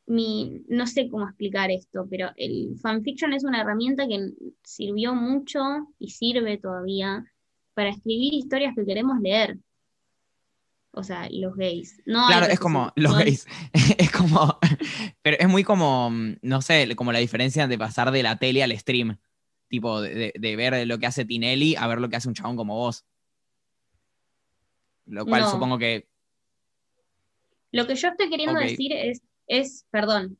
no 0.06 0.86
sé 0.86 1.10
cómo 1.10 1.26
explicar 1.26 1.70
esto, 1.70 2.06
pero 2.10 2.30
el 2.36 2.78
fanfiction 2.80 3.34
es 3.34 3.44
una 3.44 3.60
herramienta 3.60 4.08
que 4.08 4.30
sirvió 4.62 5.14
mucho 5.14 5.60
y 5.98 6.08
sirve 6.08 6.56
todavía 6.56 7.22
para 7.74 7.90
escribir 7.90 8.32
historias 8.32 8.74
que 8.74 8.86
queremos 8.86 9.20
leer. 9.20 9.58
O 10.92 11.02
sea, 11.02 11.28
los 11.30 11.54
gays. 11.54 12.00
No 12.06 12.26
claro, 12.28 12.46
es 12.46 12.58
como 12.58 12.90
los 12.96 13.14
gays. 13.14 13.46
es 13.98 14.10
como, 14.10 14.58
pero 15.22 15.36
es 15.38 15.48
muy 15.50 15.64
como, 15.64 16.10
no 16.40 16.62
sé, 16.62 16.96
como 16.96 17.12
la 17.12 17.18
diferencia 17.18 17.68
de 17.68 17.76
pasar 17.76 18.10
de 18.10 18.22
la 18.22 18.38
tele 18.38 18.62
al 18.62 18.78
stream. 18.78 19.18
Tipo, 19.68 20.00
de, 20.00 20.32
ver 20.56 20.86
lo 20.86 20.98
que 20.98 21.06
hace 21.06 21.26
Tinelli 21.26 21.76
a 21.76 21.86
ver 21.88 22.00
lo 22.00 22.08
que 22.08 22.16
hace 22.16 22.28
un 22.28 22.34
chabón 22.34 22.56
como 22.56 22.76
vos. 22.76 23.04
Lo 25.06 25.26
cual 25.26 25.46
supongo 25.46 25.78
que... 25.78 26.06
Lo 27.72 27.86
que 27.86 27.94
yo 27.96 28.08
estoy 28.08 28.30
queriendo 28.30 28.58
decir 28.58 28.92
es, 28.92 29.22
es, 29.46 29.84
perdón. 29.90 30.38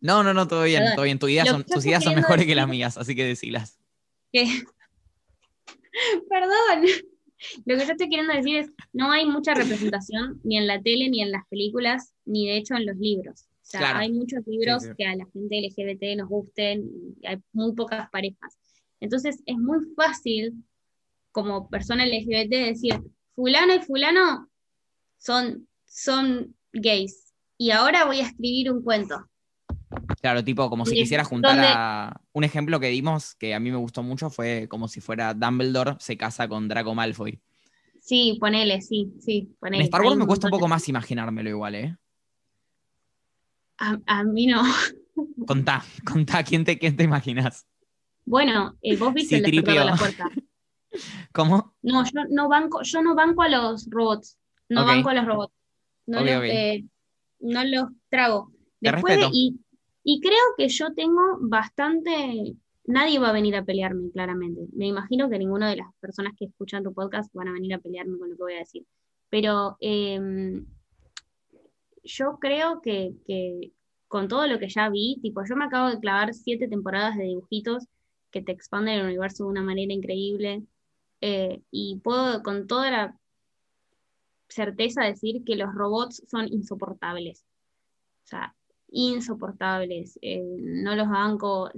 No, 0.00 0.22
no, 0.22 0.32
no, 0.32 0.46
todo 0.46 0.62
bien, 0.64 0.84
todo 0.94 1.04
bien. 1.04 1.18
tus 1.18 1.30
ideas 1.30 2.04
son 2.04 2.14
mejores 2.14 2.46
que 2.46 2.54
las 2.54 2.68
mías, 2.68 2.96
así 2.96 3.16
que 3.16 3.24
decilas. 3.24 3.78
perdón. 6.30 6.86
Lo 7.64 7.76
que 7.76 7.84
yo 7.84 7.92
estoy 7.92 8.08
queriendo 8.08 8.32
decir 8.32 8.56
es, 8.56 8.70
no 8.92 9.10
hay 9.10 9.26
mucha 9.26 9.54
representación 9.54 10.40
ni 10.44 10.56
en 10.58 10.66
la 10.66 10.80
tele, 10.80 11.08
ni 11.08 11.22
en 11.22 11.30
las 11.30 11.46
películas, 11.48 12.14
ni 12.24 12.46
de 12.46 12.56
hecho 12.56 12.74
en 12.74 12.86
los 12.86 12.96
libros. 12.96 13.42
O 13.42 13.68
sea, 13.68 13.98
hay 13.98 14.12
muchos 14.12 14.46
libros 14.46 14.84
que 14.96 15.04
a 15.04 15.16
la 15.16 15.26
gente 15.32 15.60
LGBT 15.60 16.18
nos 16.18 16.28
gusten, 16.28 16.88
y 17.20 17.26
hay 17.26 17.38
muy 17.52 17.74
pocas 17.74 18.08
parejas. 18.10 18.56
Entonces 19.00 19.42
es 19.44 19.56
muy 19.56 19.78
fácil 19.96 20.54
como 21.32 21.68
persona 21.68 22.06
LGBT 22.06 22.50
decir, 22.50 22.94
fulano 23.36 23.74
y 23.74 23.80
fulano 23.80 24.48
son, 25.18 25.68
son 25.84 26.56
gays. 26.72 27.32
Y 27.58 27.70
ahora 27.70 28.04
voy 28.04 28.18
a 28.18 28.26
escribir 28.26 28.72
un 28.72 28.82
cuento. 28.82 29.28
Claro, 30.20 30.42
tipo, 30.42 30.68
como 30.68 30.84
si 30.84 30.94
quisiera 30.94 31.24
juntar 31.24 31.58
a. 31.60 32.20
Un 32.32 32.44
ejemplo 32.44 32.80
que 32.80 32.88
dimos 32.88 33.34
que 33.36 33.54
a 33.54 33.60
mí 33.60 33.70
me 33.70 33.76
gustó 33.76 34.02
mucho 34.02 34.30
fue 34.30 34.66
como 34.68 34.88
si 34.88 35.00
fuera 35.00 35.32
Dumbledore 35.32 35.96
se 36.00 36.16
casa 36.16 36.48
con 36.48 36.68
Draco 36.68 36.94
Malfoy. 36.94 37.40
Sí, 38.00 38.36
ponele, 38.40 38.80
sí, 38.80 39.12
sí. 39.20 39.54
Ponele. 39.60 39.82
En 39.82 39.84
Star 39.84 40.02
Wars 40.02 40.16
me 40.16 40.26
cuesta 40.26 40.48
un 40.48 40.50
poco 40.50 40.68
más 40.68 40.88
imaginármelo 40.88 41.48
igual, 41.48 41.74
¿eh? 41.76 41.96
A, 43.78 44.24
mí 44.24 44.46
no. 44.46 44.62
Contá, 45.46 45.84
contá, 46.04 46.42
¿quién 46.42 46.64
te, 46.64 46.78
quién 46.78 46.96
te 46.96 47.04
imaginas? 47.04 47.66
Bueno, 48.24 48.76
eh, 48.82 48.96
vos 48.96 49.14
viste 49.14 49.36
el 49.36 49.42
de 49.42 49.74
la 49.74 49.96
puerta. 49.96 50.30
¿Cómo? 51.32 51.74
No, 51.82 52.04
yo 52.04 52.24
no 52.30 52.48
banco, 52.48 52.82
yo 52.82 53.02
no 53.02 53.14
banco 53.14 53.42
a 53.42 53.48
los 53.48 53.88
robots. 53.90 54.38
No 54.68 54.84
banco 54.84 55.10
a 55.10 55.14
los 55.14 55.26
robots. 55.26 55.54
No, 56.06 56.20
los, 56.20 56.42
eh, 56.44 56.84
no 57.40 57.64
los 57.64 57.90
trago. 58.08 58.52
Después, 58.80 59.18
y, 59.32 59.58
y 60.04 60.20
creo 60.20 60.54
que 60.56 60.68
yo 60.68 60.92
tengo 60.94 61.38
bastante. 61.40 62.54
Nadie 62.84 63.18
va 63.18 63.30
a 63.30 63.32
venir 63.32 63.56
a 63.56 63.64
pelearme, 63.64 64.10
claramente. 64.12 64.62
Me 64.72 64.86
imagino 64.86 65.28
que 65.28 65.38
ninguna 65.38 65.68
de 65.68 65.76
las 65.76 65.88
personas 66.00 66.34
que 66.38 66.44
escuchan 66.44 66.84
tu 66.84 66.94
podcast 66.94 67.32
van 67.34 67.48
a 67.48 67.52
venir 67.52 67.74
a 67.74 67.78
pelearme 67.78 68.18
con 68.18 68.30
lo 68.30 68.36
que 68.36 68.42
voy 68.42 68.54
a 68.54 68.58
decir. 68.58 68.84
Pero 69.28 69.76
em, 69.80 70.64
yo 72.04 72.38
creo 72.40 72.80
que, 72.80 73.14
que, 73.26 73.72
con 74.06 74.28
todo 74.28 74.46
lo 74.46 74.58
que 74.58 74.68
ya 74.68 74.88
vi, 74.88 75.18
tipo, 75.20 75.42
yo 75.44 75.56
me 75.56 75.64
acabo 75.64 75.90
de 75.90 75.98
clavar 75.98 76.32
siete 76.32 76.68
temporadas 76.68 77.16
de 77.16 77.24
dibujitos 77.24 77.86
que 78.30 78.42
te 78.42 78.52
expanden 78.52 79.00
el 79.00 79.06
universo 79.06 79.44
de 79.44 79.50
una 79.50 79.62
manera 79.62 79.92
increíble. 79.92 80.62
Eh, 81.20 81.62
y 81.70 82.00
puedo 82.00 82.42
con 82.42 82.66
toda 82.66 82.90
la 82.90 83.18
certeza 84.48 85.02
decir 85.02 85.44
que 85.44 85.56
los 85.56 85.74
robots 85.74 86.22
son 86.28 86.46
insoportables. 86.48 87.44
O 88.24 88.28
sea, 88.28 88.54
insoportables. 88.88 90.18
Eh, 90.22 90.42
no 90.58 90.94
los 90.96 91.08
banco. 91.08 91.70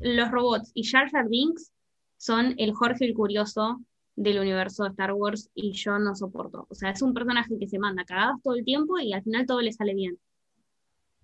Los 0.00 0.30
robots 0.30 0.70
y 0.74 0.84
Jar 0.88 1.10
Jar 1.10 1.28
Binks 1.28 1.72
son 2.16 2.54
el 2.58 2.72
Jorge 2.72 3.04
el 3.04 3.14
Curioso 3.14 3.80
del 4.16 4.38
universo 4.38 4.84
de 4.84 4.90
Star 4.90 5.12
Wars 5.12 5.50
y 5.54 5.72
yo 5.72 5.98
no 5.98 6.14
soporto. 6.14 6.66
O 6.68 6.74
sea, 6.74 6.90
es 6.90 7.02
un 7.02 7.14
personaje 7.14 7.58
que 7.58 7.68
se 7.68 7.78
manda 7.78 8.04
cagadas 8.04 8.40
todo 8.42 8.54
el 8.54 8.64
tiempo 8.64 8.98
y 8.98 9.12
al 9.12 9.22
final 9.22 9.46
todo 9.46 9.60
le 9.60 9.72
sale 9.72 9.94
bien. 9.94 10.18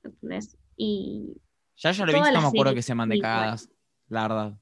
¿Entendés? 0.03 0.57
Y. 0.77 1.37
Jar 1.77 1.95
Jar 1.95 2.13
Binks 2.13 2.33
no 2.33 2.43
me 2.43 2.49
acuerdo 2.49 2.75
que 2.75 2.83
se 2.83 2.95
mande 2.95 3.19
cagadas, 3.19 3.71
la 4.09 4.23
verdad. 4.23 4.59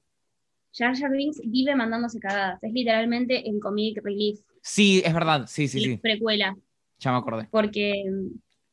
Jar 0.72 0.96
Jar 0.96 1.10
Binks 1.10 1.40
vive 1.44 1.74
mandándose 1.74 2.20
cagadas. 2.20 2.62
Es 2.62 2.72
literalmente 2.72 3.48
el 3.48 3.60
comic 3.60 4.00
relief. 4.02 4.40
Sí, 4.62 5.02
es 5.04 5.14
verdad. 5.14 5.46
Sí, 5.46 5.68
sí, 5.68 5.80
sí. 5.80 5.96
Precuela. 5.96 6.56
Ya 6.98 7.12
me 7.12 7.18
acordé. 7.18 7.48
Porque. 7.50 8.04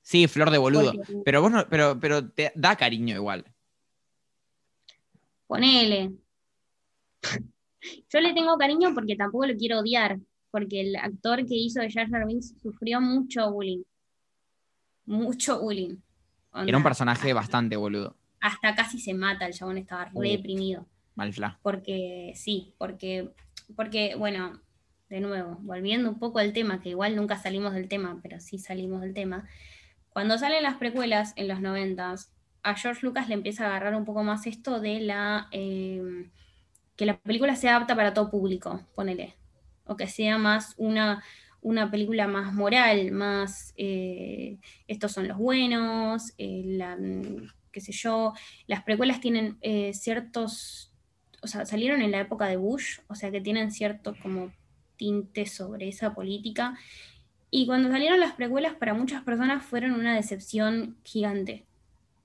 Sí, 0.02 0.28
flor 0.28 0.52
de 0.52 0.58
boludo. 0.58 0.94
Pero 1.24 1.42
vos 1.42 1.52
no, 1.52 1.68
pero, 1.70 2.00
pero 2.00 2.30
te 2.30 2.52
da 2.56 2.76
cariño 2.76 3.16
igual. 3.16 3.46
Ponele. 5.48 6.12
Yo 8.10 8.20
le 8.20 8.34
tengo 8.34 8.58
cariño 8.58 8.94
porque 8.94 9.16
tampoco 9.16 9.46
lo 9.46 9.56
quiero 9.56 9.80
odiar. 9.80 10.20
Porque 10.52 10.82
el 10.82 10.96
actor 10.96 11.46
que 11.46 11.56
hizo 11.56 11.82
de 11.82 11.92
Jar 11.92 12.10
Jar 12.10 12.26
Binks 12.26 12.56
sufrió 12.62 13.02
mucho 13.02 13.52
bullying. 13.52 13.84
Mucho 15.06 15.60
bullying. 15.60 15.98
Era 16.54 16.78
un 16.78 16.84
personaje 16.84 17.34
bastante 17.34 17.76
boludo. 17.76 18.16
Hasta 18.40 18.76
casi 18.76 19.00
se 19.00 19.14
mata, 19.14 19.46
el 19.48 19.54
chabón 19.54 19.78
estaba 19.78 20.10
uh. 20.14 20.22
reprimido. 20.22 20.86
Porque, 21.62 22.34
sí, 22.36 22.74
porque, 22.78 23.30
porque, 23.76 24.16
bueno, 24.16 24.62
de 25.10 25.20
nuevo, 25.20 25.58
volviendo 25.62 26.10
un 26.10 26.20
poco 26.20 26.40
al 26.40 26.54
tema, 26.54 26.82
que 26.82 26.90
igual 26.90 27.16
nunca 27.16 27.38
salimos 27.38 27.74
del 27.74 27.88
tema, 27.88 28.20
pero 28.22 28.40
sí 28.40 28.58
salimos 28.58 29.02
del 29.02 29.14
tema. 29.14 29.48
Cuando 30.10 30.38
salen 30.38 30.64
las 30.64 30.78
precuelas 30.78 31.34
en 31.36 31.48
los 31.48 31.62
noventas, 31.62 32.32
a 32.64 32.76
George 32.76 33.06
Lucas 33.06 33.28
le 33.28 33.36
empieza 33.36 33.66
a 33.66 33.68
agarrar 33.68 33.96
un 33.96 34.06
poco 34.06 34.24
más 34.24 34.48
esto 34.48 34.80
de 34.80 35.00
la 35.00 35.48
em, 35.52 36.32
que 36.96 37.06
la 37.06 37.18
película 37.18 37.56
sea 37.56 37.76
apta 37.76 37.96
para 37.96 38.14
todo 38.14 38.32
público, 38.32 38.82
ponele. 38.96 39.36
O 39.86 39.96
que 39.96 40.08
sea 40.08 40.38
más 40.38 40.74
una, 40.78 41.24
una 41.62 41.92
película 41.92 42.28
más 42.28 42.54
moral, 42.54 43.12
más 43.12 43.74
eh, 43.78 44.58
estos 44.88 45.12
son 45.12 45.28
los 45.28 45.38
buenos, 45.38 46.34
eh, 46.38 46.64
la, 46.66 46.98
qué 47.72 47.82
sé 47.82 47.92
yo. 47.92 48.34
Las 48.66 48.84
precuelas 48.84 49.20
tienen 49.20 49.58
eh, 49.62 49.94
ciertos 49.94 50.95
o 51.46 51.48
sea, 51.48 51.64
salieron 51.66 52.02
en 52.02 52.10
la 52.10 52.22
época 52.22 52.48
de 52.48 52.58
Bush, 52.58 52.98
o 53.08 53.14
sea 53.14 53.30
que 53.30 53.40
tienen 53.40 53.72
cierto 53.72 54.16
como 54.22 54.52
tinte 54.98 55.46
sobre 55.46 55.88
esa 55.88 56.16
política. 56.16 56.76
Y 57.52 57.68
cuando 57.68 57.90
salieron 57.90 58.20
las 58.20 58.34
precuelas, 58.34 58.74
para 58.74 58.96
muchas 58.96 59.24
personas 59.24 59.64
fueron 59.64 59.92
una 59.92 60.16
decepción 60.16 60.98
gigante, 61.04 61.64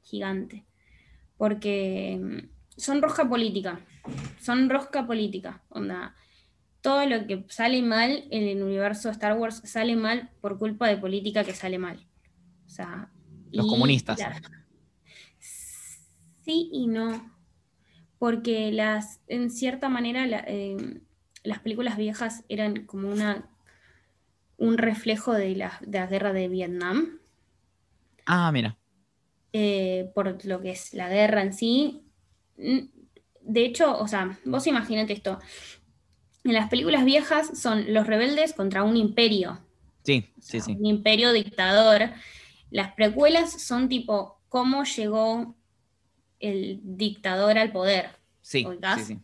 gigante, 0.03 0.65
porque 1.37 2.19
mm, 2.19 2.81
son 2.81 3.03
rosca 3.03 3.29
política, 3.29 3.81
son 4.41 4.71
rosca 4.71 5.07
política, 5.07 5.61
onda. 5.69 6.15
Todo 6.81 7.05
lo 7.05 7.27
que 7.27 7.45
sale 7.51 7.83
mal 7.83 8.25
en 8.31 8.49
el 8.49 8.63
universo 8.63 9.09
de 9.09 9.13
Star 9.13 9.37
Wars 9.37 9.61
sale 9.67 9.97
mal 9.97 10.31
por 10.41 10.59
culpa 10.59 10.89
de 10.89 10.97
política 10.97 11.45
que 11.45 11.53
sale 11.53 11.77
mal. 11.77 12.07
O 12.67 12.71
sea, 12.71 13.11
los 13.53 13.67
comunistas. 13.67 14.19
sí 15.39 16.71
y 16.73 16.87
no 16.87 17.39
porque 18.21 18.71
las, 18.71 19.23
en 19.29 19.51
cierta 19.51 19.89
manera 19.89 20.27
eh, 20.47 20.77
las 21.43 21.61
películas 21.61 21.97
viejas 21.97 22.45
eran 22.51 22.85
como 22.85 23.09
una, 23.09 23.49
un 24.59 24.77
reflejo 24.77 25.33
de 25.33 25.57
la, 25.57 25.81
guerra 25.81 26.35
de 26.35 26.49
Vietnam. 26.49 27.19
Ah, 28.27 28.53
mira. 28.53 28.77
Eh, 29.55 30.13
por 30.15 30.45
lo 30.45 30.61
que 30.61 30.73
es 30.73 30.93
la 30.93 31.09
guerra 31.09 31.41
en 31.41 31.55
sí. 31.55 32.03
De 32.57 33.65
hecho, 33.65 33.99
o 33.99 34.07
sea, 34.07 34.39
vos 34.45 34.67
imaginate 34.67 35.15
esto. 35.15 35.39
En 36.45 36.53
las 36.53 36.69
películas 36.69 37.07
viejas 37.07 37.59
son 37.59 37.95
los 37.95 38.07
rebeldes 38.07 38.53
contra 38.53 38.83
un 38.83 38.99
imperio. 38.99 39.61
Sí, 40.03 40.31
sí, 40.39 40.61
sí. 40.61 40.77
Un 40.79 40.85
imperio 40.85 41.33
dictador. 41.33 42.11
Las 42.71 42.93
precuelas 42.93 43.63
son 43.63 43.89
tipo 43.89 44.43
cómo 44.51 44.85
llegó 44.85 45.57
el 46.41 46.81
dictador 46.83 47.59
al 47.59 47.73
poder. 47.73 48.11
Sí, 48.43 48.67
¿ubicás? 48.67 49.01
sí, 49.07 49.15
sí. 49.15 49.21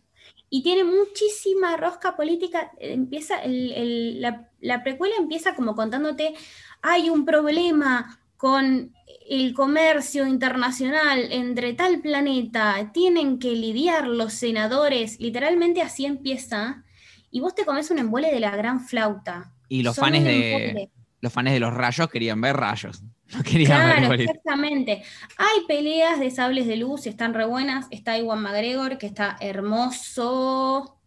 Y 0.49 0.63
tiene 0.63 0.85
muchísima 0.85 1.75
rosca 1.75 2.15
política. 2.15 2.71
Empieza 2.79 3.39
el- 3.43 3.71
el- 3.73 4.21
la, 4.21 4.49
la 4.61 4.83
precuela 4.83 5.15
empieza 5.17 5.55
como 5.55 5.75
contándote, 5.75 6.33
hay 6.81 7.09
un 7.09 7.25
problema 7.25 8.19
con 8.37 8.93
el 9.29 9.53
comercio 9.53 10.25
internacional 10.27 11.31
entre 11.31 11.73
tal 11.73 11.99
planeta, 12.01 12.91
tienen 12.93 13.39
que 13.39 13.51
lidiar 13.51 14.07
los 14.07 14.33
senadores, 14.33 15.19
literalmente 15.19 15.81
así 15.81 16.05
empieza, 16.05 16.83
y 17.31 17.39
vos 17.41 17.55
te 17.55 17.65
comes 17.65 17.89
un 17.91 17.99
embole 17.99 18.31
de 18.31 18.39
la 18.39 18.55
gran 18.55 18.79
flauta. 18.79 19.53
Y 19.69 19.81
los 19.83 19.95
Son 19.95 20.11
fans 20.11 20.23
de. 20.23 20.89
Los 21.21 21.33
fans 21.33 21.51
de 21.51 21.59
los 21.59 21.73
rayos 21.73 22.09
querían 22.09 22.41
ver 22.41 22.55
rayos. 22.55 23.03
No 23.35 23.43
querían 23.43 23.67
Claro, 23.67 24.09
ver 24.09 24.21
exactamente. 24.21 25.03
Hay 25.37 25.65
peleas 25.67 26.17
de 26.17 26.31
sables 26.31 26.65
de 26.65 26.77
luz, 26.77 27.07
están 27.07 27.33
re 27.33 27.45
buenas. 27.45 27.87
Está 27.91 28.17
Iwan 28.17 28.41
McGregor, 28.41 28.97
que 28.97 29.05
está 29.05 29.35
hermoso. 29.41 30.97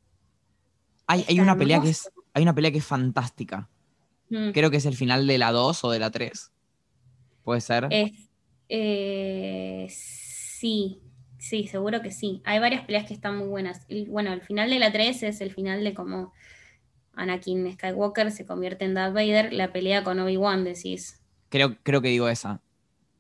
Hay, 1.07 1.41
una 1.41 1.57
pelea 1.57 1.81
que 1.81 1.89
es, 1.89 2.11
hay 2.35 2.43
una 2.43 2.55
pelea 2.55 2.73
que 2.73 2.77
es 2.77 2.85
fantástica. 2.85 3.71
Mm. 4.29 4.51
Creo 4.51 4.71
que 4.71 4.77
es 4.77 4.85
el 4.85 4.97
final 4.97 5.27
de 5.27 5.39
la 5.39 5.51
2 5.51 5.83
o 5.83 5.91
de 5.91 5.99
la 5.99 6.11
3. 6.11 6.53
Puede 7.43 7.63
ser. 7.63 7.89
Es, 7.91 8.13
eh, 8.69 9.87
sí, 9.91 11.01
sí, 11.39 11.67
seguro 11.67 12.01
que 12.01 12.13
sí. 12.13 12.43
Hay 12.45 12.59
varias 12.59 12.85
peleas 12.85 13.07
que 13.07 13.15
están 13.15 13.39
muy 13.39 13.49
buenas. 13.49 13.87
Y, 13.89 14.05
bueno, 14.07 14.33
el 14.33 14.43
final 14.43 14.71
de 14.71 14.79
la 14.79 14.93
3 14.93 15.23
es 15.25 15.41
el 15.41 15.53
final 15.53 15.83
de 15.83 15.95
cómo 15.95 16.33
Anakin 17.15 17.73
Skywalker 17.73 18.31
se 18.31 18.47
convierte 18.47 18.85
en 18.85 18.95
Darth 18.95 19.15
Vader, 19.15 19.53
la 19.53 19.73
pelea 19.73 20.05
con 20.05 20.19
Obi-Wan, 20.21 20.65
decís. 20.65 21.21
Creo, 21.49 21.77
creo 21.83 22.01
que 22.01 22.09
digo 22.09 22.29
esa. 22.29 22.61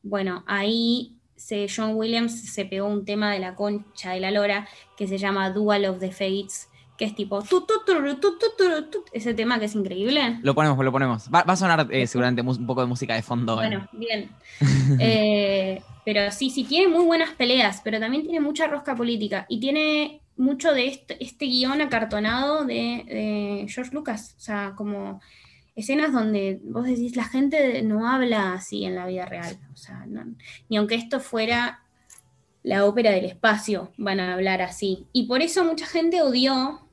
Bueno, 0.02 0.44
ahí 0.46 1.16
se, 1.36 1.66
John 1.74 1.94
Williams 1.94 2.52
se 2.52 2.64
pegó 2.64 2.86
un 2.86 3.04
tema 3.04 3.32
de 3.32 3.38
la 3.38 3.54
concha 3.54 4.12
de 4.12 4.20
la 4.20 4.30
lora 4.30 4.68
que 4.96 5.06
se 5.06 5.18
llama 5.18 5.50
Dual 5.50 5.84
of 5.86 5.98
the 5.98 6.10
Fates, 6.12 6.68
que 6.96 7.06
es 7.06 7.14
tipo 7.14 7.42
tu, 7.42 7.66
tu, 7.66 7.82
tu, 7.84 9.04
ese 9.12 9.34
tema 9.34 9.58
que 9.58 9.64
es 9.64 9.74
increíble. 9.74 10.38
Lo 10.42 10.54
ponemos, 10.54 10.82
lo 10.84 10.92
ponemos. 10.92 11.28
Va, 11.34 11.42
va 11.44 11.54
a 11.54 11.56
sonar 11.56 11.88
eh, 11.90 12.06
seguramente 12.06 12.42
un 12.42 12.66
poco 12.66 12.82
de 12.82 12.86
música 12.86 13.14
de 13.14 13.22
fondo. 13.22 13.54
eh. 13.54 13.66
Bueno, 13.66 13.88
bien. 13.92 14.30
Eh, 14.98 15.82
pero 16.04 16.30
sí, 16.30 16.50
sí, 16.50 16.64
tiene 16.64 16.88
muy 16.88 17.04
buenas 17.04 17.30
peleas, 17.30 17.80
pero 17.84 18.00
también 18.00 18.22
tiene 18.22 18.40
mucha 18.40 18.66
rosca 18.66 18.94
política 18.96 19.46
y 19.48 19.60
tiene 19.60 20.19
mucho 20.40 20.72
de 20.72 20.86
este, 20.88 21.22
este 21.22 21.44
guion 21.44 21.80
acartonado 21.82 22.64
de, 22.64 23.66
George 23.68 23.92
Lucas. 23.92 24.34
O 24.38 24.40
sea, 24.40 24.74
como 24.76 25.20
escenas 25.76 26.12
donde 26.12 26.60
vos 26.64 26.86
decís, 26.86 27.14
la 27.14 27.24
gente 27.24 27.82
no 27.82 28.08
habla 28.08 28.54
así 28.54 28.84
en 28.84 28.94
la 28.94 29.06
vida 29.06 29.26
real. 29.26 29.58
O 29.72 29.76
sea, 29.76 30.06
ni 30.68 30.76
aunque 30.76 30.94
esto 30.94 31.20
fuera 31.20 31.84
la 32.62 32.84
ópera 32.84 33.12
del 33.12 33.26
espacio, 33.26 33.92
van 33.96 34.18
a 34.18 34.34
hablar 34.34 34.62
así. 34.62 35.06
Y 35.12 35.26
por 35.26 35.42
eso 35.42 35.64
mucha 35.64 35.86
gente 35.86 36.22
odió 36.22 36.88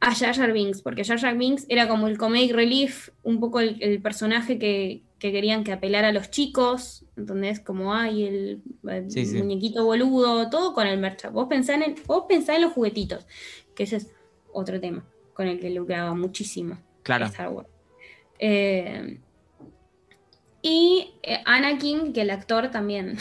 a 0.00 0.14
Jar 0.14 0.34
Jar 0.34 0.52
Binks, 0.52 0.82
porque 0.82 1.04
Jar 1.04 1.18
Jar 1.18 1.36
Binks 1.36 1.66
era 1.68 1.88
como 1.88 2.08
el 2.08 2.18
comic 2.18 2.52
relief, 2.52 3.10
un 3.22 3.38
poco 3.38 3.60
el 3.60 4.00
personaje 4.02 4.58
que, 4.58 5.02
que 5.20 5.30
querían 5.30 5.62
que 5.62 5.72
apelara 5.72 6.08
a 6.08 6.12
los 6.12 6.30
chicos, 6.30 7.04
¿entendés? 7.16 7.60
Como 7.60 7.94
hay 7.94 8.24
el, 8.24 8.62
el 8.88 9.10
Sí, 9.10 9.26
sí. 9.26 9.36
muñequito 9.38 9.84
boludo, 9.84 10.50
todo 10.50 10.74
con 10.74 10.86
el 10.88 10.98
merch. 10.98 11.30
Vos 11.30 11.46
pensá, 11.48 11.74
en, 11.74 11.94
vos 12.06 12.24
pensá 12.28 12.56
en 12.56 12.62
los 12.62 12.72
juguetitos, 12.72 13.26
que 13.76 13.84
ese 13.84 13.96
es 13.96 14.10
otro 14.52 14.80
tema 14.80 15.04
con 15.34 15.46
el 15.46 15.60
que 15.60 15.70
lucraba 15.70 16.14
muchísimo 16.14 16.78
Claro. 17.04 17.26
Star 17.26 17.50
Wars. 17.50 17.68
Eh, 18.38 19.20
y 20.62 21.12
eh, 21.22 21.40
Anakin, 21.44 22.12
que 22.12 22.22
el 22.22 22.30
actor 22.30 22.70
también. 22.70 23.16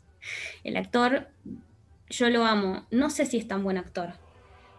el 0.64 0.76
actor, 0.76 1.28
yo 2.08 2.30
lo 2.30 2.44
amo. 2.44 2.86
No 2.90 3.10
sé 3.10 3.26
si 3.26 3.36
es 3.38 3.48
tan 3.48 3.62
buen 3.62 3.76
actor. 3.78 4.12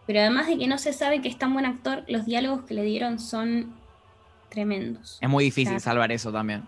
Pero 0.07 0.20
además 0.20 0.47
de 0.47 0.57
que 0.57 0.68
no 0.68 0.78
se 0.78 0.93
sabe 0.93 1.22
que 1.22 1.28
es 1.30 1.38
tan 1.38 1.53
buen 1.53 1.66
actor, 1.66 2.03
los 2.07 2.26
diálogos 2.26 2.64
que 2.66 2.74
le 2.74 2.84
dieron 2.84 3.20
son 3.20 3.76
tremendos. 4.52 5.18
Es 5.20 5.30
muy 5.30 5.45
difícil 5.45 5.80
salvar 5.80 6.12
eso 6.12 6.32
también. 6.32 6.64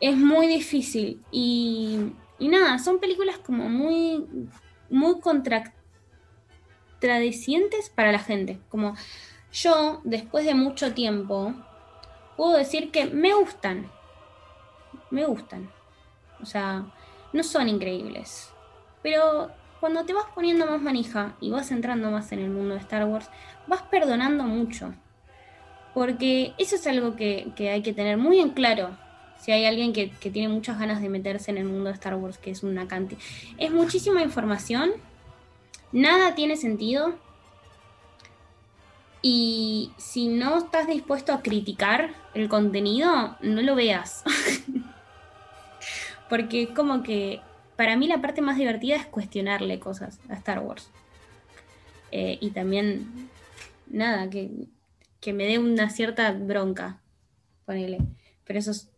Es 0.00 0.14
muy 0.16 0.46
difícil. 0.46 1.22
Y, 1.30 2.12
y 2.38 2.48
nada, 2.48 2.78
son 2.78 2.98
películas 2.98 3.38
como 3.38 3.70
muy, 3.70 4.26
muy 4.90 5.20
contradicientes 5.20 7.88
para 7.88 8.12
la 8.12 8.18
gente. 8.18 8.58
Como 8.68 8.94
yo, 9.52 10.02
después 10.04 10.44
de 10.44 10.54
mucho 10.54 10.92
tiempo, 10.92 11.54
puedo 12.36 12.58
decir 12.58 12.90
que 12.90 13.06
me 13.06 13.32
gustan. 13.32 13.90
Me 15.10 15.24
gustan. 15.24 15.70
O 16.42 16.46
sea, 16.46 16.84
no 17.32 17.42
son 17.42 17.68
increíbles. 17.68 18.52
Pero 19.02 19.50
cuando 19.80 20.04
te 20.04 20.12
vas 20.12 20.26
poniendo 20.34 20.66
más 20.66 20.82
manija 20.82 21.36
y 21.40 21.50
vas 21.50 21.70
entrando 21.70 22.10
más 22.10 22.30
en 22.32 22.40
el 22.40 22.50
mundo 22.50 22.74
de 22.74 22.80
Star 22.80 23.06
Wars, 23.06 23.30
vas 23.66 23.82
perdonando 23.82 24.44
mucho. 24.44 24.92
Porque 25.98 26.52
eso 26.58 26.76
es 26.76 26.86
algo 26.86 27.16
que, 27.16 27.48
que 27.56 27.70
hay 27.70 27.82
que 27.82 27.92
tener 27.92 28.18
muy 28.18 28.38
en 28.38 28.50
claro. 28.50 28.96
Si 29.40 29.50
hay 29.50 29.64
alguien 29.64 29.92
que, 29.92 30.10
que 30.10 30.30
tiene 30.30 30.46
muchas 30.46 30.78
ganas 30.78 31.02
de 31.02 31.08
meterse 31.08 31.50
en 31.50 31.58
el 31.58 31.64
mundo 31.64 31.86
de 31.86 31.94
Star 31.94 32.14
Wars, 32.14 32.38
que 32.38 32.52
es 32.52 32.62
una 32.62 32.86
cantidad. 32.86 33.20
Es 33.56 33.72
muchísima 33.72 34.22
información. 34.22 34.92
Nada 35.90 36.36
tiene 36.36 36.56
sentido. 36.56 37.16
Y 39.22 39.90
si 39.96 40.28
no 40.28 40.58
estás 40.58 40.86
dispuesto 40.86 41.32
a 41.32 41.42
criticar 41.42 42.14
el 42.32 42.48
contenido, 42.48 43.36
no 43.40 43.62
lo 43.62 43.74
veas. 43.74 44.22
Porque 46.28 46.62
es 46.62 46.68
como 46.68 47.02
que 47.02 47.40
para 47.74 47.96
mí 47.96 48.06
la 48.06 48.20
parte 48.20 48.40
más 48.40 48.56
divertida 48.56 48.94
es 48.94 49.06
cuestionarle 49.06 49.80
cosas 49.80 50.20
a 50.28 50.34
Star 50.34 50.60
Wars. 50.60 50.92
Eh, 52.12 52.38
y 52.40 52.50
también, 52.50 53.28
nada, 53.88 54.30
que, 54.30 54.68
que 55.20 55.32
me 55.32 55.46
dé 55.46 55.58
una 55.58 55.90
cierta 55.90 56.30
bronca, 56.32 57.00
ponele. 57.64 57.98
Pero 58.44 58.58
eso 58.58 58.70
es 58.70 58.90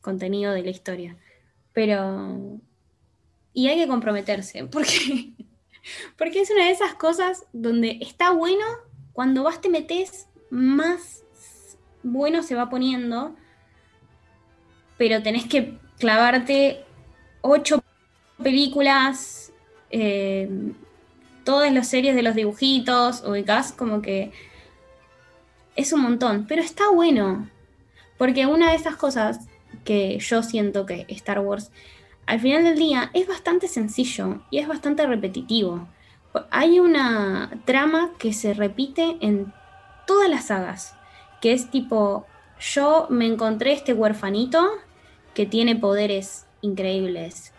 contenido 0.00 0.52
de 0.52 0.62
la 0.62 0.70
historia. 0.70 1.16
Pero... 1.72 2.60
Y 3.54 3.68
hay 3.68 3.78
que 3.78 3.88
comprometerse, 3.88 4.64
porque, 4.70 5.32
porque 6.16 6.40
es 6.40 6.50
una 6.50 6.64
de 6.64 6.70
esas 6.70 6.94
cosas 6.94 7.44
donde 7.52 7.98
está 8.00 8.30
bueno, 8.30 8.64
cuando 9.12 9.42
vas 9.42 9.60
te 9.60 9.68
metes, 9.68 10.28
más 10.50 11.24
bueno 12.02 12.42
se 12.42 12.54
va 12.54 12.68
poniendo, 12.68 13.36
pero 14.96 15.22
tenés 15.22 15.46
que 15.46 15.78
clavarte 15.98 16.84
ocho 17.42 17.82
películas, 18.42 19.52
eh, 19.90 20.48
todas 21.44 21.72
las 21.72 21.88
series 21.88 22.14
de 22.14 22.22
los 22.22 22.34
dibujitos, 22.34 23.22
ubicás 23.24 23.72
como 23.72 24.02
que 24.02 24.32
es 25.76 25.92
un 25.92 26.02
montón, 26.02 26.46
pero 26.46 26.62
está 26.62 26.90
bueno, 26.90 27.48
porque 28.18 28.46
una 28.46 28.70
de 28.70 28.76
esas 28.76 28.96
cosas 28.96 29.48
que 29.84 30.18
yo 30.18 30.42
siento 30.42 30.86
que 30.86 31.06
Star 31.08 31.40
Wars 31.40 31.70
al 32.26 32.40
final 32.40 32.64
del 32.64 32.78
día 32.78 33.10
es 33.14 33.26
bastante 33.26 33.68
sencillo 33.68 34.42
y 34.50 34.58
es 34.58 34.68
bastante 34.68 35.06
repetitivo. 35.06 35.88
Hay 36.50 36.78
una 36.78 37.50
trama 37.64 38.12
que 38.18 38.32
se 38.32 38.54
repite 38.54 39.16
en 39.20 39.52
todas 40.06 40.30
las 40.30 40.46
sagas, 40.46 40.94
que 41.40 41.52
es 41.52 41.70
tipo, 41.70 42.26
yo 42.60 43.06
me 43.10 43.26
encontré 43.26 43.72
este 43.72 43.92
huerfanito 43.92 44.70
que 45.34 45.46
tiene 45.46 45.76
poderes 45.76 46.46
increíbles, 46.60 47.52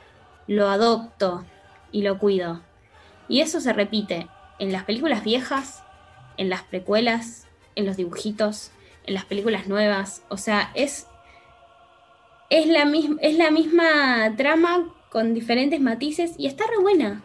lo 0.47 0.70
adopto 0.70 1.43
y 1.91 2.01
lo 2.03 2.18
cuido. 2.18 2.61
Y 3.28 3.41
eso 3.41 3.59
se 3.59 3.74
repite 3.74 4.28
en 4.59 4.72
las 4.72 4.86
películas 4.86 5.24
viejas, 5.24 5.84
en 6.38 6.49
las 6.49 6.64
precuelas, 6.64 7.47
en 7.76 7.86
los 7.86 7.97
dibujitos, 7.97 8.71
en 9.05 9.13
las 9.13 9.26
películas 9.26 9.67
nuevas. 9.67 10.24
O 10.30 10.38
sea, 10.38 10.71
es, 10.74 11.07
es, 12.49 12.67
la, 12.67 12.86
misma, 12.86 13.17
es 13.21 13.38
la 13.38 13.51
misma 13.51 14.36
trama 14.36 14.93
con 15.09 15.34
diferentes 15.34 15.80
matices 15.80 16.34
y 16.38 16.47
está 16.47 16.65
re 16.67 16.78
buena. 16.82 17.24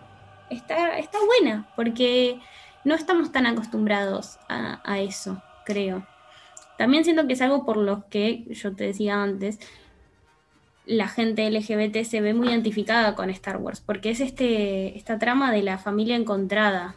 Está, 0.51 0.99
está 0.99 1.18
buena 1.24 1.68
porque 1.76 2.40
no 2.84 2.94
estamos 2.94 3.32
tan 3.32 3.46
acostumbrados 3.46 4.38
a, 4.49 4.99
eso, 4.99 5.42
creo. 5.64 6.07
También 6.76 7.05
siento 7.05 7.26
que 7.26 7.34
es 7.34 7.42
algo 7.42 7.64
por 7.64 7.76
lo 7.76 8.09
que 8.09 8.44
yo 8.51 8.74
te 8.74 8.84
decía 8.84 9.22
antes, 9.22 9.59
la 10.86 11.09
gente 11.09 11.51
LGBT 11.51 12.05
se 12.05 12.20
ve 12.20 12.32
muy 12.32 12.49
identificada 12.49 13.14
con 13.14 13.28
Star 13.30 13.59
Wars, 13.59 13.82
porque 13.84 14.11
es 14.11 14.20
este, 14.20 14.96
esta 14.96 15.18
trama 15.18 15.53
de 15.53 15.62
la 15.62 15.76
familia 15.76 16.16
encontrada. 16.16 16.94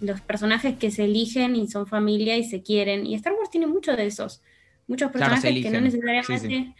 Los 0.00 0.20
personajes 0.20 0.76
que 0.76 0.90
se 0.90 1.04
eligen 1.04 1.54
y 1.56 1.68
son 1.68 1.86
familia 1.86 2.36
y 2.36 2.44
se 2.44 2.62
quieren. 2.62 3.06
Y 3.06 3.14
Star 3.14 3.32
Wars 3.32 3.50
tiene 3.50 3.66
mucho 3.66 3.96
de 3.96 4.06
esos. 4.06 4.42
Muchos 4.88 5.10
Claro, 5.12 5.32
personajes 5.32 5.62
que 5.64 5.70
no 5.70 5.80
necesariamente. 5.80 6.38
Sí, 6.38 6.46
sí. 6.48 6.74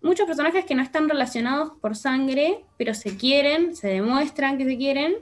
Muchos 0.00 0.26
personajes 0.26 0.64
que 0.64 0.74
no 0.74 0.82
están 0.82 1.08
relacionados 1.08 1.72
por 1.80 1.96
sangre, 1.96 2.64
pero 2.76 2.94
se 2.94 3.16
quieren, 3.16 3.74
se 3.74 3.88
demuestran 3.88 4.58
que 4.58 4.64
se 4.64 4.76
quieren 4.76 5.16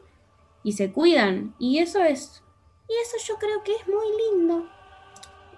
y 0.65 0.73
se 0.73 0.91
cuidan. 0.93 1.55
Y 1.59 1.79
eso 1.79 2.03
es. 2.03 2.43
Y 2.89 2.93
eso 3.03 3.17
yo 3.29 3.37
creo 3.39 3.63
que 3.63 3.73
es 3.73 3.87
muy 3.87 4.07
lindo. 4.41 4.69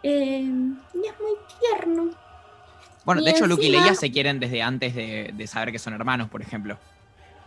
Eh, 0.02 0.40
y 0.42 1.06
es 1.06 1.14
muy 1.20 1.36
tierno. 1.60 2.10
Bueno, 3.04 3.22
Y 3.22 3.24
de 3.24 3.30
hecho, 3.32 3.46
Luke 3.46 3.64
y 3.66 3.70
Leia 3.70 3.94
se 3.94 4.10
quieren 4.10 4.38
desde 4.40 4.62
antes 4.62 4.94
de, 4.94 5.30
de 5.34 5.46
saber 5.46 5.72
que 5.72 5.78
son 5.78 5.94
hermanos, 5.94 6.28
por 6.28 6.42
ejemplo. 6.42 6.78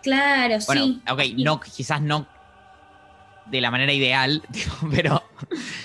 Claro, 0.03 0.55
Bueno, 0.67 0.83
sí. 0.83 1.01
ok, 1.09 1.21
no, 1.37 1.59
quizás 1.59 2.01
no 2.01 2.27
de 3.49 3.61
la 3.61 3.71
manera 3.71 3.93
ideal, 3.93 4.41
tipo, 4.51 4.75
pero, 4.93 5.23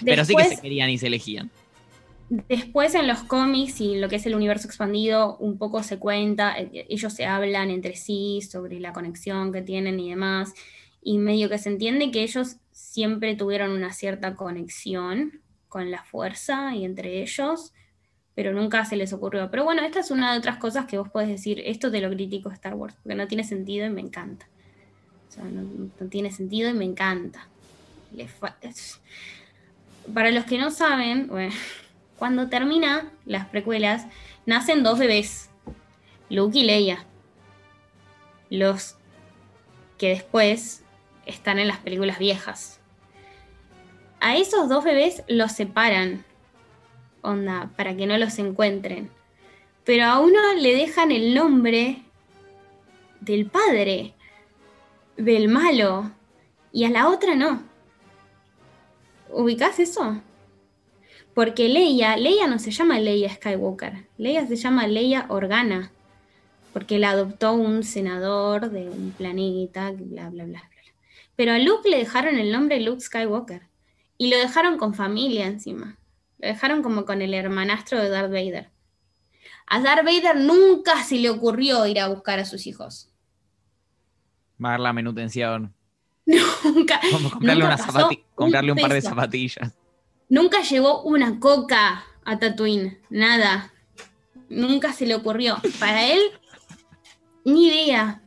pero 0.05 0.25
sí 0.25 0.35
que 0.35 0.45
se 0.45 0.61
querían 0.61 0.91
y 0.91 0.99
se 0.99 1.07
elegían. 1.07 1.51
Después 2.49 2.95
en 2.95 3.07
los 3.09 3.25
cómics 3.25 3.81
y 3.83 3.99
lo 3.99 4.09
que 4.09 4.17
es 4.17 4.25
el 4.25 4.35
universo 4.35 4.67
expandido, 4.67 5.37
un 5.37 5.59
poco 5.59 5.83
se 5.83 5.99
cuenta, 5.99 6.59
eh, 6.59 6.87
ellos 6.89 7.13
se 7.13 7.27
hablan 7.27 7.71
entre 7.71 7.95
sí 7.95 8.41
sobre 8.41 8.81
la 8.81 8.95
conexión 8.95 9.53
que 9.53 9.61
tienen 9.61 10.01
y 10.01 10.09
demás, 10.09 10.55
y 11.03 11.19
medio 11.19 11.51
que 11.51 11.59
se 11.59 11.69
entiende 11.69 12.11
que 12.11 12.23
ellos 12.23 12.57
siempre 12.71 13.37
tuvieron 13.37 13.73
una 13.73 13.93
cierta 13.93 14.35
conexión 14.35 15.43
con 15.69 15.91
la 15.91 16.05
fuerza 16.05 16.75
y 16.75 16.87
entre 16.87 17.21
ellos, 17.21 17.75
pero 18.35 18.55
nunca 18.55 18.87
se 18.87 18.97
les 18.97 19.13
ocurrió. 19.13 19.51
Pero 19.51 19.65
bueno, 19.65 19.83
esta 19.83 20.01
es 20.01 20.11
una 20.11 20.33
de 20.33 20.39
otras 20.39 20.57
cosas 20.57 20.87
que 20.87 20.97
vos 20.97 21.11
podés 21.11 21.29
decir, 21.29 21.61
esto 21.67 21.91
te 21.91 22.01
lo 22.01 22.09
critico 22.09 22.51
Star 22.51 22.75
Wars, 22.75 22.97
porque 23.03 23.15
no 23.15 23.29
tiene 23.29 23.45
sentido 23.45 23.85
y 23.87 23.91
me 23.91 24.01
encanta. 24.01 24.49
O 25.29 25.33
sea, 25.33 25.45
no, 25.45 25.91
no 26.01 26.07
tiene 26.09 26.33
sentido 26.33 26.71
y 26.71 26.73
me 26.73 26.87
encanta. 26.87 27.49
Para 30.13 30.31
los 30.31 30.45
que 30.45 30.59
no 30.59 30.71
saben, 30.71 31.31
cuando 32.17 32.49
termina 32.49 33.11
las 33.25 33.47
precuelas, 33.47 34.07
nacen 34.47 34.83
dos 34.83 34.99
bebés, 34.99 35.51
Luke 36.29 36.59
y 36.59 36.65
Leia. 36.65 37.05
Los 38.51 38.97
que 39.99 40.11
después 40.11 40.85
están 41.27 41.59
en 41.59 41.69
las 41.69 41.79
películas 41.79 42.19
viejas. 42.19 42.81
A 44.21 44.37
esos 44.37 44.69
dos 44.69 44.85
bebés 44.85 45.25
los 45.29 45.53
separan, 45.53 46.25
onda, 47.23 47.71
para 47.77 47.97
que 47.97 48.07
no 48.07 48.17
los 48.19 48.39
encuentren. 48.39 49.11
Pero 49.85 50.05
a 50.05 50.21
uno 50.21 50.39
le 50.55 50.75
dejan 50.75 51.11
el 51.11 51.35
nombre 51.35 52.03
del 53.21 53.47
padre, 53.47 54.15
del 55.17 55.49
malo, 55.49 56.13
y 56.73 56.85
a 56.85 56.91
la 56.91 57.09
otra 57.09 57.35
no. 57.35 57.72
¿Ubicás 59.33 59.78
eso? 59.78 60.20
Porque 61.35 61.68
Leia, 61.68 62.16
Leia 62.16 62.47
no 62.47 62.59
se 62.59 62.70
llama 62.70 62.99
Leia 62.99 63.35
Skywalker, 63.35 64.07
Leia 64.18 64.47
se 64.47 64.57
llama 64.57 64.87
Leia 64.87 65.24
Organa, 65.30 65.91
porque 66.74 66.99
la 66.99 67.11
adoptó 67.11 67.55
un 67.55 67.83
senador 67.83 68.70
de 68.70 68.91
un 68.91 69.12
planeta, 69.12 69.91
bla, 69.93 70.28
bla, 70.28 70.45
bla, 70.45 70.45
bla. 70.45 70.62
Pero 71.35 71.53
a 71.53 71.59
Luke 71.59 71.89
le 71.89 71.97
dejaron 71.97 72.37
el 72.37 72.53
nombre 72.53 72.80
Luke 72.80 73.01
Skywalker, 73.01 73.62
y 74.18 74.28
lo 74.30 74.37
dejaron 74.37 74.76
con 74.76 74.95
familia 74.95 75.47
encima, 75.47 75.97
lo 76.39 76.49
dejaron 76.49 76.83
como 76.83 77.07
con 77.07 77.22
el 77.22 77.33
hermanastro 77.33 77.99
de 77.99 78.11
Darth 78.11 78.30
Vader. 78.30 78.70
A 79.66 79.80
Darth 79.80 80.05
Vader 80.05 80.37
nunca 80.37 81.03
se 81.03 81.16
le 81.16 81.30
ocurrió 81.30 81.87
ir 81.87 81.99
a 81.99 82.09
buscar 82.09 82.39
a 82.39 82.45
sus 82.45 82.66
hijos. 82.66 83.11
Va 84.62 84.68
a 84.68 84.72
dar 84.72 84.80
la 84.80 84.93
manutención. 84.93 85.74
Nunca, 86.26 87.01
Como 87.11 87.30
comprarle, 87.30 87.64
Nunca 87.64 87.74
una 87.74 87.85
pasó 87.85 88.11
un 88.45 88.51
comprarle 88.51 88.72
un 88.72 88.78
par 88.78 88.93
de 88.93 89.01
zapatillas. 89.01 89.72
Nunca 90.28 90.62
llevó 90.62 91.03
una 91.03 91.38
coca 91.38 92.05
a 92.24 92.38
Tatooine, 92.38 92.99
nada. 93.11 93.72
Nunca 94.49 94.93
se 94.93 95.07
le 95.07 95.14
ocurrió. 95.14 95.61
Para 95.78 96.07
él, 96.07 96.20
ni 97.45 97.68
idea. 97.68 98.22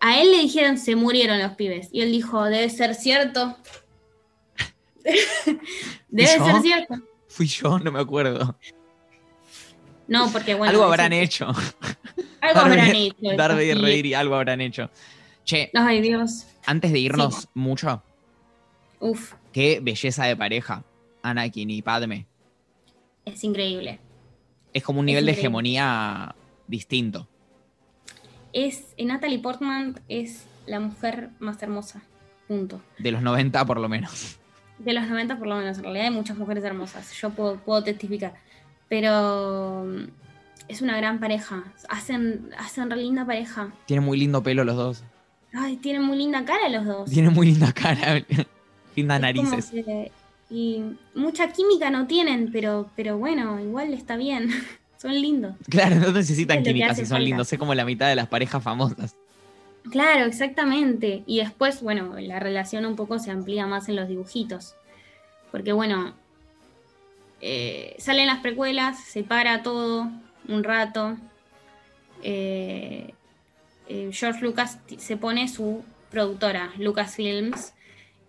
A 0.00 0.20
él 0.20 0.32
le 0.32 0.38
dijeron 0.38 0.78
se 0.78 0.96
murieron 0.96 1.38
los 1.38 1.52
pibes. 1.52 1.88
Y 1.92 2.02
él 2.02 2.12
dijo, 2.12 2.44
debe 2.44 2.68
ser 2.68 2.94
cierto. 2.94 3.56
debe 6.08 6.38
yo? 6.38 6.44
ser 6.44 6.62
cierto. 6.62 6.94
Fui 7.28 7.46
yo, 7.46 7.78
no 7.78 7.90
me 7.90 8.00
acuerdo. 8.00 8.56
No, 10.06 10.30
porque 10.30 10.54
bueno. 10.54 10.70
algo 10.70 10.84
habrán 10.84 11.12
hecho. 11.12 11.46
Algo 12.40 12.60
habrán 12.60 12.90
hecho. 12.94 13.16
Vader 13.36 13.76
sí. 13.76 13.82
reír 13.82 14.06
y 14.06 14.14
algo 14.14 14.34
habrán 14.34 14.60
hecho. 14.60 14.90
Che, 15.44 15.70
Ay, 15.74 16.00
Dios. 16.00 16.46
antes 16.66 16.92
de 16.92 16.98
irnos 16.98 17.48
mucho, 17.54 18.02
Uf, 19.04 19.34
qué 19.52 19.80
belleza 19.82 20.24
de 20.24 20.34
pareja. 20.34 20.82
Anakin 21.22 21.68
y 21.68 21.82
Padme. 21.82 22.26
es 23.26 23.44
increíble. 23.44 24.00
Es 24.72 24.82
como 24.82 25.00
un 25.00 25.06
nivel 25.06 25.26
de 25.26 25.32
hegemonía 25.32 26.34
distinto. 26.66 27.28
Es, 28.54 28.94
eh, 28.96 29.04
Natalie 29.04 29.40
Portman 29.40 30.00
es 30.08 30.46
la 30.64 30.80
mujer 30.80 31.28
más 31.38 31.62
hermosa. 31.62 32.02
Punto. 32.48 32.80
De 32.98 33.10
los 33.10 33.20
90 33.20 33.66
por 33.66 33.78
lo 33.78 33.90
menos. 33.90 34.38
De 34.78 34.94
los 34.94 35.06
90 35.06 35.38
por 35.38 35.48
lo 35.48 35.56
menos, 35.56 35.76
en 35.76 35.84
realidad 35.84 36.06
hay 36.06 36.12
muchas 36.14 36.38
mujeres 36.38 36.64
hermosas, 36.64 37.12
yo 37.20 37.28
puedo, 37.28 37.58
puedo 37.58 37.84
testificar. 37.84 38.32
Pero 38.88 39.84
mm, 39.86 40.04
es 40.68 40.80
una 40.80 40.96
gran 40.96 41.20
pareja, 41.20 41.64
hacen, 41.90 42.48
hacen 42.56 42.88
re 42.88 42.96
linda 42.96 43.26
pareja. 43.26 43.70
Tienen 43.84 44.06
muy 44.06 44.18
lindo 44.18 44.42
pelo 44.42 44.64
los 44.64 44.76
dos. 44.76 45.04
Ay, 45.52 45.76
tienen 45.76 46.04
muy 46.04 46.16
linda 46.16 46.42
cara 46.46 46.70
los 46.70 46.86
dos. 46.86 47.10
Tienen 47.10 47.34
muy 47.34 47.48
linda 47.48 47.70
cara. 47.70 48.24
Lindas 48.96 49.20
narices. 49.20 49.70
que- 49.70 50.12
y 50.50 50.82
mucha 51.14 51.48
química 51.52 51.90
no 51.90 52.06
tienen, 52.06 52.50
pero, 52.52 52.88
pero 52.96 53.18
bueno, 53.18 53.58
igual 53.60 53.92
está 53.94 54.16
bien. 54.16 54.48
Son 54.98 55.12
lindos. 55.12 55.54
Claro, 55.68 55.96
no 55.96 56.12
necesitan 56.12 56.58
Es 56.58 56.64
química 56.64 56.94
si 56.94 57.02
son 57.02 57.08
falta. 57.16 57.24
lindos. 57.24 57.52
Es 57.52 57.58
como 57.58 57.74
la 57.74 57.84
mitad 57.84 58.08
de 58.08 58.14
las 58.16 58.28
parejas 58.28 58.62
famosas. 58.62 59.14
Claro, 59.90 60.24
exactamente. 60.24 61.22
Y 61.26 61.38
después, 61.40 61.82
bueno, 61.82 62.14
la 62.18 62.40
relación 62.40 62.86
un 62.86 62.96
poco 62.96 63.18
se 63.18 63.30
amplía 63.30 63.66
más 63.66 63.88
en 63.90 63.96
los 63.96 64.08
dibujitos. 64.08 64.74
Porque 65.50 65.72
bueno, 65.72 66.14
eh, 67.42 67.94
salen 67.98 68.26
las 68.28 68.40
precuelas, 68.40 68.98
se 69.04 69.22
para 69.24 69.62
todo 69.62 70.08
un 70.48 70.64
rato. 70.64 71.16
eh, 72.22 73.12
eh, 73.88 74.08
George 74.12 74.40
Lucas 74.40 74.78
se 74.96 75.16
pone 75.18 75.48
su 75.48 75.84
productora, 76.10 76.72
Lucasfilms, 76.78 77.74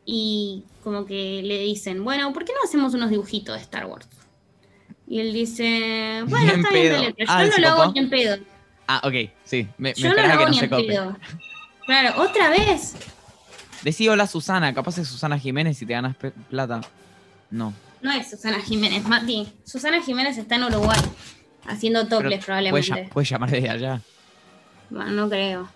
y 0.05 0.63
como 0.83 1.05
que 1.05 1.41
le 1.43 1.59
dicen, 1.59 2.03
bueno, 2.03 2.31
¿por 2.33 2.45
qué 2.45 2.53
no 2.53 2.59
hacemos 2.67 2.93
unos 2.93 3.09
dibujitos 3.09 3.55
de 3.55 3.61
Star 3.61 3.85
Wars? 3.87 4.07
Y 5.07 5.19
él 5.19 5.33
dice, 5.33 6.23
bueno, 6.27 6.51
está 6.53 6.69
bien, 6.71 6.91
dale, 6.93 7.13
pero 7.17 7.31
Ah, 7.31 7.39
yo 7.45 7.45
¿él 7.47 7.61
no 7.61 7.61
lo 7.61 7.81
hago 7.81 7.91
ni 7.93 7.99
en 7.99 8.09
pedo. 8.09 8.37
Ah, 8.87 9.01
ok, 9.03 9.13
sí. 9.43 9.67
Me, 9.77 9.89
me 9.89 9.93
Yo 9.95 10.09
no 10.09 10.15
lo 10.15 10.21
esperaba 10.21 10.33
hago 10.33 10.39
que 10.39 10.45
no 10.45 10.51
ni 10.51 10.57
se 10.59 10.65
en 10.65 10.69
cope. 10.71 10.83
pedo. 10.87 11.17
Claro, 11.85 12.21
otra 12.23 12.49
vez. 12.49 12.95
Decí 13.83 14.07
hola 14.07 14.25
Susana, 14.25 14.73
capaz 14.73 14.97
es 14.97 15.07
Susana 15.07 15.37
Jiménez 15.37 15.79
y 15.81 15.85
te 15.85 15.93
ganas 15.93 16.15
plata. 16.49 16.81
No. 17.51 17.73
No 18.01 18.11
es 18.11 18.29
Susana 18.29 18.59
Jiménez, 18.59 19.03
Mati. 19.07 19.47
Susana 19.63 20.01
Jiménez 20.01 20.37
está 20.37 20.55
en 20.55 20.63
Uruguay 20.65 20.99
haciendo 21.67 22.07
toples 22.07 22.43
probablemente. 22.43 23.09
puedes 23.13 23.29
llamar 23.29 23.49
desde 23.51 23.69
allá. 23.69 24.01
Bueno, 24.89 25.11
no 25.11 25.29
creo. 25.29 25.67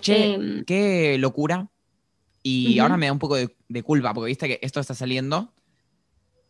Che, 0.00 0.34
Em, 0.34 0.64
qué 0.64 1.16
locura. 1.18 1.66
Y 2.50 2.72
Ujú. 2.74 2.82
ahora 2.82 2.96
me 2.96 3.06
da 3.06 3.12
un 3.12 3.18
poco 3.18 3.36
de, 3.36 3.54
de 3.68 3.82
culpa, 3.82 4.14
porque 4.14 4.28
viste 4.28 4.48
que 4.48 4.58
esto 4.62 4.80
está 4.80 4.94
saliendo 4.94 5.52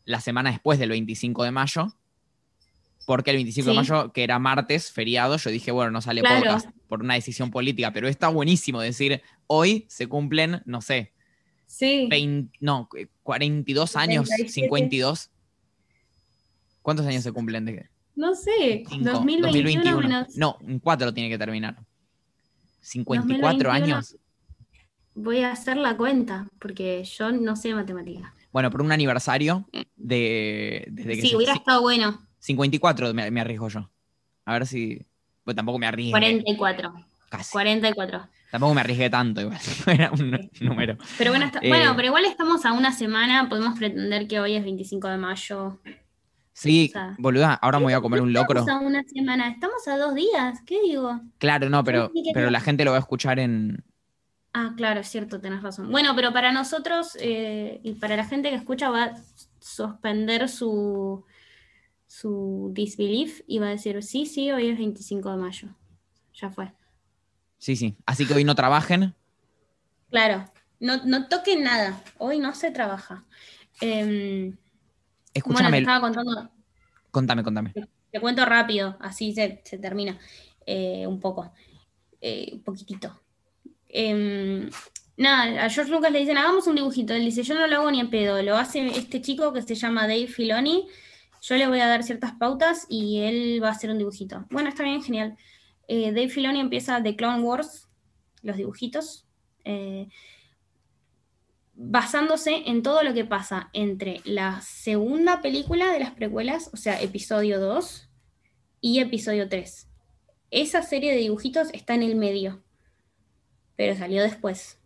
la 0.04 0.20
semana 0.20 0.50
después 0.50 0.78
del 0.78 0.90
25 0.90 1.42
de 1.44 1.50
mayo. 1.50 1.94
Porque 3.06 3.30
el 3.30 3.36
25 3.38 3.66
de 3.70 3.72
Sí. 3.72 3.76
mayo, 3.76 4.12
que 4.12 4.22
era 4.22 4.38
martes, 4.38 4.92
feriado, 4.92 5.36
yo 5.38 5.50
dije, 5.50 5.70
bueno, 5.72 5.90
no 5.90 6.00
sale 6.02 6.20
Claro. 6.20 6.40
podcast 6.44 6.68
por 6.88 7.00
una 7.02 7.14
decisión 7.14 7.50
política, 7.50 7.92
pero 7.92 8.06
está 8.06 8.28
buenísimo 8.28 8.80
decir, 8.80 9.22
hoy 9.46 9.86
se 9.88 10.06
cumplen, 10.06 10.60
no 10.66 10.82
sé, 10.82 11.12
sí. 11.66 12.06
20, 12.10 12.56
no, 12.60 12.88
42 13.22 13.96
años, 13.96 14.28
77. 14.28 14.52
52. 14.52 15.30
¿Cuántos 16.82 17.06
años 17.06 17.22
se 17.22 17.32
cumplen 17.32 17.64
de 17.64 17.88
No 18.14 18.34
sé. 18.34 18.84
cinco? 18.88 19.10
2021, 19.10 20.00
menos. 20.00 20.36
No, 20.36 20.58
un 20.60 20.78
4 20.78 21.12
tiene 21.14 21.28
que 21.30 21.38
terminar. 21.38 21.76
54 22.80 23.70
años. 23.70 24.16
Voy 25.20 25.42
a 25.42 25.52
hacer 25.52 25.76
la 25.76 25.96
cuenta 25.96 26.46
porque 26.60 27.02
yo 27.04 27.32
no 27.32 27.56
sé 27.56 27.74
matemática. 27.74 28.32
Bueno, 28.52 28.70
por 28.70 28.82
un 28.82 28.92
aniversario 28.92 29.68
de 29.96 30.86
desde 30.90 31.14
que 31.16 31.22
Sí, 31.22 31.28
se- 31.30 31.36
hubiera 31.36 31.54
estado 31.54 31.82
bueno. 31.82 32.20
54 32.38 33.12
me, 33.14 33.30
me 33.30 33.40
arriesgo 33.40 33.68
yo. 33.68 33.90
A 34.44 34.52
ver 34.52 34.66
si. 34.66 35.04
Pues 35.44 35.56
tampoco 35.56 35.78
me 35.78 35.86
arriesgué. 35.86 36.12
44. 36.12 36.92
Casi. 37.30 37.52
44. 37.52 38.28
Tampoco 38.50 38.74
me 38.74 38.80
arriesgué 38.80 39.10
tanto, 39.10 39.40
igual. 39.42 39.58
Era 39.86 40.10
un 40.12 40.50
número. 40.60 40.96
Pero 41.18 41.30
bueno, 41.32 41.46
está- 41.46 41.58
Eh. 41.62 41.68
bueno, 41.68 41.94
pero 41.96 42.08
igual 42.08 42.24
estamos 42.24 42.64
a 42.64 42.72
una 42.72 42.92
semana. 42.92 43.48
Podemos 43.48 43.78
pretender 43.78 44.26
que 44.28 44.40
hoy 44.40 44.54
es 44.54 44.62
25 44.64 45.08
de 45.08 45.16
mayo. 45.18 45.80
Sí, 46.52 46.86
O 46.88 46.92
sea, 46.92 47.14
boluda, 47.18 47.54
ahora 47.54 47.78
me 47.78 47.84
voy 47.84 47.92
a 47.92 48.00
comer 48.00 48.20
un 48.22 48.32
locro. 48.32 48.60
Estamos 48.60 48.82
a 48.82 48.86
una 48.86 49.02
semana. 49.04 49.48
Estamos 49.48 49.86
a 49.86 49.96
dos 49.96 50.14
días. 50.14 50.60
¿Qué 50.66 50.80
digo? 50.82 51.20
Claro, 51.38 51.68
no, 51.70 51.84
pero, 51.84 52.10
pero 52.34 52.50
la 52.50 52.60
gente 52.60 52.84
lo 52.84 52.92
va 52.92 52.96
a 52.96 53.00
escuchar 53.00 53.38
en. 53.38 53.84
Ah, 54.52 54.72
claro, 54.76 55.00
es 55.00 55.08
cierto, 55.08 55.40
tenés 55.40 55.62
razón. 55.62 55.90
Bueno, 55.90 56.14
pero 56.16 56.32
para 56.32 56.52
nosotros 56.52 57.16
eh, 57.20 57.80
y 57.82 57.92
para 57.94 58.16
la 58.16 58.24
gente 58.24 58.48
que 58.50 58.56
escucha 58.56 58.90
va 58.90 59.04
a 59.04 59.14
suspender 59.60 60.48
su, 60.48 61.24
su 62.06 62.70
disbelief 62.72 63.42
y 63.46 63.58
va 63.58 63.66
a 63.66 63.70
decir, 63.70 64.02
sí, 64.02 64.26
sí, 64.26 64.50
hoy 64.50 64.68
es 64.68 64.78
25 64.78 65.30
de 65.30 65.36
mayo. 65.36 65.68
Ya 66.34 66.50
fue. 66.50 66.72
Sí, 67.58 67.76
sí. 67.76 67.96
Así 68.06 68.26
que 68.26 68.34
hoy 68.34 68.44
no 68.44 68.54
trabajen. 68.54 69.14
Claro, 70.10 70.44
no, 70.80 71.04
no 71.04 71.28
toquen 71.28 71.62
nada. 71.64 72.02
Hoy 72.18 72.38
no 72.38 72.54
se 72.54 72.70
trabaja. 72.70 73.24
Bueno, 73.80 74.56
Escúchame. 75.34 75.70
te 75.72 75.78
estaba 75.78 76.00
contando, 76.00 76.50
Contame, 77.10 77.42
contame. 77.44 77.72
te 78.10 78.20
cuento 78.20 78.44
rápido, 78.44 78.96
así 79.00 79.32
se, 79.32 79.60
se 79.64 79.78
termina 79.78 80.18
eh, 80.66 81.06
un 81.06 81.20
poco, 81.20 81.52
eh, 82.20 82.50
un 82.54 82.62
poquitito. 82.62 83.20
Em, 83.88 84.70
nada, 85.16 85.64
a 85.64 85.68
George 85.68 85.90
Lucas 85.90 86.12
le 86.12 86.20
dicen, 86.20 86.38
hagamos 86.38 86.66
un 86.66 86.76
dibujito. 86.76 87.14
Él 87.14 87.24
dice, 87.24 87.42
yo 87.42 87.54
no 87.54 87.66
lo 87.66 87.76
hago 87.76 87.90
ni 87.90 88.00
en 88.00 88.10
pedo, 88.10 88.42
lo 88.42 88.56
hace 88.56 88.86
este 88.86 89.20
chico 89.20 89.52
que 89.52 89.62
se 89.62 89.74
llama 89.74 90.02
Dave 90.02 90.26
Filoni. 90.26 90.86
Yo 91.42 91.56
le 91.56 91.68
voy 91.68 91.80
a 91.80 91.86
dar 91.86 92.02
ciertas 92.02 92.32
pautas 92.32 92.86
y 92.88 93.20
él 93.20 93.60
va 93.62 93.68
a 93.68 93.72
hacer 93.72 93.90
un 93.90 93.98
dibujito. 93.98 94.46
Bueno, 94.50 94.68
está 94.68 94.82
bien, 94.82 95.02
genial. 95.02 95.36
Eh, 95.86 96.12
Dave 96.12 96.28
Filoni 96.28 96.60
empieza 96.60 97.02
The 97.02 97.16
Clone 97.16 97.42
Wars, 97.42 97.88
los 98.42 98.56
dibujitos, 98.56 99.26
eh, 99.64 100.08
basándose 101.74 102.64
en 102.66 102.82
todo 102.82 103.02
lo 103.02 103.14
que 103.14 103.24
pasa 103.24 103.70
entre 103.72 104.20
la 104.24 104.60
segunda 104.62 105.40
película 105.40 105.92
de 105.92 106.00
las 106.00 106.10
precuelas, 106.10 106.70
o 106.72 106.76
sea, 106.76 107.00
episodio 107.00 107.60
2 107.60 108.10
y 108.80 109.00
episodio 109.00 109.48
3. 109.48 109.88
Esa 110.50 110.82
serie 110.82 111.12
de 111.12 111.18
dibujitos 111.18 111.68
está 111.72 111.94
en 111.94 112.02
el 112.02 112.16
medio, 112.16 112.64
pero 113.78 113.96
salió 113.96 114.22
después. 114.22 114.76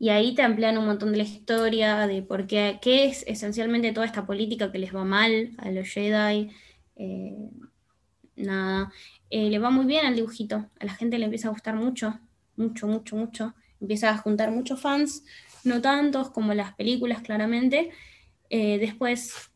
Y 0.00 0.08
ahí 0.08 0.34
te 0.34 0.42
amplían 0.42 0.76
un 0.76 0.86
montón 0.86 1.12
de 1.12 1.18
la 1.18 1.22
historia, 1.22 2.08
de 2.08 2.20
por 2.20 2.48
qué, 2.48 2.80
qué 2.82 3.06
es 3.06 3.24
esencialmente 3.28 3.92
toda 3.92 4.06
esta 4.06 4.26
política 4.26 4.72
que 4.72 4.80
les 4.80 4.92
va 4.94 5.04
mal 5.04 5.52
a 5.56 5.70
los 5.70 5.88
Jedi. 5.88 6.50
Eh, 6.96 7.48
nada, 8.34 8.92
eh, 9.30 9.48
le 9.48 9.60
va 9.60 9.70
muy 9.70 9.86
bien 9.86 10.04
al 10.04 10.16
dibujito. 10.16 10.68
A 10.80 10.84
la 10.84 10.94
gente 10.94 11.16
le 11.16 11.26
empieza 11.26 11.46
a 11.46 11.52
gustar 11.52 11.76
mucho, 11.76 12.18
mucho, 12.56 12.88
mucho, 12.88 13.14
mucho. 13.14 13.54
Empieza 13.80 14.10
a 14.10 14.18
juntar 14.18 14.50
muchos 14.50 14.80
fans, 14.80 15.24
no 15.62 15.80
tantos 15.80 16.30
como 16.30 16.54
las 16.54 16.74
películas, 16.74 17.22
claramente. 17.22 17.90
Eh, 18.50 18.78
después, 18.78 19.52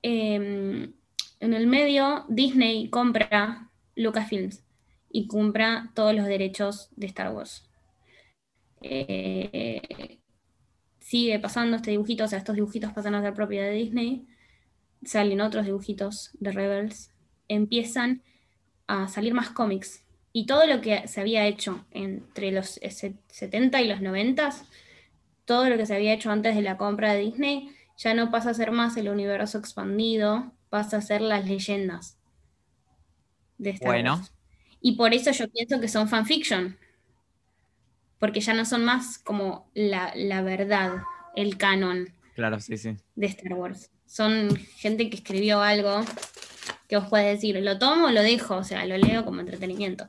em, 0.00 0.94
en 1.40 1.54
el 1.54 1.66
medio, 1.66 2.24
Disney 2.30 2.88
compra 2.88 3.70
Lucasfilms 3.94 4.64
y 5.10 5.26
compra 5.26 5.90
todos 5.94 6.14
los 6.14 6.24
derechos 6.24 6.88
de 6.96 7.08
Star 7.08 7.34
Wars. 7.34 7.68
Eh, 8.82 10.18
sigue 10.98 11.38
pasando 11.38 11.76
este 11.76 11.90
dibujito, 11.92 12.24
o 12.24 12.28
sea, 12.28 12.38
estos 12.38 12.56
dibujitos 12.56 12.92
pasan 12.92 13.14
a 13.14 13.22
ser 13.22 13.34
propiedad 13.34 13.66
de 13.66 13.74
Disney, 13.74 14.26
salen 15.04 15.40
otros 15.40 15.66
dibujitos 15.66 16.30
de 16.34 16.52
Rebels, 16.52 17.12
empiezan 17.48 18.22
a 18.86 19.08
salir 19.08 19.34
más 19.34 19.50
cómics. 19.50 20.04
Y 20.32 20.46
todo 20.46 20.66
lo 20.66 20.80
que 20.80 21.06
se 21.08 21.20
había 21.20 21.46
hecho 21.46 21.86
entre 21.92 22.50
los 22.52 22.80
70 23.28 23.82
y 23.82 23.88
los 23.88 24.00
90, 24.00 24.50
todo 25.44 25.68
lo 25.68 25.76
que 25.76 25.86
se 25.86 25.94
había 25.94 26.12
hecho 26.14 26.30
antes 26.30 26.54
de 26.56 26.62
la 26.62 26.76
compra 26.76 27.12
de 27.12 27.20
Disney, 27.20 27.70
ya 27.96 28.14
no 28.14 28.30
pasa 28.30 28.50
a 28.50 28.54
ser 28.54 28.72
más 28.72 28.96
el 28.96 29.08
universo 29.08 29.58
expandido, 29.58 30.52
pasa 30.70 30.98
a 30.98 31.02
ser 31.02 31.20
las 31.20 31.46
leyendas 31.46 32.18
de 33.58 33.70
Star 33.70 33.86
Bueno. 33.92 34.14
Wars. 34.16 34.32
Y 34.80 34.96
por 34.96 35.14
eso 35.14 35.30
yo 35.32 35.48
pienso 35.50 35.80
que 35.80 35.88
son 35.88 36.08
fanfiction, 36.08 36.76
porque 38.24 38.40
ya 38.40 38.54
no 38.54 38.64
son 38.64 38.86
más 38.86 39.18
como 39.18 39.68
la, 39.74 40.10
la 40.16 40.40
verdad, 40.40 41.02
el 41.36 41.58
canon 41.58 42.08
Claro, 42.34 42.58
sí, 42.58 42.78
sí. 42.78 42.96
de 43.14 43.26
Star 43.26 43.52
Wars. 43.52 43.90
Son 44.06 44.56
gente 44.56 45.10
que 45.10 45.16
escribió 45.16 45.60
algo 45.60 46.00
que 46.88 46.96
os 46.96 47.06
puede 47.10 47.28
decir, 47.28 47.54
lo 47.60 47.78
tomo 47.78 48.06
o 48.06 48.10
lo 48.10 48.22
dejo, 48.22 48.56
o 48.56 48.64
sea, 48.64 48.86
lo 48.86 48.96
leo 48.96 49.26
como 49.26 49.40
entretenimiento. 49.40 50.08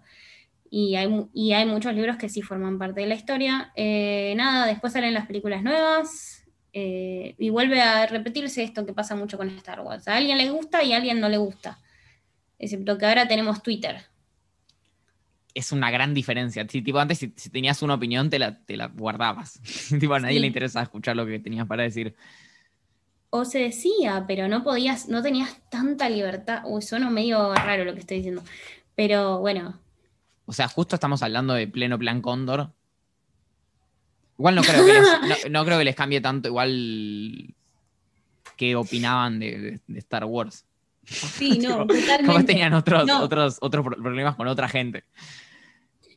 Y 0.69 0.95
hay, 0.95 1.25
y 1.33 1.51
hay 1.51 1.65
muchos 1.65 1.93
libros 1.93 2.15
que 2.15 2.29
sí 2.29 2.41
forman 2.41 2.79
parte 2.79 3.01
de 3.01 3.07
la 3.07 3.15
historia. 3.15 3.73
Eh, 3.75 4.33
nada, 4.37 4.65
después 4.65 4.93
salen 4.93 5.13
las 5.13 5.27
películas 5.27 5.61
nuevas 5.61 6.45
eh, 6.71 7.35
y 7.37 7.49
vuelve 7.49 7.81
a 7.81 8.05
repetirse 8.05 8.63
esto 8.63 8.85
que 8.85 8.93
pasa 8.93 9.17
mucho 9.17 9.35
con 9.35 9.49
Star 9.49 9.81
Wars. 9.81 10.07
A 10.07 10.15
alguien 10.15 10.37
le 10.37 10.49
gusta 10.51 10.81
y 10.85 10.93
a 10.93 10.95
alguien 10.95 11.19
no 11.19 11.27
le 11.27 11.35
gusta. 11.35 11.81
Excepto 12.59 12.97
que 12.97 13.07
ahora 13.07 13.27
tenemos 13.27 13.61
Twitter. 13.61 14.05
Es 15.55 15.71
una 15.71 15.89
gran 15.89 16.13
diferencia. 16.13 16.67
Sí, 16.69 16.81
tipo, 16.83 16.99
antes 16.99 17.17
si, 17.17 17.33
si 17.35 17.49
tenías 17.49 17.81
una 17.81 17.95
opinión 17.95 18.29
te 18.29 18.37
la, 18.37 18.59
te 18.63 18.77
la 18.77 18.87
guardabas. 18.87 19.59
tipo, 19.99 20.13
a 20.13 20.19
nadie 20.19 20.35
Sí. 20.35 20.39
le 20.41 20.47
interesaba 20.47 20.83
escuchar 20.83 21.15
lo 21.15 21.25
que 21.25 21.39
tenías 21.39 21.65
para 21.65 21.81
decir. 21.83 22.13
O 23.31 23.43
se 23.45 23.59
decía, 23.59 24.25
pero 24.27 24.47
no 24.47 24.63
podías, 24.63 25.07
no 25.09 25.21
tenías 25.23 25.57
tanta 25.69 26.09
libertad. 26.09 26.61
Uy, 26.65 26.81
suena 26.83 27.09
medio 27.09 27.53
raro 27.55 27.83
lo 27.85 27.93
que 27.93 28.01
estoy 28.01 28.17
diciendo. 28.17 28.43
Pero 28.95 29.39
bueno, 29.39 29.79
O 30.45 30.53
sea, 30.53 30.67
justo 30.67 30.95
estamos 30.95 31.23
hablando 31.23 31.53
de 31.55 31.67
pleno 31.67 31.97
plan 31.97 32.21
Cóndor. 32.21 32.71
Igual 34.37 34.55
no 34.55 34.61
creo 34.63 34.85
que 34.85 34.93
les, 34.93 35.03
no, 35.45 35.49
no 35.59 35.65
creo 35.65 35.77
que 35.79 35.85
les 35.85 35.95
cambie 35.95 36.21
tanto 36.21 36.49
igual 36.49 37.53
qué 38.57 38.75
opinaban 38.75 39.39
de, 39.39 39.57
de- 39.59 39.79
de 39.87 39.99
Star 39.99 40.25
Wars. 40.25 40.65
sí, 41.05 41.59
no, 41.59 41.77
totalmente. 41.87 42.25
Como 42.25 42.45
tenían 42.45 42.73
otros, 42.73 43.05
No. 43.05 43.21
otros, 43.21 43.57
otros 43.61 43.85
pro- 43.85 43.97
problemas 43.97 44.35
con 44.35 44.47
otra 44.47 44.67
gente. 44.69 45.03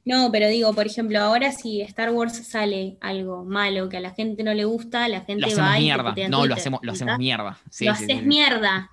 No, 0.08 0.32
pero 0.32 0.48
digo, 0.48 0.72
por 0.72 0.86
ejemplo, 0.86 1.18
ahora 1.20 1.52
si 1.52 1.82
Star 1.82 2.10
Wars 2.10 2.34
sale 2.48 2.96
algo 3.02 3.44
malo 3.44 3.88
que 3.90 3.98
a 3.98 4.00
la 4.00 4.10
gente 4.14 4.42
no 4.42 4.54
le 4.54 4.64
gusta, 4.64 5.06
la 5.08 5.20
gente 5.20 5.42
Lo 5.42 5.46
hacemos 5.48 5.70
va 5.70 5.78
mierda. 5.78 6.14
No, 6.30 6.46
lo 6.46 6.54
hacemos, 6.54 6.80
lo 6.82 6.92
hacemos 6.92 7.18
mierda. 7.18 7.58
Sí, 7.70 7.84
lo 7.84 7.94
sí, 7.94 8.04
haces 8.04 8.20
sí, 8.20 8.24
mierda. 8.26 8.90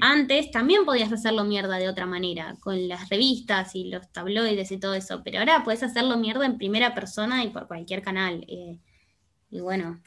Antes 0.00 0.50
también 0.50 0.84
podías 0.84 1.12
hacerlo 1.12 1.44
mierda 1.44 1.76
de 1.78 1.88
otra 1.88 2.04
manera, 2.06 2.56
con 2.60 2.88
las 2.88 3.08
revistas 3.08 3.74
y 3.76 3.84
los 3.90 4.10
tabloides 4.10 4.72
y 4.72 4.78
todo 4.78 4.94
eso, 4.94 5.22
pero 5.24 5.38
ahora 5.38 5.62
puedes 5.62 5.82
hacerlo 5.84 6.16
mierda 6.16 6.44
en 6.46 6.58
primera 6.58 6.94
persona 6.94 7.44
y 7.44 7.50
por 7.50 7.68
cualquier 7.68 8.02
canal. 8.02 8.44
eh, 8.48 8.78
y 9.50 9.60
bueno, 9.60 10.00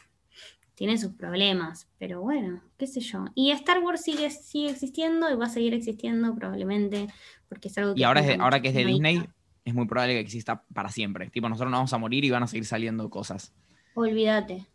tiene 0.76 0.97
sus 0.97 1.14
problemas, 1.14 1.88
pero 1.97 2.22
bueno, 2.22 2.62
qué 2.78 2.86
sé 2.88 2.99
yo. 2.99 3.26
Y 3.36 3.51
Star 3.51 3.80
Wars 3.80 4.01
sigue, 4.01 4.30
sigue 4.30 4.70
existiendo 4.70 5.30
y 5.32 5.36
va 5.36 5.45
a 5.45 5.49
seguir 5.49 5.74
existiendo 5.74 6.36
probablemente, 6.36 7.07
porque 7.47 7.70
es 7.70 7.78
algo 7.78 7.93
que 7.95 8.01
Y 8.01 8.03
ahora, 8.03 8.20
es 8.22 8.28
de- 8.28 8.36
ahora 8.36 8.62
que 8.62 8.68
es 8.70 8.74
de 8.74 8.86
Disney. 8.86 9.24
Es 9.70 9.76
muy 9.76 9.88
probable 9.88 10.13
que 10.13 10.20
exista 10.20 10.63
para 10.74 10.89
siempre. 10.89 11.30
Tipo, 11.30 11.49
nosotros 11.49 11.72
no 11.72 11.78
vamos 11.78 11.93
a 11.93 11.97
morir 11.97 12.26
y 12.26 12.30
van 12.30 12.43
a 12.43 12.47
seguir 12.47 12.65
saliendo 12.65 13.09
cosas. 13.09 13.53
Olvídate, 13.93 14.67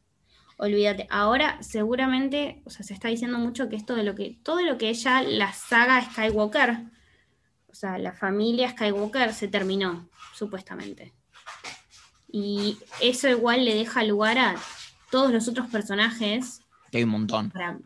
olvídate. 0.57 1.07
Ahora 1.11 1.63
seguramente, 1.63 2.63
o 2.65 2.71
sea, 2.71 2.85
se 2.85 2.95
está 2.95 3.09
diciendo 3.09 3.39
mucho 3.39 3.69
que 3.69 3.77
esto 3.77 3.95
de 3.95 4.05
lo 4.05 4.15
que, 4.15 4.39
todo 4.43 4.63
lo 4.63 4.79
que 4.79 4.89
ella, 4.89 5.23
la 5.23 5.53
saga 5.53 6.03
Skywalker, 6.03 6.85
o 7.69 7.75
sea, 7.75 7.99
la 7.99 8.13
familia 8.13 8.71
Skywalker 8.71 9.33
se 9.33 9.49
terminó, 9.49 10.09
supuestamente. 10.35 11.13
Y 12.31 12.79
eso 13.01 13.29
igual 13.29 13.65
le 13.65 13.75
deja 13.75 14.03
lugar 14.03 14.39
a 14.39 14.57
todos 15.11 15.31
los 15.31 15.47
otros 15.47 15.69
personajes 15.69 16.61
Que 16.91 16.99
hay 16.99 17.05
un 17.05 17.11
montón. 17.11 17.51
para 17.51 17.79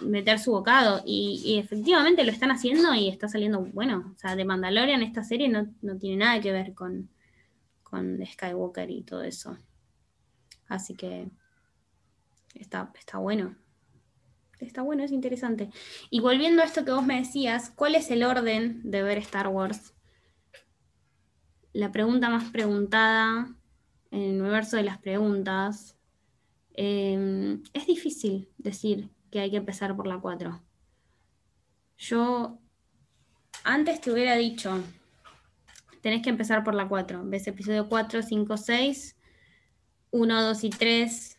meter 0.00 0.38
su 0.38 0.52
bocado. 0.52 1.02
Y, 1.04 1.58
efectivamente 1.58 2.24
lo 2.24 2.32
están 2.32 2.50
haciendo 2.50 2.94
y 2.94 3.08
está 3.08 3.28
saliendo 3.28 3.60
bueno. 3.60 4.12
O 4.14 4.18
sea, 4.18 4.36
de 4.36 4.44
Mandalorian 4.44 5.02
esta 5.02 5.24
serie 5.24 5.48
no, 5.48 5.68
no 5.82 5.96
tiene 5.98 6.16
nada 6.16 6.40
que 6.40 6.52
ver 6.52 6.74
con, 6.74 7.08
con 7.82 8.18
Skywalker 8.24 8.90
y 8.90 9.02
todo 9.02 9.22
eso. 9.22 9.58
Así 10.68 10.94
que 10.94 11.28
está, 12.54 12.90
está 12.98 13.18
bueno. 13.18 13.56
Está 14.60 14.82
bueno, 14.82 15.02
es 15.02 15.12
interesante. 15.12 15.70
Y 16.10 16.20
volviendo 16.20 16.62
a 16.62 16.64
esto 16.64 16.84
que 16.84 16.92
vos 16.92 17.04
me 17.04 17.18
decías, 17.18 17.70
¿cuál 17.70 17.94
es 17.94 18.10
el 18.10 18.22
orden 18.22 18.80
de 18.84 19.02
ver 19.02 19.18
Star 19.18 19.48
Wars? 19.48 19.94
La 21.72 21.90
pregunta 21.92 22.30
más 22.30 22.50
preguntada 22.50 23.54
en 24.10 24.22
el 24.22 24.40
universo 24.40 24.76
de 24.76 24.84
las 24.84 24.98
preguntas. 24.98 25.96
Eh, 26.76 27.58
es 27.72 27.86
difícil 27.86 28.48
decir 28.58 29.10
que 29.34 29.40
hay 29.40 29.50
que 29.50 29.56
empezar 29.56 29.96
por 29.96 30.06
la 30.06 30.18
4. 30.18 30.62
Yo 31.98 32.60
antes 33.64 34.00
te 34.00 34.12
hubiera 34.12 34.36
dicho, 34.36 34.80
tenés 36.02 36.22
que 36.22 36.30
empezar 36.30 36.62
por 36.62 36.76
la 36.76 36.86
4. 36.86 37.22
Ves 37.24 37.48
episodio 37.48 37.88
4, 37.88 38.22
5, 38.22 38.56
6, 38.56 39.16
1, 40.12 40.42
2 40.42 40.64
y 40.64 40.70
3, 40.70 41.38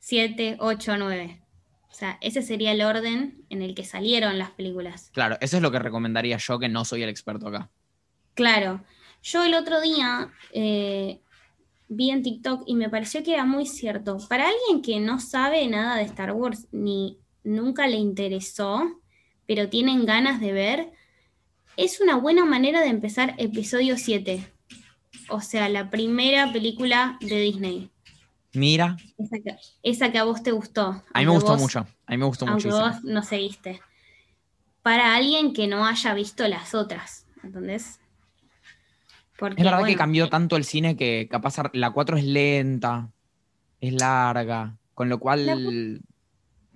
7, 0.00 0.56
8, 0.58 0.96
9. 0.98 1.42
O 1.88 1.94
sea, 1.94 2.18
ese 2.20 2.42
sería 2.42 2.72
el 2.72 2.82
orden 2.82 3.44
en 3.50 3.62
el 3.62 3.76
que 3.76 3.84
salieron 3.84 4.36
las 4.36 4.50
películas. 4.50 5.10
Claro, 5.12 5.36
eso 5.40 5.58
es 5.58 5.62
lo 5.62 5.70
que 5.70 5.78
recomendaría 5.78 6.38
yo, 6.38 6.58
que 6.58 6.68
no 6.68 6.84
soy 6.84 7.04
el 7.04 7.08
experto 7.08 7.46
acá. 7.46 7.70
Claro. 8.34 8.82
Yo 9.22 9.44
el 9.44 9.54
otro 9.54 9.80
día 9.80 10.32
eh, 10.52 11.20
vi 11.92 12.10
en 12.10 12.22
TikTok 12.22 12.62
y 12.66 12.76
me 12.76 12.88
pareció 12.88 13.22
que 13.22 13.34
era 13.34 13.44
muy 13.44 13.66
cierto. 13.66 14.16
Para 14.28 14.48
alguien 14.48 14.80
que 14.80 15.00
no 15.00 15.18
sabe 15.20 15.66
nada 15.66 15.96
de 15.96 16.04
Star 16.04 16.32
Wars 16.32 16.68
ni 16.72 17.18
nunca 17.44 17.86
le 17.88 17.96
interesó, 17.96 19.00
pero 19.46 19.68
tienen 19.68 20.06
ganas 20.06 20.40
de 20.40 20.52
ver, 20.52 20.92
es 21.76 22.00
una 22.00 22.16
buena 22.16 22.44
manera 22.44 22.80
de 22.80 22.88
empezar 22.88 23.34
episodio 23.38 23.98
7. 23.98 24.46
O 25.28 25.40
sea, 25.40 25.68
la 25.68 25.90
primera 25.90 26.52
película 26.52 27.18
de 27.20 27.40
Disney. 27.40 27.90
Mira, 28.52 28.96
Esa 29.18 29.36
que, 29.42 29.56
esa 29.82 30.12
que 30.12 30.18
a 30.18 30.24
vos 30.24 30.42
te 30.42 30.52
gustó. 30.52 31.02
a 31.12 31.18
mí 31.20 31.26
me 31.26 31.32
gustó 31.32 31.52
vos- 31.52 31.60
mucho. 31.60 31.80
A 32.06 32.12
mí 32.12 32.16
me 32.18 32.24
gustó 32.26 32.46
vos 32.46 33.02
no 33.04 33.22
seguiste. 33.22 33.80
Para 34.82 35.14
alguien 35.16 35.52
que 35.52 35.66
no 35.66 35.84
haya 35.86 36.14
visto 36.14 36.46
las 36.48 36.74
otras, 36.74 37.26
¿entendés? 37.42 38.00
Porque, 39.40 39.60
Es 39.60 39.64
verdad 39.64 39.84
que 39.84 39.96
cambió 39.96 40.26
eh, 40.26 40.28
tanto 40.28 40.56
el 40.56 40.64
cine 40.64 40.96
que 40.96 41.26
capaz 41.30 41.56
la 41.72 41.90
4 41.92 42.18
es 42.18 42.24
lenta, 42.24 43.10
es 43.80 43.94
larga, 43.94 44.76
con 44.94 45.08
lo 45.08 45.18
cual, 45.18 45.46
La 45.46 46.00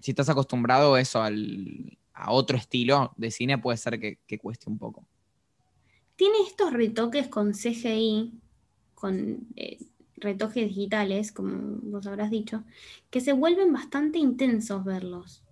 si 0.01 0.11
estás 0.11 0.31
acostumbrado 0.31 0.97
eso, 0.97 1.23
al, 1.23 1.99
a 2.15 2.33
otro 2.33 2.57
estilo 2.57 3.13
de 3.17 3.31
cine, 3.31 3.59
puede 3.59 3.79
ser 3.79 4.01
que, 4.01 4.19
que 4.27 4.39
cueste 4.39 4.71
un 4.71 4.79
poco. 4.79 5.07
Tiene 6.17 6.39
estos 6.47 6.73
retoques 6.73 7.29
con 7.29 7.53
CGI, 7.53 8.33
con 8.95 9.47
eh, 9.57 9.79
retoques 10.17 10.69
digitales, 10.69 11.33
como 11.33 11.79
vos 11.83 12.07
habrás 12.07 12.31
dicho, 12.31 12.65
que 13.11 13.21
se 13.21 13.33
vuelven 13.33 13.73
bastante 13.73 14.19
intensos 14.19 14.85
verlos. 14.85 15.44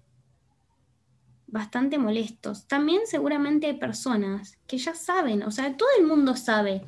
Bastante 1.52 1.98
molestos. 1.98 2.66
También 2.66 3.02
seguramente 3.04 3.66
hay 3.66 3.74
personas 3.74 4.56
que 4.66 4.78
ya 4.78 4.94
saben, 4.94 5.42
o 5.42 5.50
sea, 5.50 5.76
todo 5.76 5.90
el 5.98 6.06
mundo 6.06 6.34
sabe, 6.34 6.80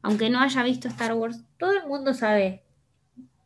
aunque 0.00 0.30
no 0.30 0.40
haya 0.40 0.62
visto 0.62 0.88
Star 0.88 1.12
Wars, 1.12 1.44
todo 1.58 1.72
el 1.72 1.86
mundo 1.86 2.14
sabe 2.14 2.62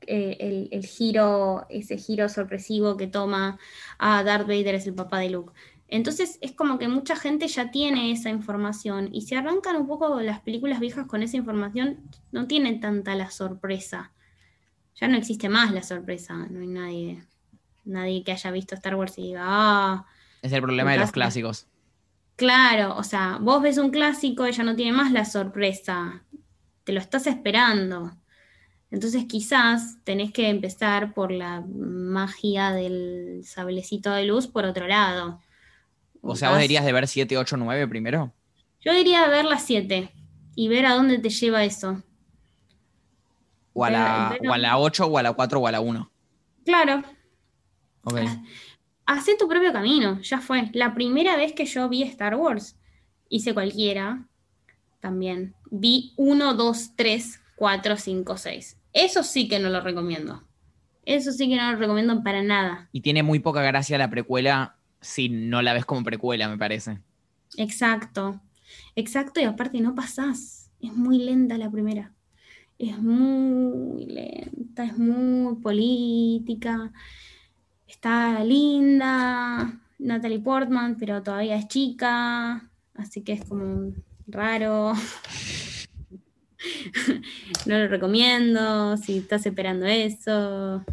eh, 0.02 0.36
el, 0.38 0.68
el, 0.70 0.86
giro, 0.86 1.66
ese 1.68 1.96
giro 1.98 2.28
sorpresivo 2.28 2.96
que 2.96 3.08
toma 3.08 3.58
a 3.98 4.18
ah, 4.18 4.22
Darth 4.22 4.46
Vader 4.46 4.76
es 4.76 4.86
el 4.86 4.94
papá 4.94 5.18
de 5.18 5.30
Luke. 5.30 5.52
Entonces 5.88 6.38
es 6.40 6.52
como 6.52 6.78
que 6.78 6.86
mucha 6.86 7.16
gente 7.16 7.48
ya 7.48 7.72
tiene 7.72 8.12
esa 8.12 8.30
información 8.30 9.08
y 9.12 9.22
si 9.22 9.34
arrancan 9.34 9.74
un 9.74 9.88
poco 9.88 10.20
las 10.20 10.42
películas 10.42 10.78
viejas 10.78 11.08
con 11.08 11.24
esa 11.24 11.38
información, 11.38 11.98
no 12.30 12.46
tienen 12.46 12.78
tanta 12.78 13.16
la 13.16 13.32
sorpresa. 13.32 14.12
Ya 14.94 15.08
no 15.08 15.16
existe 15.16 15.48
más 15.48 15.72
la 15.72 15.82
sorpresa, 15.82 16.36
no 16.36 16.60
hay 16.60 16.68
nadie, 16.68 17.24
nadie 17.84 18.22
que 18.22 18.30
haya 18.30 18.52
visto 18.52 18.76
Star 18.76 18.94
Wars 18.94 19.18
y 19.18 19.22
diga, 19.22 19.42
ah... 19.44 20.06
Es 20.42 20.52
el 20.52 20.60
problema 20.60 20.92
de 20.92 20.98
los 20.98 21.12
clásicos. 21.12 21.66
Claro, 22.36 22.96
o 22.96 23.04
sea, 23.04 23.38
vos 23.40 23.62
ves 23.62 23.78
un 23.78 23.90
clásico, 23.90 24.44
ella 24.44 24.64
no 24.64 24.76
tiene 24.76 24.92
más 24.92 25.12
la 25.12 25.24
sorpresa, 25.24 26.24
te 26.84 26.92
lo 26.92 27.00
estás 27.00 27.26
esperando. 27.26 28.12
Entonces 28.90 29.24
quizás 29.26 29.98
tenés 30.04 30.32
que 30.32 30.48
empezar 30.48 31.14
por 31.14 31.32
la 31.32 31.64
magia 31.66 32.72
del 32.72 33.42
sablecito 33.44 34.10
de 34.10 34.24
luz 34.24 34.48
por 34.48 34.64
otro 34.64 34.86
lado 34.86 35.40
o 36.22 36.36
sea, 36.36 36.50
vos 36.50 36.60
dirías 36.60 36.84
de 36.84 36.92
ver 36.92 37.08
7, 37.08 37.36
8, 37.36 37.56
9 37.56 37.88
primero. 37.88 38.32
Yo 38.80 38.94
diría 38.94 39.26
ver 39.28 39.44
las 39.44 39.64
7 39.64 40.12
y 40.54 40.68
ver 40.68 40.86
a 40.86 40.94
dónde 40.94 41.18
te 41.18 41.30
lleva 41.30 41.64
eso. 41.64 42.02
O 43.74 43.84
a, 43.84 43.90
la, 43.90 44.38
o 44.46 44.52
a 44.52 44.58
la 44.58 44.78
8, 44.78 45.06
o 45.06 45.18
a 45.18 45.22
la 45.22 45.32
4, 45.32 45.60
o 45.60 45.66
a 45.66 45.72
la 45.72 45.80
1. 45.80 46.10
Claro. 46.64 47.02
Ok. 48.04 48.20
Hacé 49.12 49.36
tu 49.36 49.46
propio 49.46 49.74
camino, 49.74 50.20
ya 50.22 50.40
fue. 50.40 50.70
La 50.72 50.94
primera 50.94 51.36
vez 51.36 51.52
que 51.52 51.66
yo 51.66 51.86
vi 51.90 52.02
Star 52.02 52.34
Wars, 52.34 52.78
hice 53.28 53.52
cualquiera 53.52 54.26
también. 55.00 55.54
Vi 55.70 56.14
1, 56.16 56.54
2, 56.54 56.96
3, 56.96 57.40
4, 57.56 57.96
5, 57.98 58.36
6. 58.38 58.78
Eso 58.94 59.22
sí 59.22 59.48
que 59.48 59.58
no 59.58 59.68
lo 59.68 59.82
recomiendo. 59.82 60.42
Eso 61.04 61.30
sí 61.30 61.46
que 61.46 61.56
no 61.56 61.72
lo 61.72 61.78
recomiendo 61.78 62.22
para 62.22 62.42
nada. 62.42 62.88
Y 62.90 63.02
tiene 63.02 63.22
muy 63.22 63.38
poca 63.38 63.60
gracia 63.60 63.98
la 63.98 64.08
precuela 64.08 64.76
si 65.02 65.28
no 65.28 65.60
la 65.60 65.74
ves 65.74 65.84
como 65.84 66.04
precuela, 66.04 66.48
me 66.48 66.56
parece. 66.56 66.98
Exacto, 67.58 68.40
exacto, 68.96 69.40
y 69.40 69.44
aparte 69.44 69.78
no 69.82 69.94
pasás, 69.94 70.70
es 70.80 70.94
muy 70.94 71.18
lenta 71.18 71.58
la 71.58 71.70
primera, 71.70 72.14
es 72.78 72.98
muy 72.98 74.06
lenta, 74.06 74.84
es 74.84 74.96
muy 74.96 75.56
política, 75.56 76.92
está 77.92 78.42
linda, 78.42 79.78
Natalie 79.98 80.40
Portman, 80.40 80.96
pero 80.98 81.22
todavía 81.22 81.56
es 81.56 81.68
chica, 81.68 82.70
así 82.94 83.22
que 83.22 83.34
es 83.34 83.44
como 83.44 83.92
raro. 84.26 84.94
no 87.66 87.78
lo 87.78 87.88
recomiendo 87.88 88.96
si 88.96 89.18
estás 89.18 89.46
esperando 89.46 89.86
eso. 89.86 90.84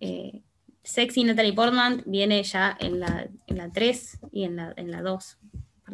Eh, 0.00 0.42
Sexy 0.82 1.24
Natalie 1.24 1.52
Portman 1.52 2.02
viene 2.06 2.42
ya 2.42 2.76
en 2.80 3.00
la, 3.00 3.28
en 3.46 3.56
la 3.56 3.70
3 3.70 4.18
y 4.32 4.44
en 4.44 4.56
la, 4.56 4.72
en 4.76 4.90
la 4.90 5.02
2. 5.02 5.38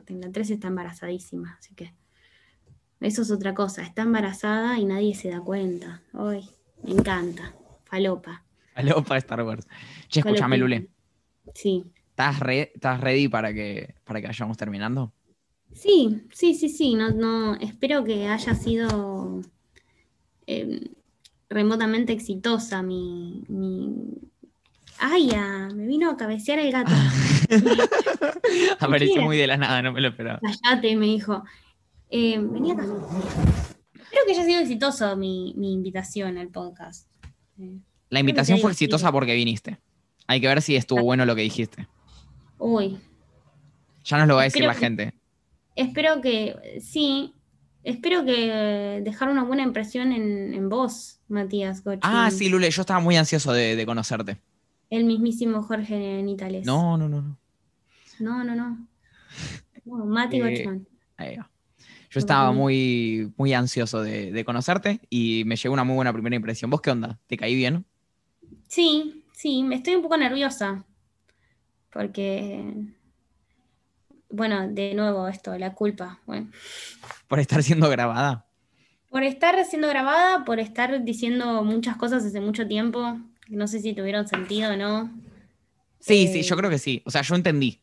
En 0.07 0.21
la 0.21 0.31
3 0.31 0.51
está 0.51 0.69
embarazadísima, 0.69 1.57
así 1.59 1.75
que 1.75 1.93
eso 3.01 3.23
es 3.23 3.31
otra 3.31 3.55
cosa. 3.55 3.83
Está 3.83 4.03
embarazada 4.03 4.79
y 4.79 4.85
nadie 4.85 5.15
se 5.15 5.31
da 5.31 5.41
cuenta. 5.41 6.03
Hoy 6.13 6.49
me 6.83 6.93
encanta. 6.93 7.55
Falopa. 7.85 8.45
Falopa 8.81 9.17
Star 9.19 9.43
Wars. 9.43 9.67
Che, 10.09 10.21
escúchame, 10.21 10.57
Lule. 10.57 10.89
Sí. 11.55 11.85
¿Estás, 12.11 12.41
¿Estás 12.49 13.01
ready 13.01 13.29
para 13.29 13.53
que, 13.53 13.95
para 14.05 14.21
que 14.21 14.27
vayamos 14.27 14.57
terminando? 14.57 15.13
Sí, 15.73 16.27
sí, 16.33 16.55
sí, 16.55 16.69
sí. 16.69 16.95
No, 16.95 17.11
no, 17.11 17.55
espero 17.57 18.05
que 18.05 18.29
haya 18.29 18.55
sido 18.55 19.41
eh, 20.47 20.81
remotamente 21.49 22.13
exitosa 22.13 22.83
mi, 22.83 23.45
Ay, 24.99 25.29
ya, 25.29 25.69
me 25.75 25.87
vino 25.87 26.11
a 26.11 26.17
cabecear 26.17 26.59
el 26.59 26.73
gato. 26.73 26.93
Apareció 28.81 29.23
muy 29.23 29.39
de 29.39 29.47
la 29.47 29.57
nada, 29.57 29.81
no 29.81 29.93
me 29.93 30.01
lo 30.03 30.09
esperaba. 30.09 30.41
Cállate, 30.41 30.95
me 30.97 31.07
dijo. 31.07 31.43
Eh, 32.11 32.39
venía 32.39 32.75
acá. 32.75 32.85
Espero 33.95 34.23
que 34.27 34.33
haya 34.33 34.45
sido 34.45 34.61
exitoso 34.61 35.17
mi, 35.17 35.55
invitación 35.57 36.37
al 36.37 36.49
podcast. 36.49 37.09
La 38.11 38.21
invitación 38.21 38.59
fue 38.59 38.71
exitosa 38.73 39.11
porque 39.11 39.35
viniste. 39.35 39.79
Hay 40.27 40.41
que 40.41 40.49
ver 40.49 40.63
si 40.63 40.77
estuvo 40.77 41.03
bueno 41.03 41.25
lo 41.25 41.35
que 41.35 41.43
dijiste. 41.43 41.89
Uy. 42.59 42.99
Ya 44.05 44.19
nos 44.19 44.29
lo 44.29 44.37
va 44.37 44.43
a 44.43 44.45
decir 44.45 44.65
la 44.65 44.75
gente. 44.75 45.15
Espero 45.77 46.21
que, 46.21 46.81
sí, 46.83 47.35
espero 47.83 48.25
que 48.25 49.01
dejar 49.03 49.29
una 49.31 49.45
buena 49.45 49.63
impresión 49.63 50.13
en, 50.13 50.69
vos, 50.69 51.21
Matías 51.29 51.83
Ah, 52.03 52.31
sí, 52.31 52.49
Lule, 52.49 52.71
yo 52.71 52.83
estaba 52.83 53.01
muy 53.01 53.17
ansioso 53.17 53.53
de 53.53 53.87
conocerte. 53.87 54.39
El 54.91 55.05
mismísimo 55.05 55.63
Jorge 55.63 56.21
Nitales. 56.23 56.67
No, 56.67 56.99
no, 56.99 57.09
no, 57.09 57.23
no. 57.23 57.39
No, 58.19 58.45
no, 58.45 58.55
no. 58.57 58.87
Mati 59.85 60.41
eh, 60.41 61.39
Yo 62.11 62.19
estaba 62.19 62.53
muy, 62.53 63.33
muy 63.37 63.55
ansioso 63.55 64.03
de, 64.03 64.45
conocerte 64.45 65.01
y 65.09 65.45
me 65.47 65.57
llegó 65.57 65.73
una 65.73 65.85
muy 65.85 65.95
buena 65.95 66.13
primera 66.13 66.37
impresión. 66.37 66.71
¿Vos 66.71 66.81
qué 66.81 66.91
onda? 66.91 67.19
¿Te 67.29 67.37
caí 67.37 67.55
bien? 67.55 67.87
Sí, 68.71 69.25
sí, 69.35 69.63
me 69.63 69.75
estoy 69.75 69.97
un 69.97 70.03
poco 70.03 70.17
nerviosa. 70.17 70.85
Porque, 71.93 72.73
bueno, 74.31 74.69
de 74.69 74.95
nuevo 74.95 75.29
esto, 75.29 75.59
la 75.59 75.75
culpa. 75.75 76.21
¿Por 77.29 77.41
estar 77.41 77.63
siendo 77.63 77.91
grabada? 77.91 78.47
Por 79.11 79.25
estar 79.25 79.63
siendo 79.67 79.89
grabada, 79.89 80.45
por 80.45 80.61
estar 80.61 81.05
diciendo 81.05 81.63
muchas 81.65 81.97
cosas 81.97 82.25
hace 82.25 82.41
mucho 82.41 82.67
tiempo 82.67 83.19
no 83.51 83.67
sé 83.67 83.81
si 83.81 83.95
tuvieron 83.95 84.27
sentido 84.27 84.73
o 84.73 84.77
no. 84.77 85.11
Sí, 85.99 86.29
sí, 86.29 86.43
yo 86.43 86.55
eh, 86.55 86.59
creo 86.59 86.71
que 86.71 86.79
sí. 86.79 87.03
O 87.05 87.11
sea, 87.11 87.23
yo 87.23 87.35
entendí. 87.35 87.81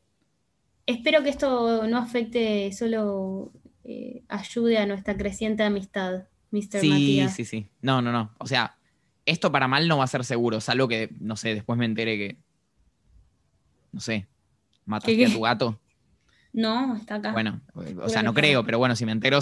Espero 0.86 1.22
que 1.22 1.30
esto 1.30 1.86
no 1.88 1.98
afecte, 1.98 2.72
solo 2.72 3.52
eh, 3.84 4.24
ayude 4.30 4.78
a 4.78 4.86
nuestra 4.86 5.18
creciente 5.18 5.64
amistad, 5.64 6.24
Mr. 6.52 6.80
Sí, 6.80 7.28
sí, 7.36 7.46
sí. 7.46 7.68
No, 7.82 8.02
no, 8.02 8.12
no. 8.12 8.34
O 8.40 8.48
sea, 8.48 8.77
esto 9.28 9.52
para 9.52 9.68
mal 9.68 9.88
no 9.88 9.98
va 10.00 10.06
a 10.06 10.08
ser 10.08 10.24
seguro, 10.24 10.60
salvo 10.62 10.88
que, 10.88 11.14
no 11.20 11.36
sé, 11.36 11.54
después 11.54 11.78
me 11.78 11.86
entere 11.86 12.18
que. 12.18 12.38
No 13.92 14.00
sé, 14.00 14.26
mataste 14.86 15.26
a 15.26 15.30
tu 15.30 15.42
gato. 15.42 15.80
No, 16.54 16.96
está 16.96 17.16
acá. 17.16 17.34
Bueno, 17.34 17.62
o 18.02 18.10
sea, 18.10 18.24
no 18.24 18.34
creo, 18.34 18.66
pero 18.66 18.80
bueno, 18.80 18.96
si 18.96 19.06
me 19.06 19.12
entero, 19.12 19.40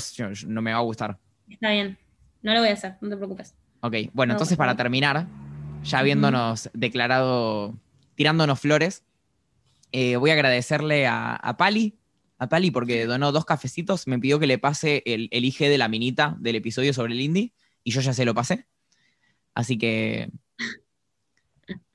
no 0.48 0.62
me 0.62 0.74
va 0.74 0.80
a 0.80 0.82
gustar. 0.82 1.18
Está 1.50 1.72
bien. 1.72 1.98
No 2.42 2.54
lo 2.54 2.60
voy 2.60 2.70
a 2.70 2.74
hacer, 2.74 2.96
no 3.00 3.10
te 3.10 3.16
preocupes. 3.16 3.56
Ok, 3.82 3.96
bueno, 4.14 4.34
entonces 4.34 4.58
para 4.58 4.76
terminar, 4.76 5.28
ya 5.84 6.00
habiéndonos 6.00 6.70
declarado, 6.74 7.78
tirándonos 8.16 8.60
flores, 8.60 9.04
eh, 9.92 10.16
voy 10.18 10.32
a 10.32 10.34
agradecerle 10.34 11.08
a, 11.08 11.56
Pali, 11.58 11.96
a 12.40 12.50
Pali 12.50 12.72
porque 12.72 13.06
donó 13.06 13.32
dos 13.32 13.46
cafecitos, 13.46 14.08
me 14.08 14.20
pidió 14.20 14.40
que 14.40 14.48
le 14.48 14.58
pase 14.58 15.04
el, 15.06 15.30
el 15.32 15.46
IG 15.46 15.60
de 15.60 15.78
la 15.78 15.88
minita 15.88 16.36
del 16.40 16.56
episodio 16.56 16.94
sobre 16.94 17.14
el 17.14 17.22
indie 17.22 17.54
y 17.84 17.92
yo 17.92 18.02
ya 18.02 18.14
se 18.14 18.26
lo 18.26 18.34
pasé. 18.34 18.66
Así 19.56 19.78
que 19.78 20.30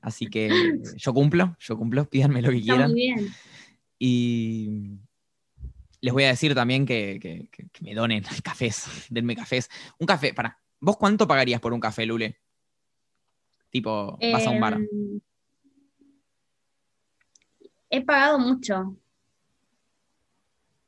Así 0.01 0.27
que 0.27 0.49
yo 0.97 1.13
cumplo, 1.13 1.55
yo 1.59 1.77
cumplo, 1.77 2.05
pídanme 2.05 2.41
lo 2.41 2.49
que 2.49 2.61
quieran. 2.61 2.91
Muy 2.91 2.99
bien. 2.99 3.27
Y 3.99 4.99
les 6.01 6.13
voy 6.13 6.23
a 6.23 6.29
decir 6.29 6.55
también 6.55 6.85
que, 6.85 7.49
me 7.81 7.93
donen 7.93 8.23
cafés, 8.43 9.07
denme 9.09 9.35
cafés. 9.35 9.69
Un 9.99 10.07
café, 10.07 10.33
para, 10.33 10.59
¿vos 10.79 10.97
cuánto 10.97 11.27
pagarías 11.27 11.61
por 11.61 11.73
un 11.73 11.79
café, 11.79 12.05
Lule? 12.05 12.39
Tipo, 13.69 14.17
vas 14.19 14.45
a 14.45 14.49
un 14.49 14.59
bar. 14.59 14.73
Em, 14.73 15.21
he 17.89 18.01
pagado 18.03 18.39
mucho. 18.39 18.97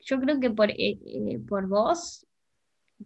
Yo 0.02 0.20
creo 0.20 0.40
que 0.40 0.50
por, 0.50 0.70
eh, 0.70 1.00
eh, 1.06 1.40
por 1.48 1.68
vos, 1.68 2.26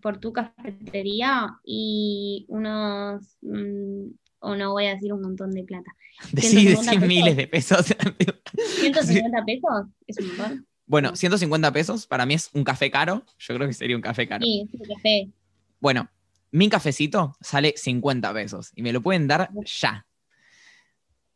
por 0.01 0.19
tu 0.19 0.33
cafetería 0.33 1.59
y 1.63 2.45
unos, 2.49 3.37
mm, 3.41 4.07
o 4.39 4.55
no 4.55 4.71
voy 4.71 4.85
a 4.85 4.95
decir 4.95 5.13
un 5.13 5.21
montón 5.21 5.51
de 5.51 5.63
plata. 5.63 5.91
Decí, 6.31 6.75
miles 6.99 7.35
de 7.35 7.47
pesos. 7.47 7.85
¿150 7.87 9.45
pesos? 9.45 9.87
Es 10.07 10.17
un 10.19 10.27
montón. 10.27 10.67
Bueno, 10.85 11.15
150 11.15 11.71
pesos 11.73 12.07
para 12.07 12.25
mí 12.25 12.33
es 12.33 12.49
un 12.53 12.63
café 12.63 12.89
caro. 12.89 13.23
Yo 13.37 13.55
creo 13.55 13.67
que 13.67 13.73
sería 13.73 13.95
un 13.95 14.01
café 14.01 14.27
caro. 14.27 14.43
Sí, 14.43 14.67
un 14.71 14.95
café. 14.95 15.29
Bueno, 15.79 16.09
mi 16.51 16.69
cafecito 16.69 17.35
sale 17.41 17.73
50 17.75 18.33
pesos 18.33 18.71
y 18.75 18.81
me 18.81 18.93
lo 18.93 19.01
pueden 19.01 19.27
dar 19.27 19.49
ya. 19.65 20.05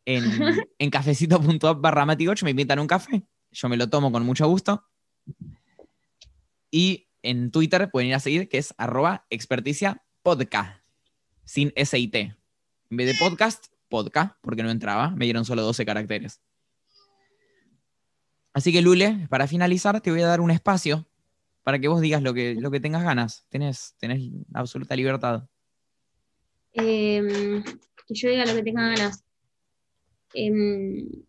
En, 0.04 0.24
en 0.78 0.90
cafecito.app 0.90 1.80
barra 1.80 2.06
me 2.06 2.16
invitan 2.50 2.78
un 2.78 2.86
café, 2.86 3.22
yo 3.50 3.68
me 3.68 3.76
lo 3.76 3.88
tomo 3.88 4.10
con 4.10 4.24
mucho 4.24 4.48
gusto. 4.48 4.84
Y 6.70 7.08
en 7.22 7.50
Twitter 7.50 7.90
pueden 7.90 8.10
ir 8.10 8.14
a 8.14 8.20
seguir, 8.20 8.48
que 8.48 8.58
es 8.58 8.74
arroba 8.78 9.26
experticia 9.30 10.02
sin 11.44 11.72
SIT. 11.76 12.14
En 12.14 12.36
vez 12.90 13.06
de 13.06 13.14
podcast, 13.18 13.66
podcast, 13.88 14.36
porque 14.40 14.62
no 14.62 14.70
entraba, 14.70 15.10
me 15.10 15.24
dieron 15.24 15.44
solo 15.44 15.62
12 15.62 15.84
caracteres. 15.84 16.40
Así 18.52 18.72
que 18.72 18.82
Lule, 18.82 19.26
para 19.30 19.46
finalizar, 19.46 20.00
te 20.00 20.10
voy 20.10 20.20
a 20.20 20.26
dar 20.26 20.40
un 20.40 20.50
espacio 20.50 21.06
para 21.62 21.78
que 21.78 21.88
vos 21.88 22.00
digas 22.00 22.22
lo 22.22 22.34
que, 22.34 22.54
lo 22.54 22.70
que 22.70 22.80
tengas 22.80 23.02
ganas. 23.02 23.46
Tenés, 23.48 23.94
tenés 23.98 24.30
absoluta 24.52 24.94
libertad. 24.94 25.48
Em, 26.72 27.62
que 27.62 28.14
yo 28.14 28.28
diga 28.28 28.46
lo 28.46 28.54
que 28.54 28.62
tenga 28.62 28.88
ganas. 28.88 29.24
Em, 30.34 31.24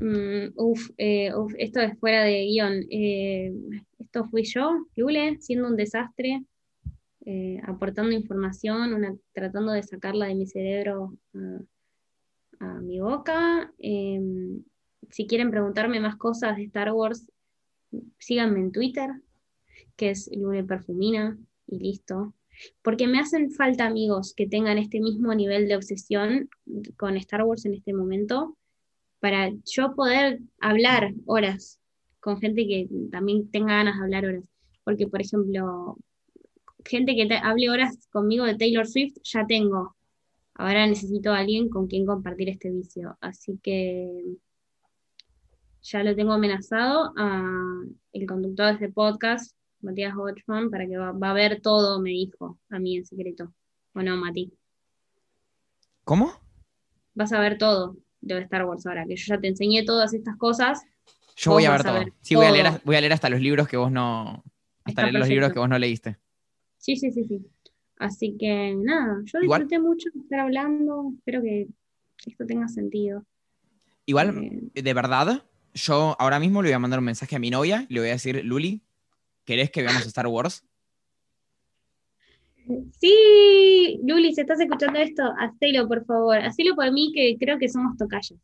mm, 0.00 0.52
uf, 0.56 0.90
eh, 0.98 1.30
esto 1.58 1.80
es 1.80 1.98
fuera 1.98 2.24
de 2.24 2.44
guion. 2.46 2.84
Eh, 2.90 3.52
esto 3.98 4.24
fui 4.26 4.44
yo, 4.44 4.86
Lule, 4.96 5.38
siendo 5.40 5.68
un 5.68 5.76
desastre, 5.76 6.44
eh, 7.26 7.60
aportando 7.64 8.12
información, 8.12 9.20
tratando 9.32 9.72
de 9.72 9.82
sacarla 9.82 10.26
de 10.26 10.34
mi 10.34 10.46
cerebro 10.46 11.16
a, 12.60 12.66
a 12.66 12.80
mi 12.80 13.00
boca. 13.00 13.72
Em, 13.78 14.62
si 15.10 15.26
quieren 15.26 15.50
preguntarme 15.50 16.00
más 16.00 16.16
cosas 16.16 16.56
de 16.56 16.64
Star 16.64 16.92
Wars, 16.92 17.30
síganme 18.18 18.60
en 18.60 18.72
Twitter, 18.72 19.10
que 19.96 20.10
es 20.10 20.30
Lule 20.34 20.64
Perfumina, 20.64 21.38
y 21.66 21.78
listo. 21.78 22.34
Porque 22.82 23.06
me 23.06 23.18
hacen 23.18 23.50
falta 23.50 23.86
amigos 23.86 24.34
que 24.34 24.46
tengan 24.46 24.78
este 24.78 25.00
mismo 25.00 25.34
nivel 25.34 25.66
de 25.68 25.76
obsesión 25.76 26.48
con 26.96 27.16
Star 27.16 27.42
Wars 27.42 27.64
en 27.64 27.74
este 27.74 27.92
momento, 27.92 28.56
para 29.24 29.50
yo 29.64 29.94
poder 29.94 30.38
hablar 30.60 31.14
horas 31.24 31.80
con 32.20 32.38
gente 32.42 32.66
que 32.66 32.86
también 33.10 33.50
tenga 33.50 33.76
ganas 33.76 33.96
de 33.96 34.04
hablar 34.04 34.26
horas. 34.26 34.44
Porque, 34.84 35.06
por 35.06 35.22
ejemplo, 35.22 35.96
gente 36.84 37.14
que 37.14 37.26
hable 37.42 37.70
horas 37.70 38.06
conmigo 38.12 38.44
de 38.44 38.54
Taylor 38.54 38.86
Swift, 38.86 39.16
ya 39.22 39.46
tengo. 39.46 39.96
Ahora 40.52 40.86
necesito 40.86 41.32
a 41.32 41.38
alguien 41.38 41.70
con 41.70 41.86
quien 41.86 42.04
compartir 42.04 42.50
este 42.50 42.70
vicio. 42.70 43.16
Así 43.22 43.58
que 43.62 44.36
ya 45.80 46.04
lo 46.04 46.14
tengo 46.14 46.34
amenazado 46.34 47.14
a 47.16 47.50
el 48.12 48.26
conductor 48.26 48.66
de 48.66 48.72
este 48.72 48.90
podcast, 48.90 49.56
Matías 49.80 50.14
Hodgman, 50.14 50.68
para 50.68 50.86
que 50.86 50.98
va, 50.98 51.12
va 51.12 51.30
a 51.30 51.32
ver 51.32 51.62
todo, 51.62 51.98
me 51.98 52.10
dijo 52.10 52.58
a 52.68 52.78
mí 52.78 52.98
en 52.98 53.06
secreto. 53.06 53.54
¿O 53.94 54.02
no, 54.02 54.18
Mati? 54.18 54.52
¿Cómo? 56.04 56.30
Vas 57.14 57.32
a 57.32 57.40
ver 57.40 57.56
todo 57.56 57.96
de 58.26 58.42
Star 58.42 58.64
Wars 58.64 58.86
ahora, 58.86 59.04
que 59.06 59.16
yo 59.16 59.24
ya 59.34 59.40
te 59.40 59.48
enseñé 59.48 59.84
todas 59.84 60.12
estas 60.14 60.36
cosas. 60.36 60.82
Yo 61.36 61.52
voy 61.52 61.64
a 61.64 61.70
ver 61.72 61.80
a 61.80 61.84
todo. 61.84 61.94
ver 61.94 62.12
Sí, 62.22 62.34
voy 62.34 62.46
a, 62.46 62.50
leer, 62.52 62.80
voy 62.84 62.96
a 62.96 63.00
leer 63.00 63.12
hasta 63.12 63.28
los 63.28 63.40
libros 63.40 63.66
que 63.68 63.76
vos 63.76 63.90
no. 63.90 64.42
Hasta 64.84 65.02
leer 65.02 65.14
los 65.14 65.28
libros 65.28 65.52
que 65.52 65.58
vos 65.58 65.68
no 65.68 65.78
leíste. 65.78 66.18
Sí, 66.78 66.96
sí, 66.96 67.10
sí, 67.10 67.24
sí. 67.24 67.46
Así 67.98 68.36
que 68.38 68.74
nada, 68.76 69.22
yo 69.24 69.40
Igual- 69.40 69.62
disfruté 69.62 69.78
mucho 69.80 70.10
de 70.12 70.20
estar 70.20 70.40
hablando, 70.40 71.12
espero 71.16 71.42
que 71.42 71.68
esto 72.26 72.44
tenga 72.46 72.68
sentido. 72.68 73.24
Igual, 74.06 74.70
Eh, 74.74 74.82
de 74.82 74.94
verdad, 74.94 75.44
yo 75.72 76.14
ahora 76.18 76.38
mismo 76.38 76.60
le 76.62 76.68
voy 76.68 76.74
a 76.74 76.78
mandar 76.78 76.98
un 76.98 77.06
mensaje 77.06 77.36
a 77.36 77.38
mi 77.38 77.50
novia 77.50 77.86
y 77.88 77.94
le 77.94 78.00
voy 78.00 78.08
a 78.10 78.12
decir, 78.12 78.44
Luli, 78.44 78.82
¿querés 79.44 79.70
que 79.70 79.82
veamos 79.82 80.06
Star 80.06 80.26
Wars? 80.26 80.64
Sí, 82.98 84.00
Luli, 84.04 84.34
si 84.34 84.40
estás 84.40 84.60
escuchando 84.60 84.98
esto, 84.98 85.22
hacelo, 85.38 85.86
por 85.86 86.04
favor. 86.06 86.38
Hacelo 86.38 86.74
por 86.74 86.90
mí, 86.92 87.12
que 87.14 87.36
creo 87.38 87.58
que 87.58 87.68
somos 87.68 87.96
tocayos. 87.96 88.38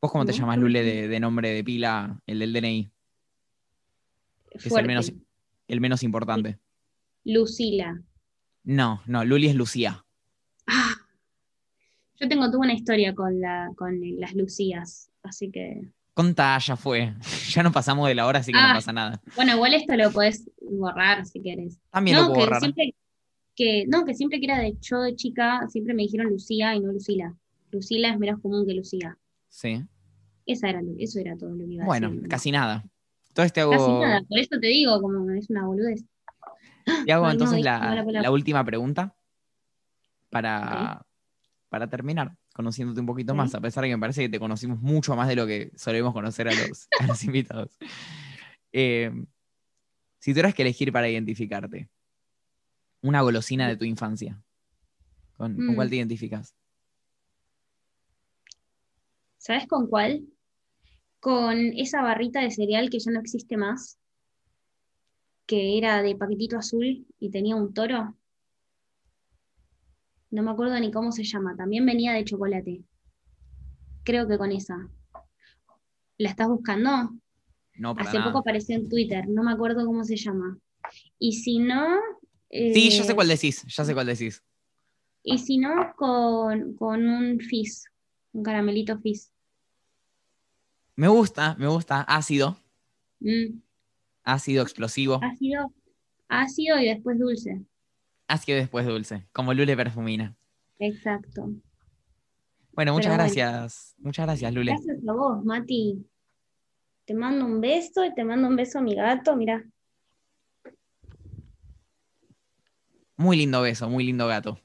¿Vos 0.00 0.10
cómo 0.12 0.24
te 0.24 0.32
No, 0.32 0.38
llamas, 0.38 0.56
¿por 0.56 0.64
Lule, 0.64 0.82
de, 0.82 1.08
de 1.08 1.20
nombre 1.20 1.50
de 1.50 1.64
pila, 1.64 2.20
el 2.26 2.38
del 2.40 2.52
DNI? 2.52 2.90
Es 4.50 4.72
el 4.72 4.86
menos, 4.86 5.12
el 5.68 5.80
menos 5.80 6.02
importante. 6.02 6.58
Lucila. 7.24 8.00
No, 8.64 9.02
no, 9.06 9.24
Luli 9.24 9.48
es 9.48 9.54
Lucía. 9.54 10.04
Ah, 10.66 10.94
yo 12.20 12.28
tengo 12.28 12.46
toda 12.46 12.60
una 12.60 12.74
historia 12.74 13.14
con, 13.14 13.40
la, 13.40 13.70
con 13.76 13.98
las 14.18 14.34
Lucías, 14.34 15.10
así 15.22 15.50
que... 15.50 15.82
Contá, 16.18 16.58
ya 16.58 16.74
fue. 16.74 17.14
Ya 17.56 17.62
no 17.62 17.70
pasamos 17.70 18.08
de 18.08 18.14
la 18.16 18.26
hora, 18.26 18.40
así 18.40 18.50
que 18.52 18.58
no 18.58 18.64
Ah. 18.66 18.72
pasa 18.74 18.92
nada. 18.92 19.20
Bueno, 19.36 19.54
igual 19.54 19.72
esto 19.74 19.94
lo 19.96 20.10
podés 20.10 20.50
borrar 20.60 21.24
si 21.26 21.40
querés. 21.40 21.78
También 21.92 22.16
lo 22.16 22.22
puedo 22.24 22.34
que 22.34 22.40
borrar. 22.40 22.60
siempre, 22.60 22.94
que, 23.54 23.84
no, 23.86 24.04
que 24.04 24.14
siempre 24.14 24.40
que 24.40 24.46
era 24.46 24.58
de 24.58 24.76
yo 24.80 25.00
de 25.02 25.14
chica, 25.14 25.60
siempre 25.68 25.94
me 25.94 26.02
dijeron 26.02 26.28
Lucía 26.28 26.74
y 26.74 26.80
no 26.80 26.90
Lucila. 26.92 27.34
Lucila 27.70 28.10
es 28.10 28.18
menos 28.18 28.40
común 28.40 28.66
que 28.66 28.74
Lucía. 28.74 29.16
Sí. 29.48 29.84
Esa 30.44 30.70
era, 30.70 30.80
eso 30.98 31.20
era 31.20 31.36
todo 31.36 31.50
lo 31.50 31.64
que 31.64 31.72
iba 31.74 31.84
a 31.84 31.86
Bueno, 31.86 32.10
decir. 32.10 32.28
casi 32.28 32.50
nada. 32.50 32.84
Entonces 33.28 33.52
te 33.52 33.60
hago, 33.60 33.70
Casi 33.72 33.92
nada, 33.92 34.20
por 34.28 34.38
eso 34.40 34.58
te 34.60 34.66
digo, 34.66 35.00
como 35.00 35.30
es 35.30 35.48
una 35.50 35.66
boludez. 35.66 36.04
te 37.06 37.12
hago 37.12 37.26
no, 37.26 37.30
entonces 37.32 37.62
la 37.62 38.30
última 38.32 38.64
pregunta 38.64 39.14
para, 40.30 41.02
para 41.68 41.86
terminar, 41.88 42.32
conociéndote 42.58 42.98
un 42.98 43.06
poquito 43.06 43.36
más, 43.36 43.54
a 43.54 43.60
pesar 43.60 43.84
de 43.84 43.90
que 43.90 43.96
me 43.96 44.00
parece 44.00 44.22
que 44.22 44.28
te 44.28 44.40
conocimos 44.40 44.80
mucho 44.80 45.14
más 45.14 45.28
de 45.28 45.36
lo 45.36 45.46
que 45.46 45.70
solemos 45.76 46.12
conocer 46.12 46.48
a 46.48 46.54
los, 46.54 46.88
a 46.98 47.06
los 47.06 47.22
invitados. 47.22 47.78
Eh, 48.72 49.12
si 50.18 50.32
tuvieras 50.32 50.56
que 50.56 50.62
elegir 50.62 50.92
para 50.92 51.08
identificarte 51.08 51.88
una 53.00 53.20
golosina 53.20 53.68
de 53.68 53.76
tu 53.76 53.84
infancia, 53.84 54.42
¿con, 55.36 55.54
con 55.54 55.66
Mm. 55.68 55.74
cuál 55.76 55.88
te 55.88 55.96
identificas? 55.96 56.52
¿Sabes 59.36 59.68
con 59.68 59.86
cuál? 59.86 60.26
Con 61.20 61.58
esa 61.76 62.02
barrita 62.02 62.40
de 62.40 62.50
cereal 62.50 62.90
que 62.90 62.98
ya 62.98 63.12
no 63.12 63.20
existe 63.20 63.56
más, 63.56 64.00
que 65.46 65.78
era 65.78 66.02
de 66.02 66.16
paquetito 66.16 66.58
azul 66.58 67.06
y 67.20 67.30
tenía 67.30 67.54
un 67.54 67.72
toro. 67.72 68.17
No 70.30 70.42
me 70.42 70.50
acuerdo 70.50 70.78
ni 70.78 70.90
cómo 70.90 71.12
se 71.12 71.24
llama, 71.24 71.56
también 71.56 71.86
venía 71.86 72.12
de 72.12 72.24
chocolate. 72.24 72.82
Creo 74.04 74.28
que 74.28 74.38
con 74.38 74.52
esa. 74.52 74.88
¿La 76.18 76.30
estás 76.30 76.48
buscando? 76.48 76.90
No, 77.76 77.94
para 77.94 78.08
Hace 78.08 78.18
nada. 78.18 78.30
poco 78.30 78.40
apareció 78.40 78.76
en 78.76 78.88
Twitter, 78.88 79.28
no 79.28 79.42
me 79.42 79.52
acuerdo 79.52 79.86
cómo 79.86 80.04
se 80.04 80.16
llama. 80.16 80.58
Y 81.18 81.32
si 81.32 81.58
no... 81.58 81.96
Sí, 82.50 82.90
ya 82.90 83.04
sé 83.04 83.12
eh, 83.12 83.14
cuál 83.14 83.28
decís, 83.28 83.64
ya 83.68 83.84
sé 83.84 83.94
cuál 83.94 84.06
decís. 84.06 84.42
Y 85.22 85.38
si 85.38 85.58
no, 85.58 85.92
con, 85.96 86.74
con 86.74 87.06
un 87.06 87.38
fizz, 87.40 87.84
un 88.32 88.42
caramelito 88.42 88.98
fizz. 88.98 89.30
Me 90.96 91.08
gusta, 91.08 91.54
me 91.58 91.68
gusta. 91.68 92.00
Ácido, 92.02 92.58
Mm, 93.20 93.60
ácido 94.22 94.62
explosivo, 94.62 95.18
ácido, 95.22 95.72
ácido 96.28 96.78
y 96.78 96.86
después 96.86 97.18
dulce. 97.18 97.64
Ácido 98.28 98.58
y 98.58 98.60
después 98.60 98.86
dulce, 98.86 99.26
como 99.32 99.52
Lule 99.54 99.76
perfumina. 99.76 100.36
Exacto. 100.78 101.50
Bueno, 102.72 102.92
muchas 102.92 103.10
bueno. 103.10 103.24
gracias. 103.24 103.96
Muchas 103.98 104.26
gracias, 104.26 104.54
Lule. 104.54 104.70
Gracias 104.72 104.98
a 105.08 105.12
vos, 105.12 105.44
Mati. 105.44 106.06
Te 107.04 107.14
mando 107.14 107.44
un 107.46 107.60
beso 107.60 108.04
y 108.04 108.14
te 108.14 108.22
mando 108.22 108.46
un 108.46 108.54
beso 108.54 108.78
a 108.78 108.82
mi 108.82 108.94
gato, 108.94 109.34
mira. 109.34 109.64
Muy 113.16 113.36
lindo 113.36 113.62
beso, 113.62 113.88
muy 113.88 114.04
lindo 114.04 114.28
gato. 114.28 114.60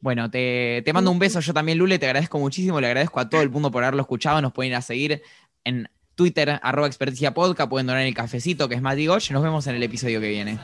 Bueno, 0.00 0.30
te, 0.30 0.80
te 0.82 0.92
mando 0.94 1.10
un 1.10 1.18
beso 1.18 1.40
yo 1.40 1.52
también, 1.52 1.76
Lule. 1.76 1.98
Te 1.98 2.06
agradezco 2.06 2.38
muchísimo. 2.38 2.80
Le 2.80 2.86
agradezco 2.86 3.20
a 3.20 3.28
todo 3.28 3.42
el 3.42 3.50
mundo 3.50 3.70
por 3.70 3.82
haberlo 3.82 4.00
escuchado. 4.00 4.40
Nos 4.40 4.52
pueden 4.54 4.72
ir 4.72 4.76
a 4.76 4.82
seguir 4.82 5.20
en 5.64 5.90
Twitter, 6.14 6.58
arroba 6.62 6.86
experticia 6.86 7.34
podcast. 7.34 7.68
Pueden 7.68 7.86
donar 7.86 8.02
el 8.02 8.14
cafecito, 8.14 8.66
que 8.66 8.76
es 8.76 8.80
Mati 8.80 9.06
Goch. 9.06 9.30
Nos 9.30 9.42
vemos 9.42 9.66
en 9.66 9.74
el 9.74 9.82
episodio 9.82 10.22
que 10.22 10.28
viene. 10.30 10.58